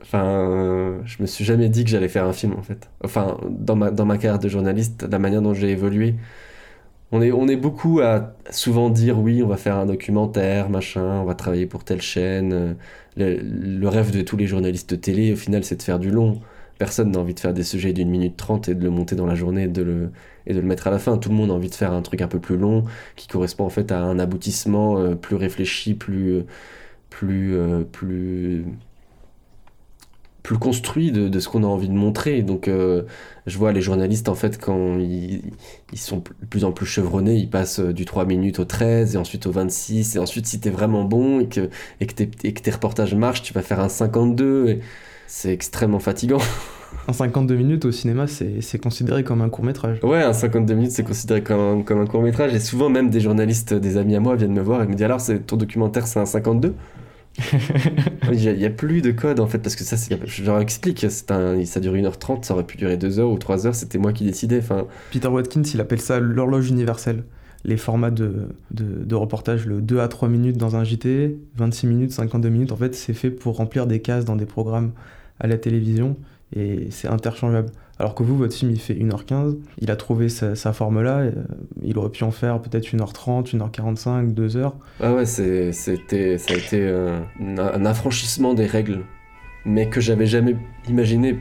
[0.00, 2.90] Enfin, je me suis jamais dit que j'allais faire un film en fait.
[3.04, 6.16] Enfin, dans ma, dans ma carrière de journaliste, la manière dont j'ai évolué,
[7.12, 11.20] on est, on est beaucoup à souvent dire oui, on va faire un documentaire, machin,
[11.20, 12.76] on va travailler pour telle chaîne.
[13.16, 16.10] Le, le rêve de tous les journalistes de télé, au final, c'est de faire du
[16.10, 16.40] long.
[16.78, 19.26] Personne n'a envie de faire des sujets d'une minute trente et de le monter dans
[19.26, 20.12] la journée de, le,
[20.46, 21.18] et de le mettre à la fin.
[21.18, 22.84] Tout le monde a envie de faire un truc un peu plus long,
[23.16, 26.44] qui correspond en fait à un aboutissement euh, plus réfléchi, plus,
[27.10, 27.56] plus,
[27.92, 28.64] plus
[30.42, 32.42] plus construit de, ce qu'on a envie de montrer.
[32.42, 33.02] Donc, euh,
[33.46, 35.42] je vois les journalistes, en fait, quand ils,
[35.92, 39.14] ils, sont de plus en plus chevronnés, ils passent euh, du 3 minutes au 13,
[39.14, 41.70] et ensuite au 26, et ensuite, si t'es vraiment bon et que,
[42.00, 44.80] et que, tes, et que tes reportages marchent, tu vas faire un 52.
[45.26, 46.40] C'est extrêmement fatigant.
[47.08, 49.98] Un 52 minutes au cinéma, c'est considéré comme un court métrage.
[50.02, 52.54] Ouais, un 52 minutes, c'est considéré comme un, comme un court métrage.
[52.54, 55.04] Et souvent, même des journalistes, des amis à moi, viennent me voir et me disent
[55.04, 56.74] Alors, ton documentaire, c'est un 52
[58.30, 59.96] il n'y a, plus de code en fait, parce que ça,
[60.26, 63.98] je leur explique, un, ça dure 1h30, ça aurait pu durer 2h ou 3h, c'était
[63.98, 64.60] moi qui décidais.
[65.10, 67.24] Peter Watkins, il appelle ça l'horloge universelle.
[67.64, 71.86] Les formats de, de, de, reportage, le 2 à 3 minutes dans un JT, 26
[71.86, 74.92] minutes, 52 minutes, en fait, c'est fait pour remplir des cases dans des programmes
[75.38, 76.16] à la télévision
[76.54, 77.70] et c'est interchangeable.
[77.98, 81.32] Alors que vous, votre film, il fait 1h15, il a trouvé sa, forme-là, euh,
[81.82, 84.72] il aurait pu en faire peut-être 1h30, 1h45, 2h.
[85.00, 86.88] Ah ouais, c'était, ça a été
[87.40, 89.04] un, affranchissement des règles,
[89.64, 90.56] mais que j'avais jamais
[90.88, 91.38] imaginé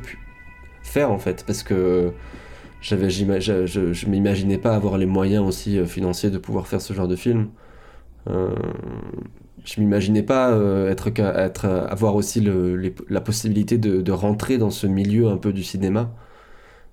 [0.83, 2.13] faire en fait, parce que
[2.81, 6.93] j'avais, je, je, m'imaginais pas avoir les moyens aussi euh, financiers de pouvoir faire ce
[6.93, 7.49] genre de film.
[8.29, 8.55] Euh,
[9.65, 10.57] je m'imaginais pas
[10.89, 15.53] être, être, avoir aussi le, la possibilité de, de, rentrer dans ce milieu un peu
[15.53, 16.11] du cinéma.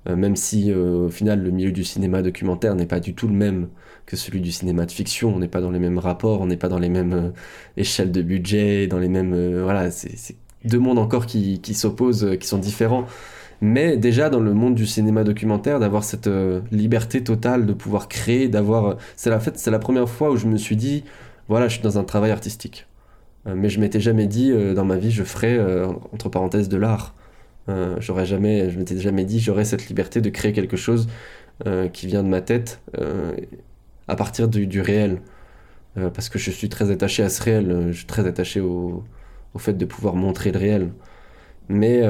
[0.09, 3.27] Euh, même si euh, au final le milieu du cinéma documentaire n'est pas du tout
[3.27, 3.69] le même
[4.07, 6.57] que celui du cinéma de fiction, on n'est pas dans les mêmes rapports, on n'est
[6.57, 7.31] pas dans les mêmes euh,
[7.77, 9.63] échelles de budget, dans les mêmes...
[9.63, 13.07] voilà, c'est deux mondes encore qui, qui s'opposent, qui sont différents.
[13.61, 16.31] Mais déjà dans le monde du cinéma documentaire, d'avoir cette
[16.73, 18.97] liberté totale de pouvoir créer, d'avoir...
[19.17, 21.05] C'est la, fait, c'est la première fois où je me suis dit,
[21.49, 22.87] voilà, je suis dans un travail artistique.
[23.47, 25.59] mais je m'étais jamais dit, dans ma vie, je ferais,
[26.13, 27.15] entre parenthèses, de l'art.
[27.69, 31.09] Euh, j'aurais jamais, je m'étais jamais dit j'aurais cette liberté de créer quelque chose
[31.67, 33.37] euh, qui vient de ma tête euh,
[34.07, 35.21] à partir du, réel.
[36.15, 39.05] parce que je suis très attaché à ce réel, je suis très attaché au,
[39.55, 40.91] au fait de pouvoir montrer le réel.
[41.69, 42.03] Mais,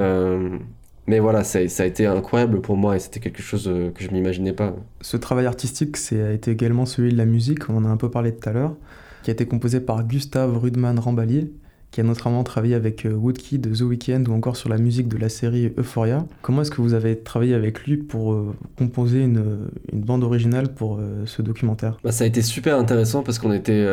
[1.08, 4.52] mais voilà, ça, a été incroyable pour moi et c'était quelque chose que je m'imaginais
[4.52, 4.76] pas.
[5.00, 7.96] Ce travail artistique, c'est a été également celui de la musique, on en a un
[7.96, 8.76] peu parlé tout à l'heure,
[9.22, 11.52] qui a été composé par Gustave Rudman Rambalier,
[11.90, 15.16] qui a notamment travaillé avec euh, Woodkid, The Weeknd ou encore sur la musique de
[15.16, 16.26] la série Euphoria.
[16.42, 20.74] Comment est-ce que vous avez travaillé avec lui pour euh, composer une, une, bande originale
[20.74, 21.98] pour euh, ce documentaire?
[22.04, 23.86] Bah, Ça a été super intéressant parce qu'on était,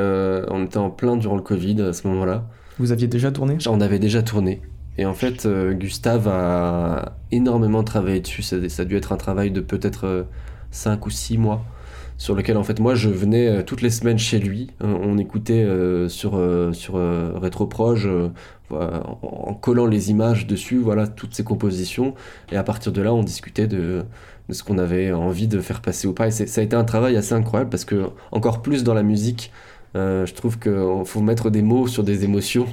[0.49, 2.47] on était en plein durant le Covid à ce moment-là.
[2.80, 3.57] Vous aviez déjà tourné?
[3.68, 4.61] On avait déjà tourné.
[4.97, 8.41] Et en fait, Gustave a énormément travaillé dessus.
[8.41, 10.26] Ça, ça, a dû être un travail de peut-être
[10.72, 11.65] 5 ou 6 mois
[12.18, 14.72] sur lequel en fait moi je venais euh, toutes les semaines chez lui.
[14.84, 16.40] Euh, on écoutait euh, sur,
[16.74, 16.96] sur
[17.42, 18.10] Rétroproge
[18.72, 22.16] en collant les images dessus, voilà toutes ces compositions.
[22.52, 24.04] Et à partir de là, on discutait de,
[24.50, 26.28] de ce qu'on avait envie de faire passer ou pas.
[26.28, 29.52] Et ça a été un travail assez incroyable parce que encore plus dans la musique,
[29.95, 32.67] je trouve qu'il faut mettre des mots sur des émotions.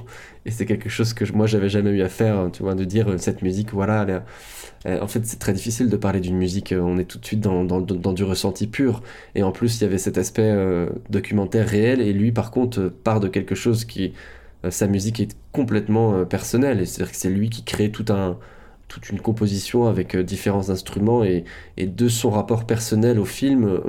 [0.44, 3.14] Et c'est quelque chose que moi j'avais jamais eu à faire, tu vois, de dire
[3.18, 4.22] cette musique, voilà, elle
[4.86, 7.24] euh, en fait, c'est très difficile de parler d'une musique, euh, on est tout de
[7.24, 9.02] suite dans, dans, du ressenti pur.
[9.34, 12.88] Et en plus, il y avait cet aspect euh, documentaire réel, et lui, par contre,
[12.88, 14.12] part de quelque chose qui.
[14.70, 18.38] sa musique est complètement personnelle, c'est-à-dire que c'est lui qui crée tout un,
[18.88, 21.44] toute une composition avec différents instruments, et,
[21.78, 23.80] de son rapport personnel au film,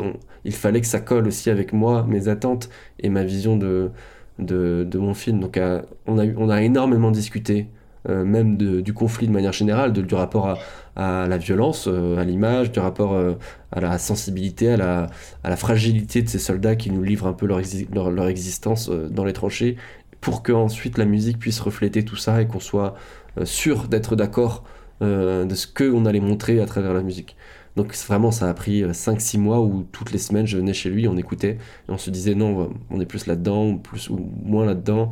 [0.46, 3.92] il fallait que ça colle aussi avec moi, mes attentes et ma vision de,
[4.40, 5.40] mon film.
[5.40, 5.60] Donc,
[6.08, 7.68] on, a, on a énormément discuté.
[8.08, 10.58] même de, du conflit de manière générale, du rapport à,
[10.96, 13.34] la violence, euh, à l'image, du rapport euh,
[13.72, 18.28] à la sensibilité, à la, fragilité de ces soldats qui nous livrent un peu leur,
[18.28, 19.78] existence euh, dans les tranchées,
[20.22, 22.96] pour que ensuite la musique puisse refléter tout ça et qu'on soit
[23.44, 24.64] sûr d'être d'accord
[25.02, 27.36] de ce qu'on allait montrer à travers la musique.
[27.76, 31.08] Donc vraiment, ça a pris 5-6 mois où toutes les semaines, je venais chez lui,
[31.08, 34.66] on écoutait, et on se disait non, on est plus là-dedans, ou plus ou moins
[34.66, 35.12] là-dedans.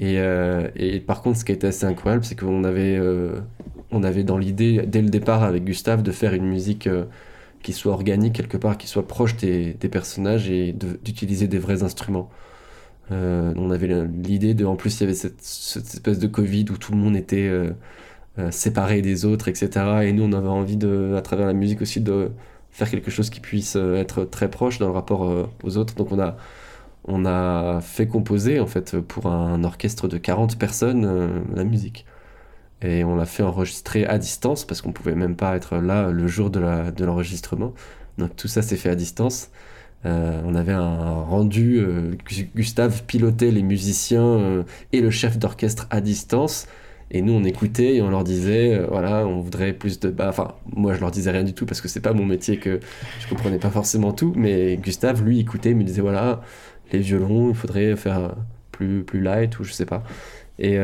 [0.00, 0.16] Et,
[0.76, 2.98] et, par contre, ce qui a été assez incroyable, c'est qu'on avait
[3.90, 7.04] on avait dans l'idée, dès le départ avec Gustave, de faire une musique euh,
[7.62, 12.30] qui soit organique quelque part, qui soit proche des, personnages et d'utiliser des vrais instruments.
[13.12, 16.76] Euh, on avait l'idée de, en plus il y avait cette, espèce de Covid où
[16.76, 17.48] tout le monde était
[18.50, 19.68] séparé des autres, etc.
[20.04, 22.30] Et nous, on avait envie, de, à travers la musique aussi, de
[22.70, 25.94] faire quelque chose qui puisse être très proche dans le rapport aux autres.
[25.94, 26.36] Donc on a,
[27.04, 32.06] on a fait composer, en fait, pour un orchestre de 40 personnes, la musique.
[32.82, 36.26] Et on l'a fait enregistrer à distance, parce qu'on pouvait même pas être là le
[36.26, 36.60] jour de
[37.04, 37.72] l'enregistrement.
[38.18, 39.50] Donc tout ça s'est fait à distance.
[40.04, 42.14] Euh, on avait un rendu, euh,
[42.54, 46.68] Gustave pilotait les musiciens euh, et le chef d'orchestre à distance.
[47.10, 50.10] Et nous, on écoutait et on leur disait, voilà, on voudrait plus de.
[50.10, 52.58] Bah, enfin, moi, je leur disais rien du tout parce que c'est pas mon métier
[52.58, 52.80] que
[53.20, 54.32] je comprenais pas forcément tout.
[54.36, 56.42] Mais Gustave, lui, écoutait, me disait, voilà,
[56.92, 58.34] les violons, il faudrait faire
[58.72, 60.02] plus, plus light ou je sais pas.
[60.58, 60.78] Et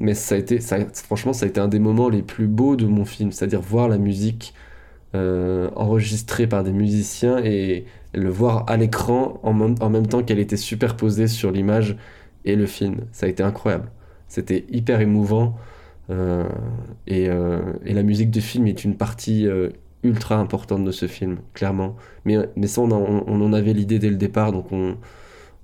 [0.00, 2.76] mais ça a été, ça, franchement, ça a été un des moments les plus beaux
[2.76, 4.54] de mon film, c'est-à-dire voir la musique
[5.14, 10.56] enregistrée par des musiciens et le voir à l'écran en, en, même temps qu'elle était
[10.56, 11.96] superposée sur l'image
[12.44, 13.02] et le film.
[13.12, 13.90] Ça a été incroyable.
[14.28, 15.56] C'était hyper émouvant.
[16.10, 16.44] Euh,
[17.06, 19.70] et, euh, et, la musique du film est une partie euh,
[20.02, 21.96] ultra importante de ce film, clairement.
[22.24, 24.96] Mais, mais ça, on, on, en avait l'idée dès le départ, donc on,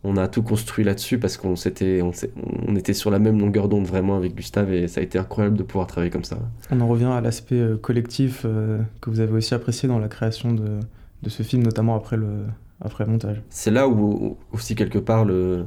[0.02, 3.86] on a tout construit là-dessus parce qu'on s'était, on, était sur la même longueur d'onde
[3.86, 6.39] vraiment avec Gustave et ça a été incroyable de pouvoir travailler comme ça.
[6.72, 10.80] On en revient à l'aspect collectif que vous avez aussi apprécié dans la création de,
[11.22, 12.47] de ce film, notamment après le,
[12.80, 13.40] après le montage.
[13.48, 15.66] C'est là où aussi quelque part le,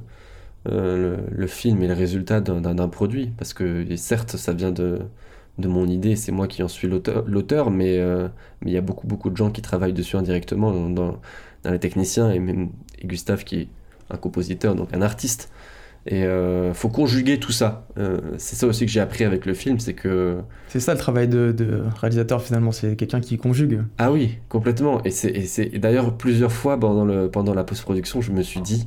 [0.69, 4.99] euh, le, film est le résultat d'un produit, parce que certes ça vient de,
[5.57, 8.27] de mon idée, c'est moi qui en suis l'auteur, mais euh,
[8.61, 11.19] mais il y a beaucoup beaucoup de gens qui travaillent dessus indirectement, dans,
[11.63, 12.69] dans les techniciens, et même
[12.99, 13.67] et Gustave qui est
[14.09, 15.49] un compositeur, donc un artiste.
[16.07, 17.87] Et euh, faut conjuguer tout ça.
[17.97, 20.37] Euh, c'est ça aussi que j'ai appris avec le film, c'est que...
[20.67, 23.81] C'est ça le travail de, réalisateur finalement, c'est quelqu'un qui conjugue.
[23.97, 25.03] Ah oui, complètement.
[25.03, 28.85] Et c'est d'ailleurs plusieurs fois pendant, le, pendant la post-production, je me suis dit,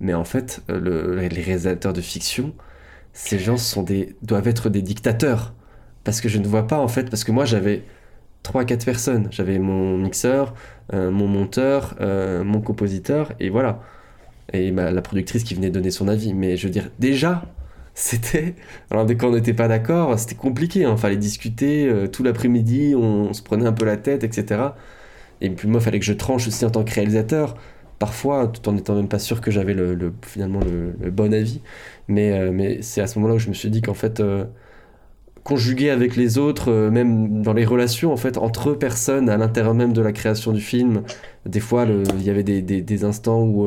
[0.00, 2.54] mais en fait, euh, le, les réalisateurs de fiction,
[3.12, 5.54] ces gens sont des, doivent être des dictateurs.
[6.04, 7.82] Parce que je ne vois pas en fait, parce que moi j'avais
[8.44, 9.28] 3-4 personnes.
[9.30, 10.54] J'avais mon mixeur,
[10.94, 13.80] euh, mon monteur, mon compositeur, et voilà
[14.52, 16.34] et la productrice qui venait donner son avis.
[16.34, 17.44] Mais je veux dire, déjà,
[17.94, 18.54] c'était.
[18.90, 20.80] Alors, dès qu'on n'était pas d'accord, c'était compliqué.
[20.80, 20.96] Il hein.
[20.96, 24.62] fallait discuter euh, tout l'après-midi, on, se prenait un peu la tête, etc.
[25.40, 27.56] Et puis, moi, il fallait que je tranche aussi en tant que réalisateur.
[28.00, 31.62] Parfois, tout en n'étant même pas sûr que j'avais le, finalement le, bon avis.
[32.08, 34.20] Mais, euh, mais c'est à ce moment-là où je me suis dit qu'en fait.
[34.20, 34.46] Euh,
[35.42, 39.94] conjuguer avec les autres, même dans les relations en fait entre personnes à l'intérieur même
[39.94, 41.02] de la création du film.
[41.46, 43.66] Des fois, il y avait des, des, instants où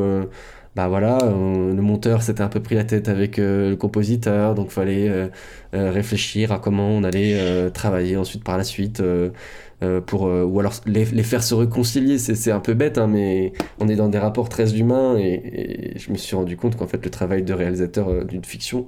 [0.76, 4.68] bah voilà, le monteur s'était un peu pris la tête avec euh, le compositeur, donc
[4.70, 5.28] il fallait euh,
[5.76, 9.02] euh, réfléchir à comment on allait travailler ensuite par la suite,
[10.06, 13.96] pour, ou alors les, faire se réconcilier, c'est un peu bête, hein, mais on est
[13.96, 17.44] dans des rapports très humains, et, je me suis rendu compte qu'en fait le travail
[17.44, 18.86] de réalisateur d'une fiction,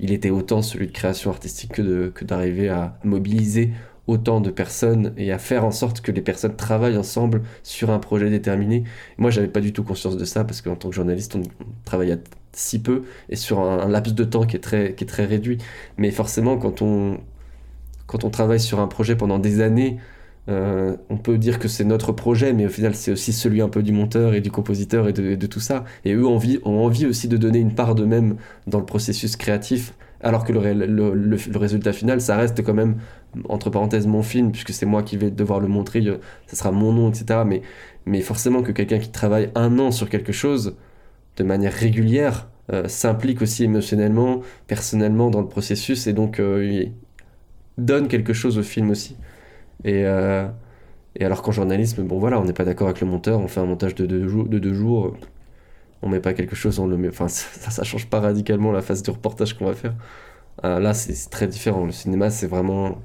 [0.00, 3.72] il était autant celui de création artistique que d'arriver à mobiliser
[4.08, 7.98] autant de personnes et à faire en sorte que les personnes travaillent ensemble sur un
[7.98, 8.84] projet déterminé.
[9.18, 11.42] Moi, j'avais pas du tout conscience de ça parce qu'en tant que journaliste, on
[11.84, 12.18] travaille
[12.52, 15.58] si peu et sur un, laps de temps qui est très, qui est très réduit.
[15.98, 17.18] Mais forcément, quand on,
[18.06, 19.98] quand on travaille sur un projet pendant des années,
[20.48, 23.68] euh, on peut dire que c'est notre projet, mais au final, c'est aussi celui un
[23.68, 25.84] peu du monteur et du compositeur et de, tout ça.
[26.04, 29.36] Et eux ont envie, ont envie aussi de donner une part d'eux-mêmes dans le processus
[29.36, 32.96] créatif alors que le, résultat final, ça reste quand même,
[33.48, 36.16] entre parenthèses, mon film, puisque c'est moi qui vais devoir le montrer, euh,
[36.48, 37.42] ça sera mon nom, etc.
[37.46, 37.62] Mais,
[38.04, 40.76] mais forcément que quelqu'un qui travaille un an sur quelque chose,
[41.36, 46.42] de manière régulière, euh, s'implique aussi émotionnellement, personnellement dans le processus, et donc
[47.76, 49.16] donne quelque chose au film aussi.
[49.84, 50.02] Et,
[51.16, 53.60] et alors qu'en journalisme, bon voilà, on n'est pas d'accord avec le monteur, on fait
[53.60, 54.74] un montage de deux, jours, de deux
[56.02, 57.08] on met pas quelque chose, on le.
[57.08, 59.94] Enfin, ça, ça change pas radicalement la phase du reportage qu'on va faire.
[60.64, 61.84] Euh, là, c'est très différent.
[61.84, 63.00] Le cinéma, c'est vraiment.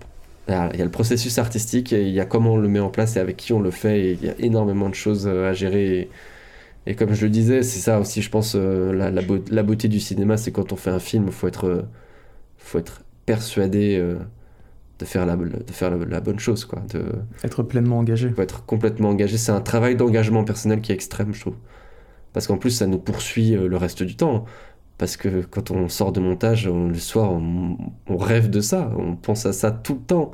[0.50, 2.90] Il y, a le processus artistique et il y a comment on le met en
[2.90, 4.02] place et avec qui on le fait.
[4.02, 6.10] Et il y a énormément de choses euh, à gérer.
[6.86, 10.36] Et, comme je le disais, c'est ça aussi, je pense, euh, la, beauté du cinéma,
[10.36, 11.86] c'est quand on fait un film, il faut être,
[12.58, 14.04] faut être persuadé
[15.00, 16.66] de faire, la, de faire la, bonne chose.
[16.66, 17.04] Quoi, de,
[17.44, 18.32] être pleinement engagé.
[18.38, 19.38] Être complètement engagé.
[19.38, 21.56] C'est un travail d'engagement personnel qui est extrême, je trouve.
[22.34, 24.46] Parce qu'en plus, ça nous poursuit euh, le reste du temps.
[24.98, 28.92] Parce que quand on sort de montage, le soir, on, rêve de ça.
[28.98, 30.32] On pense à ça tout le temps.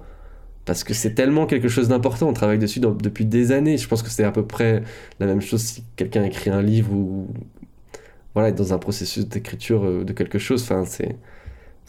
[0.65, 2.27] Parce que c'est tellement quelque chose d'important.
[2.29, 3.77] On travaille dessus depuis des années.
[3.77, 4.83] Je pense que c'est à peu près
[5.19, 7.27] la même chose si quelqu'un écrit un livre ou
[8.35, 10.61] voilà, dans un processus d'écriture euh, de quelque chose.
[10.63, 11.15] Enfin, c'est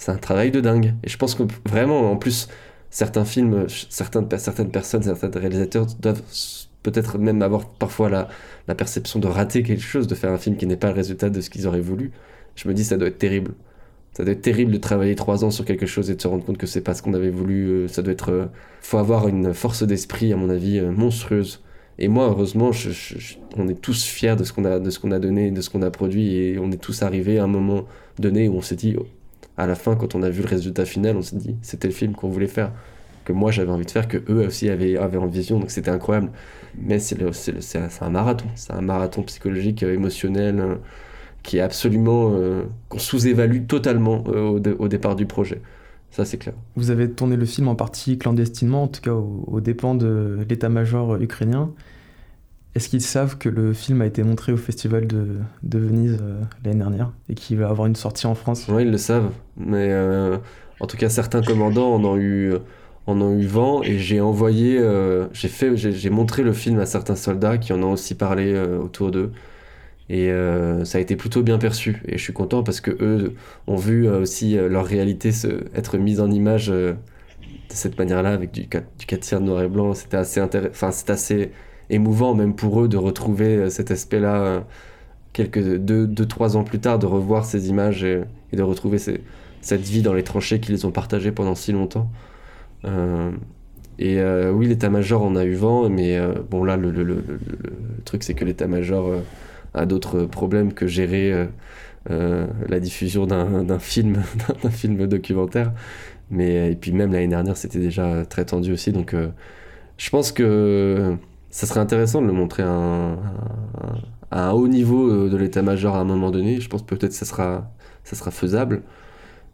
[0.01, 0.95] c'est un travail de dingue.
[1.05, 2.49] Et je pense que vraiment, en plus,
[2.89, 6.23] certains films, certaines, certaines personnes, certains réalisateurs doivent
[6.83, 10.67] peut-être même avoir parfois la, perception de rater quelque chose, de faire un film qui
[10.67, 12.13] n'est pas le résultat de ce qu'ils auraient voulu.
[12.57, 13.53] Je me dis ça doit être terrible.
[14.17, 16.47] ça doit être terrible de travailler trois ans sur quelque chose et de se rendre
[16.47, 17.87] compte que c'est pas ce qu'on avait voulu.
[17.89, 18.49] Ça doit être.
[18.81, 21.63] faut avoir une force d'esprit, à mon avis, monstrueuse.
[21.99, 22.71] Et moi, heureusement,
[23.59, 25.69] on est tous fiers de ce qu'on a, de ce qu'on a donné, de ce
[25.69, 27.85] qu'on a produit, et on est tous arrivés à un moment
[28.19, 28.97] donné où on s'est dit,
[29.61, 31.93] à la fin, quand on a vu le résultat final, on s'est dit, c'était le
[31.93, 32.73] film qu'on voulait faire,
[33.27, 35.91] que moi j'avais envie de faire, que eux aussi avaient, avaient en vision, donc c'était
[35.91, 36.31] incroyable.
[36.81, 37.19] Mais c'est
[38.01, 40.75] un marathon, c'est un marathon psychologique, euh, émotionnel, euh,
[41.43, 42.33] qui est absolument.
[42.33, 45.61] Euh, qu'on sous-évalue totalement au, au, départ du projet.
[46.11, 46.55] Ça, c'est clair.
[46.77, 51.17] Vous avez tourné le film en partie clandestinement, en tout cas aux dépens de l'état-major
[51.21, 51.71] ukrainien.
[52.77, 56.79] Est-ce qu'ils savent que le film a été montré au festival de, Venise euh, l'année
[56.79, 58.67] dernière et qu'il va avoir une sortie en France?
[58.69, 59.31] Oui, ils le savent.
[59.57, 60.39] Mais euh,
[60.79, 62.55] en tout cas, certains commandants en ont eu,
[63.09, 66.87] en ont eu vent et j'ai envoyé, euh, j'ai fait, j'ai montré le film à
[66.87, 69.33] certains soldats qui en ont aussi parlé autour d'eux.
[70.09, 70.33] Et
[70.85, 72.03] ça a été plutôt bien perçu.
[72.07, 73.35] Et je suis content parce que eux
[73.69, 76.97] ont vu aussi leur réalité se, être mise en image de
[77.69, 79.95] cette manière-là avec du, du 4 tiers noir et blanc.
[79.95, 80.73] C'était assez intéressant.
[80.73, 81.53] Enfin, c'est assez
[81.91, 84.61] émouvant même pour eux de retrouver euh, cet aspect-là euh,
[85.33, 88.23] quelques deux, deux, trois ans plus tard, de revoir ces images et,
[88.53, 92.11] de retrouver cette vie dans les tranchées qu'ils ont partagées pendant si longtemps.
[92.85, 93.31] Euh,
[93.99, 94.19] et
[94.51, 96.19] oui, l'état-major en a eu vent, mais
[96.51, 97.23] bon là, le, le, le,
[98.07, 99.13] truc c'est que l'état-major
[99.75, 101.47] a d'autres problèmes que gérer
[102.09, 104.23] la diffusion d'un film,
[104.63, 105.73] d'un film documentaire.
[106.31, 109.15] Mais et puis même l'année dernière, c'était déjà très tendu aussi, donc
[109.99, 111.19] je pense que
[111.51, 113.19] ça serait intéressant de le montrer à un,
[114.31, 116.61] un haut niveau euh, de l'état-major à un moment donné.
[116.61, 117.71] Je pense peut-être que ça sera,
[118.05, 118.83] ça sera faisable.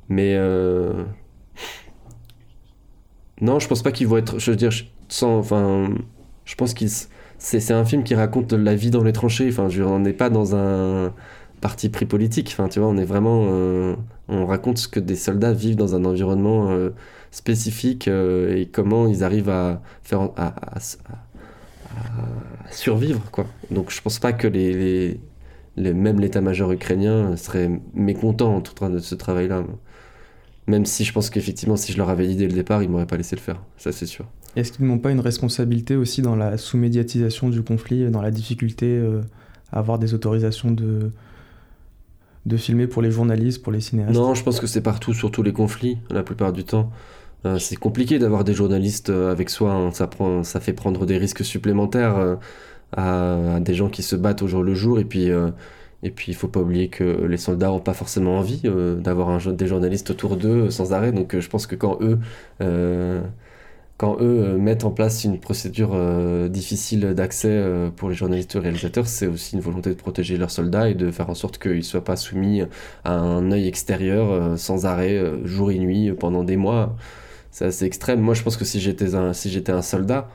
[0.09, 1.05] Mais euh...
[3.41, 4.39] non, je pense pas qu'ils vont être.
[4.39, 4.71] Je veux dire,
[5.09, 5.91] sans, enfin,
[6.45, 6.89] je pense qu'il
[7.39, 9.49] c'est un film qui raconte la vie dans les tranchées.
[9.49, 11.13] Enfin, je, on n'est pas dans un
[11.61, 12.51] parti pris politique.
[12.53, 13.95] Enfin, tu vois, on est vraiment, euh,
[14.29, 16.71] on raconte ce que des soldats vivent dans un environnement
[17.31, 20.53] spécifique et comment ils arrivent à faire, à,
[22.71, 23.47] survivre quoi.
[23.71, 25.19] Donc je pense pas que les,
[25.77, 29.65] les, même l'état-major ukrainien serait mécontent en tout de ce travail-là.
[30.67, 33.07] Même si je pense qu'effectivement, si je leur avais dit dès le départ, ils m'auraient
[33.07, 34.27] pas laissé le faire, ça c'est sûr.
[34.57, 38.87] Est-ce qu'ils n'ont pas une responsabilité aussi dans la sous-médiatisation du conflit, dans la difficulté
[38.87, 39.21] euh,
[39.71, 41.11] à avoir des autorisations de,
[42.47, 44.15] de filmer pour les journalistes, pour les cinéastes?
[44.15, 46.91] Non, je pense que c'est partout, sur tous les conflits, la plupart du temps.
[47.45, 51.19] Euh, c'est compliqué d'avoir des journalistes euh, avec soi, ça, prend, ça fait prendre des
[51.19, 52.37] risques supplémentaires euh,
[52.97, 54.99] à, des gens qui se battent au jour le jour.
[54.99, 55.29] Et puis,
[56.03, 58.63] et puis il faut pas oublier que les soldats n'ont pas forcément envie
[58.99, 61.13] d'avoir des journalistes autour d'eux sans arrêt.
[61.13, 62.19] Donc je pense que quand eux,
[63.99, 65.97] quand eux mettent en place une procédure
[66.49, 70.89] difficile d'accès pour les journalistes et réalisateurs, c'est aussi une volonté de protéger leurs soldats
[70.89, 72.63] et de faire en sorte qu'ils ne soient pas soumis
[73.05, 76.97] à un œil extérieur sans arrêt, jour et nuit, pendant des mois
[77.57, 78.21] c'est assez extrême.
[78.21, 80.29] Moi, je pense que si j'étais un, soldat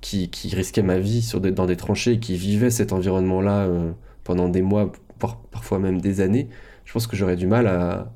[0.00, 3.90] qui, risquait ma vie sur dans des tranchées, qui vivait cet environnement-là euh,
[4.24, 4.90] pendant des mois,
[5.50, 6.48] parfois même des années,
[6.86, 8.10] je pense que j'aurais du mal à,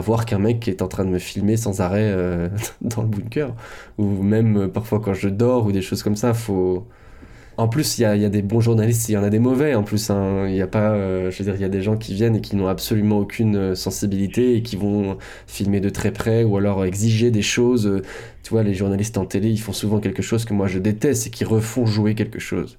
[0.00, 2.48] voir qu'un mec est en train de me filmer sans arrêt euh,
[2.80, 3.52] dans le bunker.
[3.98, 6.86] Ou même euh, parfois quand je dors ou des choses comme ça, faut
[7.58, 9.38] en plus, il y a, y a, des bons journalistes, il y en a des
[9.38, 9.74] mauvais.
[9.74, 10.46] En plus, hein.
[10.48, 12.36] il y a pas, euh, je veux dire, il y a des gens qui viennent
[12.36, 15.16] et qui n'ont absolument aucune euh, sensibilité et qui vont
[15.46, 18.02] filmer de très près ou alors exiger des choses.
[18.42, 21.28] Tu vois, les journalistes en télé, ils font souvent quelque chose que moi je déteste
[21.28, 22.78] et qui refont jouer quelque chose.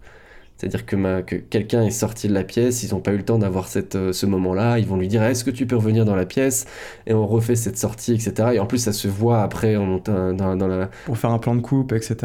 [0.57, 3.23] C'est-à-dire que, ma, que quelqu'un est sorti de la pièce, ils n'ont pas eu le
[3.23, 6.03] temps d'avoir cette, euh, ce moment-là, ils vont lui dire est-ce que tu peux revenir
[6.03, 6.65] dans la pièce?
[7.05, 8.49] Et on refait cette sortie, etc.
[8.53, 10.89] Et en plus, ça se voit après en montant dans, dans la...
[11.05, 12.15] Pour faire un plan de coupe, etc.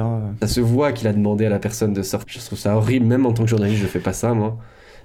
[0.41, 2.41] Ça se voit qu'il a demandé à la personne de sortir.
[2.41, 4.57] Je trouve ça horrible, même en tant que journaliste, je fais pas ça, moi.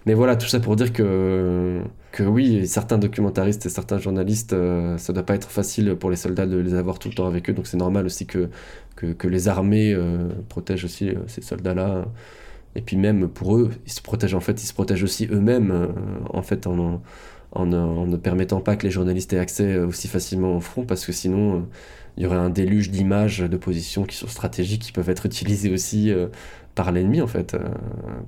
[0.05, 1.81] Mais voilà, tout ça pour dire que,
[2.13, 6.15] que oui, certains documentaristes et certains journalistes, euh, ça doit pas être facile pour les
[6.15, 8.49] soldats de les avoir tout le temps avec eux, donc c'est normal aussi que,
[8.95, 12.05] que, que les armées euh, protègent aussi ces soldats-là.
[12.77, 15.71] Et puis même pour eux, ils se protègent en fait, ils se protègent aussi eux-mêmes
[15.71, 15.87] euh,
[16.29, 17.01] en fait en,
[17.65, 21.11] ne permettant pas que les journalistes aient accès euh, aussi facilement au front parce que
[21.11, 21.59] sinon euh,
[22.17, 25.71] il y aurait un déluge d'images, de positions qui sont stratégiques qui peuvent être utilisées
[25.73, 26.11] aussi
[26.73, 27.55] par l'ennemi en fait.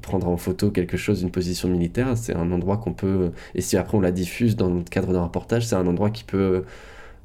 [0.03, 3.77] prendre en photo quelque chose, une position militaire, c'est un endroit qu'on peut, et si
[3.77, 6.65] après on la diffuse dans le cadre d'un reportage, c'est un endroit qui peut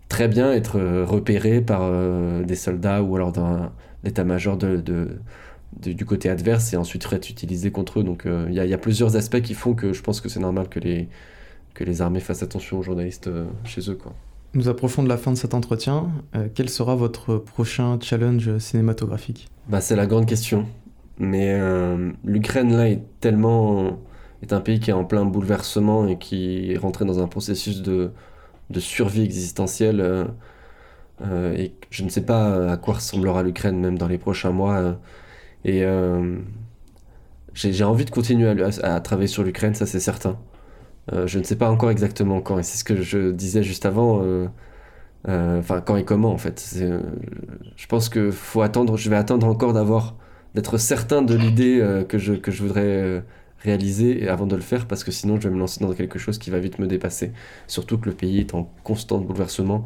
[0.09, 1.93] très bien être repéré par
[2.45, 3.71] des soldats ou alors d'un
[4.03, 5.19] état-major de
[5.81, 8.05] du côté adverse et ensuite être utilisé contre eux.
[8.05, 10.69] Donc euh, il y, a plusieurs aspects qui font que je pense que c'est normal
[10.69, 11.09] que les,
[11.75, 13.95] que les armées fassent attention aux journalistes euh, chez eux.
[13.95, 14.15] Quoi.
[14.55, 16.09] Nous approchons de la fin de cet entretien.
[16.35, 19.49] Euh, quel sera votre prochain challenge cinématographique?
[19.69, 20.67] Bah, C'est la grande question.
[21.19, 21.57] Mais
[22.25, 24.01] l'Ukraine, là, est tellement.
[24.43, 27.83] est un pays qui est en plein bouleversement et qui est rentré dans un processus
[27.83, 28.11] de,
[28.71, 30.27] de survie existentielle.
[31.23, 34.97] et je ne sais pas à quoi ressemblera l'Ukraine même dans les prochains mois.
[35.65, 35.85] Et
[37.55, 38.49] j'ai envie de continuer
[38.82, 40.39] à, travailler sur l'Ukraine, ça c'est certain.
[41.12, 44.23] je ne sais pas encore exactement quand, et c'est ce que je disais juste avant.
[45.27, 46.77] Enfin, quand et comment en fait.
[47.77, 48.97] je pense que faut attendre.
[48.97, 50.16] Je vais attendre encore d'avoir,
[50.55, 53.24] d'être certain de l'idée que je que je voudrais
[53.65, 56.39] réaliser avant de le faire parce que sinon je vais me lancer dans quelque chose
[56.39, 57.32] qui va vite me dépasser.
[57.66, 59.85] Surtout que le pays est en constant bouleversement.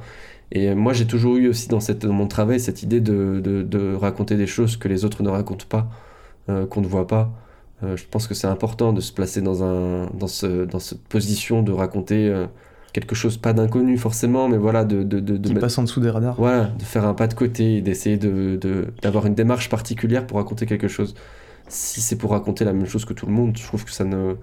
[0.53, 4.37] Et moi j'ai toujours eu aussi dans, cette, mon travail cette idée de, de, raconter
[4.37, 5.89] des choses que les autres ne racontent pas,
[6.49, 7.31] euh, qu'on ne voit pas.
[7.83, 11.03] Euh, je pense que c'est important de se placer dans, un, dans, ce, dans cette
[11.03, 12.47] position de raconter euh,
[12.93, 15.03] quelque chose, pas d'inconnu forcément, mais voilà, de...
[15.03, 16.35] de, de, Qui passe en dessous des radars.
[16.37, 20.89] Voilà, de faire un pas de côté, d'essayer d'avoir une démarche particulière pour raconter quelque
[20.89, 21.15] chose
[21.69, 24.05] si c'est pour raconter la même chose que tout le monde, je trouve que ça
[24.05, 24.35] ne,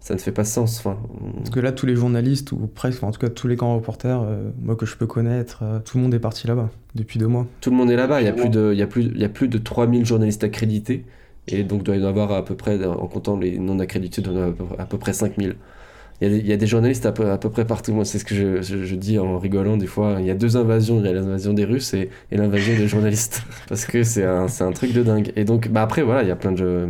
[0.00, 0.78] ça ne fait pas sens.
[0.78, 0.98] Enfin,
[1.38, 4.22] Parce que là, tous les journalistes, ou presque, en tout cas tous les grands reporters,
[4.22, 7.26] euh, moi que je peux connaître, euh, tout le monde est parti là-bas depuis deux
[7.26, 7.46] mois.
[7.60, 9.20] Tout le monde est là-bas, il y a plus de, il y a plus, il
[9.20, 11.04] y a plus de 3000 journalistes accrédités,
[11.46, 14.22] et donc il doit y en avoir à peu près, en comptant les non accrédités,
[14.22, 15.56] il doit y en avoir à peu près 5000.
[16.20, 17.92] Il y, a des journalistes à peu, à peu près partout.
[17.92, 20.16] Moi, c'est ce que je, je, dis en rigolant des fois.
[20.18, 20.98] Il y a deux invasions.
[20.98, 23.44] Il y a l'invasion des Russes et, et l'invasion des journalistes.
[23.68, 25.32] Parce que c'est un, un, truc de dingue.
[25.36, 26.88] Et donc, bah après, voilà, il y a plein de.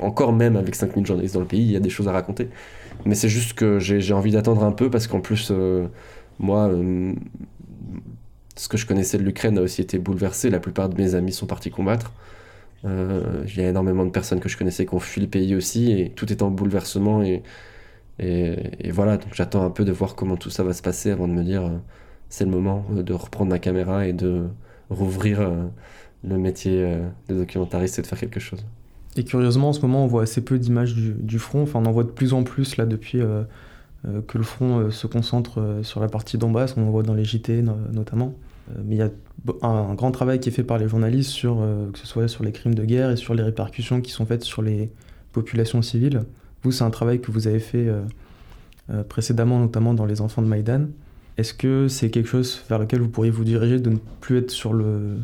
[0.00, 2.48] Encore même avec 5000 journalistes dans le pays, il y a des choses à raconter.
[3.04, 5.86] Mais c'est juste que j'ai envie d'attendre un peu parce qu'en plus, euh,
[6.38, 7.12] moi, euh,
[8.56, 10.50] ce que je connaissais de l'Ukraine a aussi été bouleversé.
[10.50, 12.12] La plupart de mes amis sont partis combattre.
[12.84, 15.54] Euh, il y a énormément de personnes que je connaissais qui ont fui le pays
[15.54, 17.42] aussi et tout est en bouleversement et
[18.20, 21.26] et, voilà, donc j'attends un peu de voir comment tout ça va se passer avant
[21.28, 21.68] de me dire
[22.28, 24.46] c'est le moment de reprendre ma caméra et de
[24.90, 25.40] rouvrir
[26.24, 26.96] le métier
[27.28, 28.64] de documentariste et de faire quelque chose.
[29.16, 31.62] Et curieusement, en ce moment, on voit assez peu d'images du, front.
[31.62, 33.20] Enfin, on en voit de plus en plus là depuis
[34.26, 36.74] que le front se concentre sur la partie Donbass.
[36.76, 37.62] On en voit dans les JT
[37.92, 38.34] notamment.
[38.84, 39.10] mais il y a
[39.62, 41.58] un, grand travail qui est fait par les journalistes sur
[41.92, 44.42] que ce soit sur les crimes de guerre et sur les répercussions qui sont faites
[44.42, 44.90] sur les
[45.34, 46.22] populations civiles.
[46.64, 48.00] Vous, c'est un travail que vous avez fait euh,
[48.90, 50.86] euh, précédemment, notamment dans Les Enfants de Maïdan.
[51.36, 54.50] Est-ce que c'est quelque chose vers lequel vous pourriez vous diriger de ne plus être
[54.50, 55.18] sur le,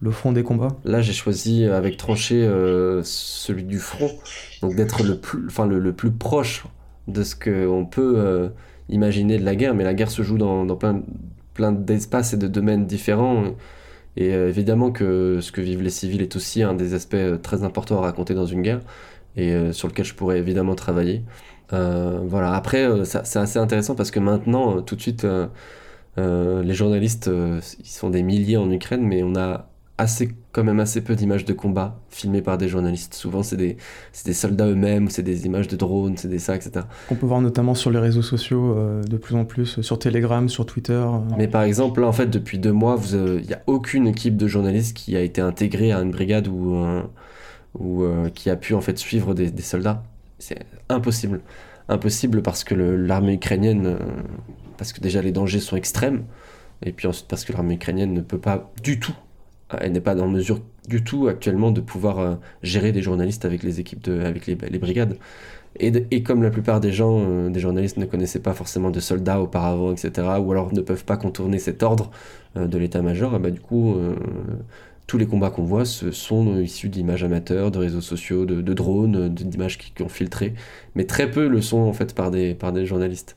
[0.00, 2.48] le front des combats Là, j'ai choisi euh, avec Tranché
[3.02, 4.10] celui du front,
[4.62, 6.64] donc d'être le plus, enfin, le, plus proche
[7.08, 8.50] de ce qu'on peut
[8.88, 11.02] imaginer de la guerre, mais la guerre se joue dans, dans plein,
[11.54, 13.44] plein d'espaces et de domaines différents.
[14.16, 17.98] Et évidemment que ce que vivent les civils est aussi un des aspects très importants
[17.98, 18.80] à raconter dans une guerre
[19.36, 21.22] et euh, sur lequel je pourrais évidemment travailler.
[21.72, 22.54] Euh, voilà.
[22.54, 25.26] Après, euh, c'est assez intéressant parce que maintenant, tout de suite,
[26.16, 27.30] les journalistes,
[27.78, 29.69] ils sont des milliers en Ukraine, mais on a
[30.00, 33.14] assez, quand même assez peu d'images de combat filmées par des journalistes.
[33.14, 33.76] Souvent, c'est des,
[34.24, 36.86] des, soldats eux-mêmes, c'est des images de drones, c'est des ça, etc.
[37.10, 40.66] On peut voir notamment sur les réseaux sociaux de plus en plus, sur Telegram, sur
[40.66, 41.04] Twitter.
[41.36, 44.46] Mais par exemple, là, en fait, depuis deux mois, il n'y a aucune équipe de
[44.46, 46.74] journalistes qui a été intégrée à une brigade ou
[47.78, 50.02] ou euh, qui a pu en fait suivre des, soldats.
[50.38, 50.58] C'est
[50.88, 51.40] impossible.
[51.88, 53.98] Impossible parce que l'armée ukrainienne, euh,
[54.76, 56.24] parce que déjà les dangers sont extrêmes,
[56.82, 59.14] et puis ensuite parce que l'armée ukrainienne ne peut pas du tout,
[59.78, 63.62] elle n'est pas en mesure du tout actuellement de pouvoir euh, gérer des journalistes avec
[63.62, 65.16] les équipes, de, avec les, brigades.
[65.78, 69.92] Et, comme la plupart des gens, des journalistes ne connaissaient pas forcément de soldats auparavant,
[69.92, 72.10] etc., ou alors ne peuvent pas contourner cet ordre
[72.56, 73.96] de l'état-major, bah, du coup,
[75.06, 79.78] tous les combats qu'on voit sont issus d'images amateurs, de réseaux sociaux, de, drones, d'images
[79.78, 80.54] qui, ont filtré,
[80.94, 83.36] mais très peu le sont en fait par des, par des journalistes.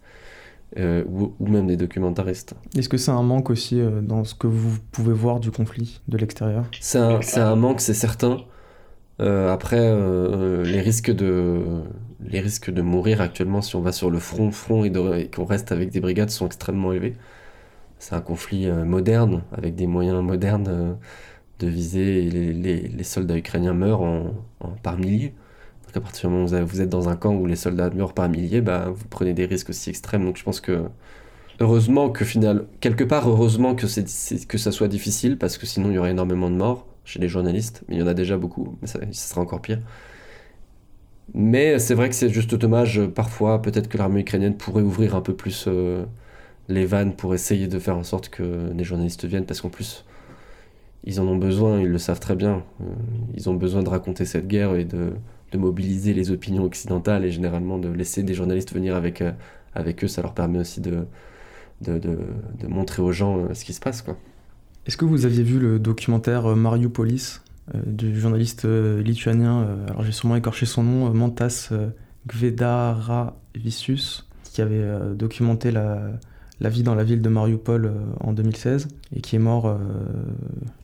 [0.78, 2.56] Euh, ou, même des documentaristes.
[2.76, 6.02] Est-ce que c'est un manque aussi euh, dans ce que vous pouvez voir du conflit
[6.08, 6.66] de l'extérieur?
[6.80, 8.40] C'est un, un, manque, c'est certain.
[9.20, 9.78] Euh, après,
[10.64, 11.62] les, risques de,
[12.26, 15.46] les risques de mourir actuellement si on va sur le front, front et, et qu'on
[15.46, 17.14] reste avec des brigades sont extrêmement élevés.
[18.00, 20.98] C'est un conflit moderne, avec des moyens modernes
[21.60, 24.34] de viser et les, soldats ukrainiens meurent en,
[24.82, 25.36] par milliers.
[25.94, 28.14] Donc à partir du moment où vous êtes dans un camp où les soldats meurent
[28.14, 30.26] par milliers, bah, vous prenez des risques aussi extrêmes.
[30.26, 30.86] Donc je pense que
[31.60, 35.92] heureusement que final, quelque part heureusement que, c'est, que ça soit difficile parce que sinon
[35.92, 37.84] il y aurait énormément de morts chez les journalistes.
[37.88, 39.80] Mais il y en a déjà beaucoup, mais ça, sera encore pire.
[41.36, 45.22] Mais c'est vrai que c'est juste dommage, parfois, peut-être que l'armée ukrainienne pourrait ouvrir un
[45.22, 46.06] peu plus euh,
[46.70, 50.06] les vannes pour essayer de faire en sorte que les journalistes viennent, parce qu'en plus,
[51.06, 52.64] ils en ont besoin, ils le savent très bien.
[52.82, 52.86] Euh,
[53.36, 55.14] ils ont besoin de raconter cette guerre et de,
[55.54, 59.32] de, mobiliser les opinions occidentales et généralement de laisser des journalistes venir avec, euh,
[59.74, 61.06] avec eux, ça leur permet aussi de,
[61.82, 64.04] de, de montrer aux gens euh, ce qui se passe.
[64.86, 67.42] Est-ce que vous aviez vu le documentaire Mariupolis
[67.86, 71.72] du journaliste lituanien, alors j'ai sûrement écorché son nom, Mantas
[72.28, 74.86] Gvedaravicius, qui avait
[75.16, 76.10] documenté la,
[76.60, 77.90] la vie dans la ville de Mariupol
[78.20, 79.80] en 2016 et qui est mort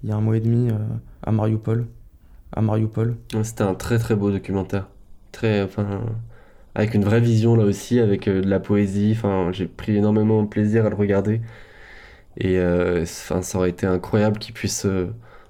[0.04, 0.70] il y a un mois et demi
[1.22, 1.86] à Mariupol?
[2.52, 3.18] À Mariupol.
[3.44, 4.88] C'était un très très beau documentaire.
[5.32, 6.02] Très, enfin,
[6.76, 9.14] avec une vraie vision là aussi, avec de la poésie.
[9.16, 11.42] Enfin, j'ai pris énormément de plaisir à le regarder.
[12.38, 14.88] Et enfin, ça aurait été incroyable qu'il puisse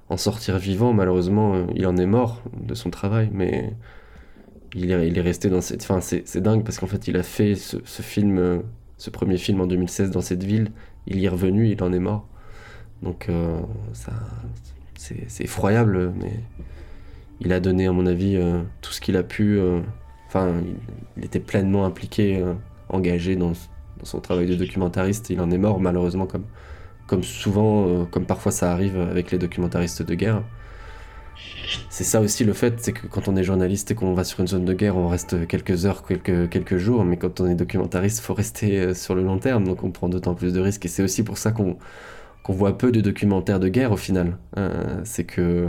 [0.09, 0.93] en sortir vivant.
[0.93, 3.73] Malheureusement, il en est mort de son travail, mais
[4.75, 5.83] il est, il est resté dans cette.
[5.83, 8.63] Enfin, c'est dingue parce qu'en fait, il a fait ce, film,
[8.97, 10.71] ce premier film en 2016 dans cette ville.
[11.07, 12.27] Il y est revenu, il en est mort.
[13.01, 13.59] Donc, euh,
[13.93, 14.11] ça,
[14.95, 16.33] c'est effroyable, mais
[17.41, 19.59] il a donné, à mon avis, euh, tout ce qu'il a pu.
[19.59, 19.81] Euh,
[20.27, 20.61] enfin,
[21.17, 22.43] il, était pleinement impliqué,
[22.89, 23.53] engagé dans,
[24.03, 25.29] son travail de documentariste.
[25.29, 26.45] Il en est mort, malheureusement, comme,
[27.07, 30.43] comme souvent, comme parfois ça arrive avec les documentaristes de guerre
[31.89, 34.39] c'est ça aussi le fait, c'est que quand on est journaliste et qu'on va sur
[34.39, 37.55] une zone de guerre, on reste quelques heures, quelques, quelques jours, mais quand on est
[37.55, 40.59] documentariste, il faut rester euh, sur le long terme, donc on prend d'autant plus de
[40.59, 40.85] risques.
[40.85, 41.77] Et c'est aussi pour ça qu'on
[42.47, 44.37] voit peu de documentaires de guerre au final.
[44.57, 45.67] Euh, c'est que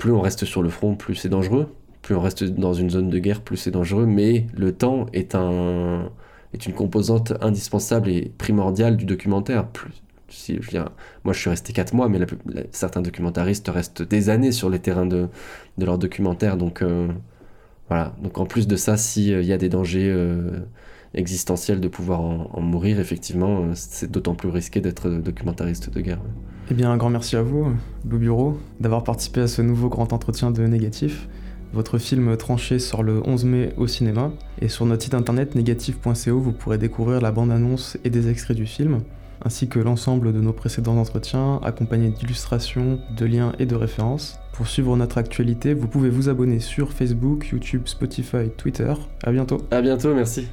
[0.00, 1.68] plus on reste sur le front, plus c'est dangereux.
[2.00, 4.06] Plus on reste dans une zone de guerre, plus c'est dangereux.
[4.06, 6.10] Mais le temps est, un,
[6.54, 9.68] est une composante indispensable et primordiale du documentaire.
[11.24, 12.18] Moi, je suis resté 4 mois, mais
[12.72, 15.28] certains documentaristes restent des années sur les terrains de,
[15.76, 16.56] de leurs documentaires.
[16.56, 17.08] Donc, euh,
[17.88, 18.14] voilà.
[18.22, 20.60] Donc, en plus de ça, s'il euh, y a des dangers euh,
[21.12, 26.20] existentiels de pouvoir en, mourir, effectivement, c'est d'autant plus risqué d'être documentariste de guerre.
[26.70, 27.66] Eh bien, un grand merci à vous,
[28.08, 31.26] Lou Bureau, d'avoir participé à ce nouveau grand entretien de Négatif.
[31.72, 34.30] Votre film Tranché sort le 11 mai au cinéma.
[34.60, 38.66] Et sur notre site internet négatif.co, vous pourrez découvrir la bande-annonce et des extraits du
[38.66, 39.00] film
[39.42, 44.38] ainsi que l'ensemble de nos précédents entretiens, accompagnés d'illustrations, de liens et de références.
[44.52, 48.92] Pour suivre notre actualité, vous pouvez vous abonner sur Facebook, YouTube, Spotify, Twitter.
[49.24, 49.66] À bientôt.
[49.70, 50.46] À bientôt, merci.